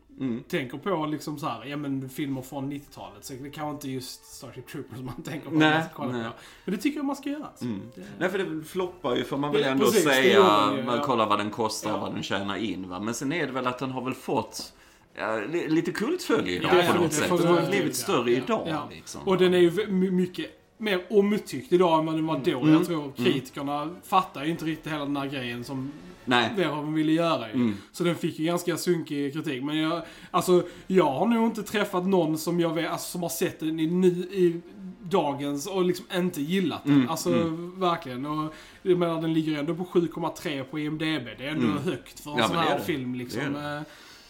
Tänker 0.49 0.79
på 0.79 1.07
liksom 1.07 1.39
så 1.39 1.47
här, 1.47 1.65
ja 1.65 1.77
men 1.77 2.09
filmer 2.09 2.43
från 2.43 2.73
90-talet. 2.73 3.25
Så 3.25 3.33
det 3.43 3.51
kan 3.51 3.71
inte 3.71 3.91
just 3.91 4.25
Starship 4.25 4.67
Troopers 4.69 5.01
man 5.01 5.23
tänker 5.23 5.51
på. 5.51 5.55
Nej, 5.57 5.85
man 5.99 6.13
nej. 6.13 6.25
på. 6.25 6.31
Men 6.65 6.75
det 6.75 6.81
tycker 6.81 6.99
jag 6.99 7.05
man 7.07 7.17
ska 7.17 7.31
göra. 7.31 7.45
Alltså. 7.45 7.65
Mm. 7.65 7.81
Det, 7.95 8.03
Nej, 8.19 8.29
för 8.29 8.39
det 8.39 8.65
floppar 8.65 9.17
ju 9.17 9.25
får 9.25 9.37
man 9.37 9.53
väl 9.53 9.61
Ja, 9.63 9.69
ändå 9.69 9.85
precis, 9.85 10.05
säga. 10.05 10.67
den 10.67 10.77
ju, 10.77 10.85
man 10.85 11.01
kollar 11.01 11.27
vad 11.27 11.39
den 11.39 11.51
kostar, 11.51 11.91
Ja. 11.91 11.97
vad 12.01 12.15
den 12.15 12.23
tjänar 12.23 12.57
in. 12.57 12.89
Va? 12.89 13.01
Men 13.01 13.15
sen 13.15 13.33
är 13.33 13.47
det 13.47 13.53
väl 13.53 13.67
att 13.67 13.79
den 13.79 13.91
har 13.91 14.03
väl 14.05 14.15
fått 14.15 14.73
ja, 15.15 15.37
li- 15.53 15.69
lite 15.69 15.93
kultfölje 15.93 16.57
idag 16.57 16.71
Ja, 16.85 16.93
på 16.93 17.01
något 17.03 17.11
det 17.11 17.17
sätt. 17.17 17.39
Den 17.39 17.47
har 17.55 17.67
blivit 17.71 17.97
större 17.97 18.31
idag. 18.31 18.89
Liksom. 18.91 19.21
och 19.25 19.39
den 19.39 19.55
är 19.55 19.59
ju 19.59 19.87
mycket 20.11 20.51
mer 20.79 21.01
omtyckt 21.11 21.73
idag 21.73 21.99
än 21.99 22.07
vad 22.07 22.15
den 22.15 22.27
var 22.27 22.41
då. 22.45 22.61
Mm. 22.61 22.73
Jag 22.75 22.87
tror 22.87 23.13
kritikerna 23.17 23.91
fattar 24.05 24.45
ju 24.45 24.51
inte 24.51 24.65
riktigt 24.65 24.93
hela 24.93 25.05
den 25.05 25.17
här 25.17 25.27
grejen 25.27 25.65
som 25.65 25.93
Nej. 26.29 26.51
Verhoeven 26.57 26.95
ville 26.95 27.13
göra 27.13 27.49
ju. 27.49 27.55
Mm. 27.55 27.75
Så 27.93 28.05
den 28.05 28.15
fick 28.15 28.39
ju 28.39 28.45
ganska 28.47 28.77
sunkig 28.77 29.33
kritik. 29.33 29.63
Men 29.63 29.77
jag, 29.79 30.03
alltså, 30.31 30.63
jag 30.87 31.11
har 31.13 31.27
nog 31.27 31.45
inte 31.47 31.63
träffat 31.63 32.07
någon 32.07 32.39
som 32.39 32.61
jag 32.61 32.75
vet, 32.75 32.91
alltså, 32.91 33.11
som 33.11 33.23
har 33.23 33.29
sett 33.29 33.61
den 33.61 33.81
i, 33.81 33.87
ny, 33.87 34.09
i 34.09 34.61
dagens 35.03 35.67
och 35.67 35.85
liksom 35.85 36.07
inte 36.15 36.43
gillat 36.43 36.85
den. 36.85 36.95
Mm, 36.95 37.09
Alltså 37.11 37.31
verkligen. 37.77 38.27
Och 38.27 38.55
jag 38.83 38.99
menar 38.99 39.21
den 39.23 39.33
ligger 39.35 39.59
ändå 39.59 39.75
på 39.75 39.85
7,3 39.85 40.63
på 40.65 40.79
IMDB. 40.79 41.03
Det 41.39 41.45
är 41.47 41.49
ändå 41.49 41.67
Mm. 41.67 41.79
högt 41.83 42.21
för 42.21 42.31
en 42.31 42.39
Ja, 42.39 42.47
sån 42.47 42.57
det 42.57 42.63
här 42.63 42.79
det. 42.79 42.85
film 42.85 43.13
Det 43.13 43.19
liksom. 43.19 43.57
Eh, 43.57 43.81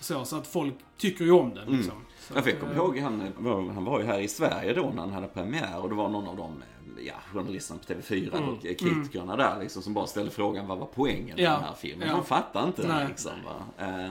Så, 0.06 0.24
så 0.24 0.36
att 0.36 0.46
folk 0.46 0.74
tycker 0.98 1.24
ju 1.24 1.30
om 1.32 1.54
den 1.54 1.62
Mm. 1.68 1.76
liksom. 1.76 2.02
Så 2.20 2.34
Jag, 2.34 2.40
att, 2.40 2.46
jag 2.46 2.60
kommer 2.60 2.72
eh, 2.72 2.78
ihåg, 2.78 2.98
han 2.98 3.32
var, 3.38 3.72
han 3.72 3.84
var 3.84 4.00
ju 4.00 4.06
här 4.06 4.20
i 4.20 4.28
Sverige 4.28 4.72
då 4.74 4.90
när 4.94 5.02
han 5.02 5.12
hade 5.12 5.26
premiär 5.28 5.78
och 5.82 5.88
det 5.88 5.94
var 5.94 6.08
någon 6.08 6.28
av 6.28 6.36
de 6.36 6.62
ja, 7.06 7.14
journalisterna 7.32 7.80
på 7.86 7.92
TV4 7.92 8.36
Mm. 8.36 8.48
och 8.48 8.60
kritikerna 8.62 9.36
där 9.36 9.60
liksom, 9.60 9.82
som 9.82 9.94
bara 9.94 10.06
ställde 10.06 10.30
frågan 10.30 10.66
vad 10.66 10.78
var 10.78 10.88
poängen 10.94 11.36
med 11.36 11.44
Ja. 11.44 11.50
den 11.52 11.62
här 11.62 11.74
filmen? 11.74 12.08
Ja. 12.08 12.14
De 12.14 12.24
fattade 12.24 12.66
inte 12.66 12.88
Nej. 12.88 13.02
det 13.02 13.08
liksom. 13.08 13.32
Va? 13.44 13.84
Eh, 13.86 14.10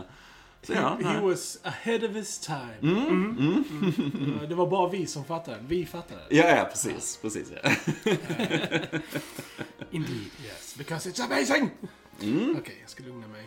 så 0.62 0.74
He, 0.74 0.80
ja, 0.82 0.90
he 0.90 1.14
nej. 1.14 1.22
was 1.30 1.60
ahead 1.64 1.96
of 2.10 2.16
his 2.16 2.40
time. 2.40 2.76
Mm, 2.82 3.08
mm. 3.08 4.40
Eh, 4.42 4.50
Det 4.50 4.56
var 4.56 4.68
bara 4.68 4.90
vi 4.90 5.06
som 5.08 5.26
fattade. 5.26 5.58
Vi 5.68 5.86
fattade. 5.86 6.22
Ja, 6.30 6.44
ja, 6.50 6.64
precis. 6.72 7.20
precis 7.22 7.52
ja. 7.64 7.70
Indeed. 9.92 10.30
Yes, 10.46 10.76
because 10.78 11.10
it's 11.10 11.22
amazing! 11.26 11.70
Mm. 12.22 12.56
Okej, 12.60 12.78
jag 12.82 12.90
ska 12.90 13.04
lugna 13.04 13.28
mig. 13.28 13.46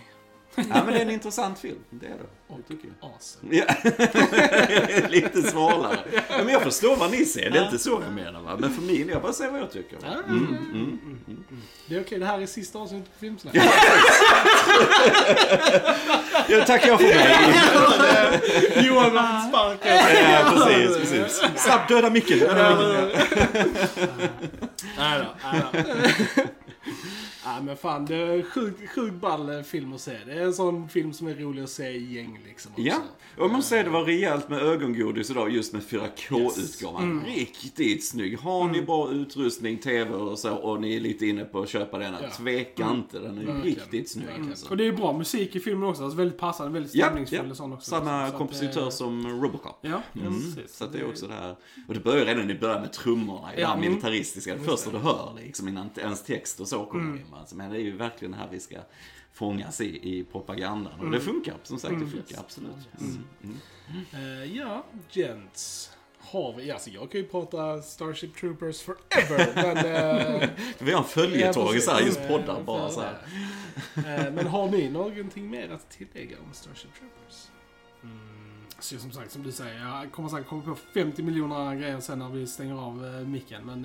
Ja, 0.57 0.65
men 0.69 0.87
det 0.87 0.99
är 0.99 1.03
en 1.03 1.11
intressant 1.11 1.59
film. 1.59 1.79
Det 1.91 2.07
är 2.07 2.11
det. 2.11 2.17
Det 2.57 2.63
tycker 2.69 2.89
jag. 3.01 3.11
Awesome. 3.11 3.57
Ja. 3.57 3.65
Lite 5.09 5.43
svalare. 5.43 5.99
Ja, 6.29 6.39
men 6.39 6.49
jag 6.49 6.63
förstår 6.63 6.97
vad 6.97 7.11
ni 7.11 7.25
ser. 7.25 7.51
Det 7.51 7.59
är 7.59 7.65
inte 7.65 7.79
så 7.79 8.03
jag 8.05 8.13
menar 8.13 8.41
va. 8.41 8.57
Men 8.59 8.73
för 8.75 8.83
min, 8.83 9.09
jag 9.09 9.23
bara 9.23 9.33
säger 9.33 9.51
vad 9.51 9.61
jag 9.61 9.73
tycker. 9.73 9.97
Va? 9.97 10.03
Ah. 10.09 10.29
Mm, 10.29 10.57
mm. 10.75 11.45
Det 11.87 11.97
är 11.97 12.01
okej, 12.01 12.19
det 12.19 12.27
här 12.27 12.41
är 12.41 12.47
sista 12.47 12.79
avsnittet 12.79 13.13
på 13.13 13.19
Filmsnack. 13.21 13.55
Ja, 16.49 16.65
tackar 16.67 16.89
jag 16.89 17.01
för 17.01 17.07
mig. 17.07 18.87
Johan 18.87 19.17
har 19.17 19.49
sparkat. 19.49 20.11
Ja, 20.31 20.51
precis, 20.53 20.97
precis. 20.97 21.43
Snabbt. 21.57 21.89
Döda 21.89 22.11
micken. 22.11 22.39
Nej 22.39 22.75
då, 22.75 23.05
nej 24.99 25.21
då. 25.21 26.43
Nej 27.55 27.63
men 27.63 27.77
fan, 27.77 28.05
det 28.05 28.17
är 28.17 28.43
sjukt 28.43 28.91
sjuk 28.91 29.13
ball 29.13 29.51
eh, 29.57 29.63
film 29.63 29.93
att 29.93 30.01
se. 30.01 30.17
Det 30.27 30.33
är 30.33 30.43
en 30.43 30.55
sån 30.55 30.89
film 30.89 31.13
som 31.13 31.27
är 31.27 31.35
rolig 31.35 31.63
att 31.63 31.71
se 31.71 31.89
i 31.89 32.15
gäng 32.15 32.41
liksom. 32.47 32.73
också. 32.73 32.83
Ja, 32.83 32.97
och 33.39 33.51
måste 33.51 33.69
säga 33.69 33.83
det 33.83 33.91
var 33.91 34.05
rejält 34.05 34.49
med 34.49 34.63
ögongodis 34.63 35.31
idag 35.31 35.51
just 35.51 35.73
med 35.73 35.83
4K-utgåvan. 35.83 37.03
Mm. 37.03 37.25
Riktigt 37.25 38.05
snygg. 38.05 38.39
Har 38.39 38.69
ni 38.69 38.83
bra 38.83 39.11
utrustning, 39.11 39.79
TV 39.79 40.11
och 40.15 40.39
så 40.39 40.55
och 40.55 40.81
ni 40.81 40.97
är 40.97 41.01
lite 41.01 41.27
inne 41.27 41.45
på 41.45 41.61
att 41.63 41.69
köpa 41.69 41.99
denna, 41.99 42.19
Ja. 42.23 42.31
tveka 42.31 42.91
inte. 42.91 43.19
Den 43.19 43.31
är 43.39 43.45
Verkligen. 43.45 43.63
riktigt 43.63 44.11
snygg. 44.11 44.27
Alltså. 44.51 44.69
Och 44.71 44.77
det 44.77 44.87
är 44.87 44.93
bra 44.93 45.13
musik 45.13 45.57
i 45.57 45.61
filmen 45.61 45.89
också. 45.89 46.03
Alltså 46.05 46.19
väldigt 46.19 46.39
passande, 46.39 46.73
väldigt 46.73 46.95
Ja, 46.95 47.07
stämningsfull 47.07 47.41
ja. 47.45 47.51
och 47.51 47.57
sån 47.57 47.73
också. 47.73 47.91
Samma 47.91 48.21
Så 48.27 48.33
att, 48.33 48.39
kompositör 48.39 48.83
eh, 48.83 48.89
som 48.91 49.41
Robocop. 49.43 49.79
Ja, 49.83 50.03
ja 50.13 50.21
Mm. 50.21 50.35
precis. 50.55 50.77
Så 50.77 50.85
att 50.85 50.93
det 50.93 50.99
är 50.99 51.09
också 51.09 51.27
det 51.27 51.35
här. 51.35 51.57
Och 51.89 51.95
det 51.95 52.01
börjar 52.01 52.25
redan 52.27 52.51
i 52.51 52.55
början 52.55 52.81
med 52.81 52.93
trummorna, 52.93 53.49
det 53.55 53.61
Ja, 53.61 53.69
här 53.69 53.77
mm. 53.77 53.89
militaristiska. 53.91 54.55
Det 54.55 54.61
första 54.65 54.91
du 54.91 54.99
hör 54.99 55.33
liksom 55.45 55.69
innan 55.69 55.91
ens 55.97 56.23
text 56.23 56.61
och 56.61 56.69
så 56.69 56.85
kommer 56.87 57.05
Mm. 57.05 57.17
in. 57.19 57.25
Alltså, 57.39 57.57
men 57.57 57.71
det 57.71 57.77
är 57.77 57.81
ju 57.83 57.97
verkligen 57.97 58.33
det 58.33 58.39
här 58.39 58.49
vi 58.51 58.61
ska 58.61 58.77
fångas 59.33 59.81
i, 59.81 60.19
i 60.19 60.25
propagandan. 60.25 60.93
Och 60.93 60.99
Mm. 61.01 61.11
det 61.13 61.21
funkar, 61.21 61.55
som 61.63 61.79
sagt, 61.79 61.91
det 61.93 61.97
Mm. 61.97 62.11
funkar 62.11 62.39
absolut. 62.39 62.89
Mm. 63.01 63.25
Mm. 63.43 64.43
Eh, 64.43 64.57
ja, 64.57 64.85
gents. 65.11 65.93
Har 66.21 66.53
vi, 66.57 66.71
alltså 66.71 66.91
jag 66.91 67.11
kan 67.11 67.21
ju 67.21 67.27
prata 67.27 67.83
Starship 67.83 68.37
Troopers 68.37 68.81
forever, 68.83 69.53
men... 69.75 69.77
eh, 70.43 70.49
Vi 70.79 70.93
har 70.93 70.99
en 70.99 71.05
följetong 71.09 71.75
ja, 71.75 71.81
så 71.81 71.91
här, 71.91 72.01
just 72.01 72.29
poddar 72.29 72.63
bara 72.63 72.89
så 72.91 73.01
här. 73.01 73.19
Eh, 73.97 74.33
Men 74.33 74.47
har 74.47 74.69
ni 74.71 74.91
någonting 74.91 75.51
mer 75.51 75.71
att 75.71 75.91
tillägga 75.91 76.37
om 76.47 76.53
Starship 76.53 76.91
Troopers? 76.99 77.47
Mm. 78.03 78.19
Så 78.81 78.99
som 78.99 79.13
sagt, 79.13 79.33
som 79.33 79.43
du 79.43 79.53
säger, 79.53 79.81
jag 79.81 80.13
kommer 80.13 80.29
säkert 80.29 80.47
komma 80.49 80.63
på 80.63 80.75
50 80.75 81.23
miljoner 81.23 81.75
grejer 81.75 82.01
sen 82.01 82.19
när 82.19 82.29
vi 82.29 82.47
stänger 82.47 82.75
av 82.75 82.97
micken. 83.29 83.65
Men 83.67 83.83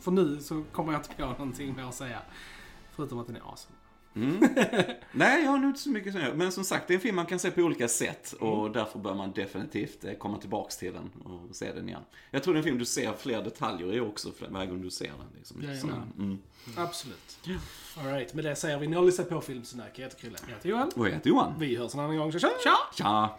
för 0.00 0.10
nu 0.10 0.40
så 0.40 0.64
kommer 0.72 0.92
jag 0.92 0.98
inte 1.00 1.14
på 1.14 1.26
någonting 1.26 1.76
mer 1.76 1.84
att 1.84 1.94
säga. 1.94 2.22
Förutom 3.00 3.18
att 3.18 3.26
den 3.26 3.36
är 3.36 3.40
awesome. 3.40 3.76
Nej, 5.12 5.44
jag 5.44 5.50
har 5.50 5.58
nog 5.58 5.70
inte 5.70 5.80
så 5.80 5.90
mycket 5.90 6.12
så. 6.12 6.18
Men 6.34 6.52
som 6.52 6.64
sagt, 6.64 6.88
det 6.88 6.92
är 6.92 6.96
en 6.96 7.00
film 7.00 7.16
man 7.16 7.26
kan 7.26 7.38
se 7.38 7.50
på 7.50 7.60
olika 7.60 7.88
sätt. 7.88 8.32
Och 8.32 8.70
därför 8.70 8.98
bör 8.98 9.14
man 9.14 9.32
definitivt 9.32 10.04
eh, 10.04 10.12
komma 10.12 10.38
tillbaks 10.38 10.76
till 10.76 10.92
den 10.92 11.10
och 11.24 11.56
se 11.56 11.72
den 11.72 11.88
igen. 11.88 12.02
Jag 12.30 12.42
tror 12.42 12.54
det 12.54 12.58
är 12.58 12.60
en 12.60 12.64
film 12.64 12.78
du 12.78 12.84
ser 12.84 13.12
fler 13.12 13.42
detaljer 13.42 13.94
i 13.94 14.00
också 14.00 14.32
för 14.32 14.48
varje 14.48 14.66
gång 14.66 14.82
du 14.82 14.90
ser 14.90 15.06
den. 15.06 15.26
Liksom. 15.36 15.62
Ja, 15.62 15.70
ja. 15.70 15.80
Så, 15.80 15.88
mm. 16.18 16.38
Absolut. 16.76 17.38
Alright, 17.98 18.34
med 18.34 18.44
det 18.44 18.56
säger 18.56 18.78
vi. 18.78 18.86
Ni 18.86 18.96
har 18.96 19.04
lyssnat 19.04 19.28
på 19.28 19.40
Filmsnack. 19.40 19.98
Jag 19.98 20.04
heter 20.04 20.18
Chrille. 20.18 20.38
Jag 20.46 20.54
heter 20.54 20.68
Johan. 20.68 20.90
Och 20.96 21.06
jag 21.06 21.12
heter 21.12 21.28
Johan. 21.28 21.54
Vi 21.58 21.76
hörs 21.76 21.94
en 21.94 22.00
annan 22.00 22.16
gång. 22.16 22.32
Tja! 22.32 22.38
Tja! 22.38 22.76
Tja! 22.94 23.38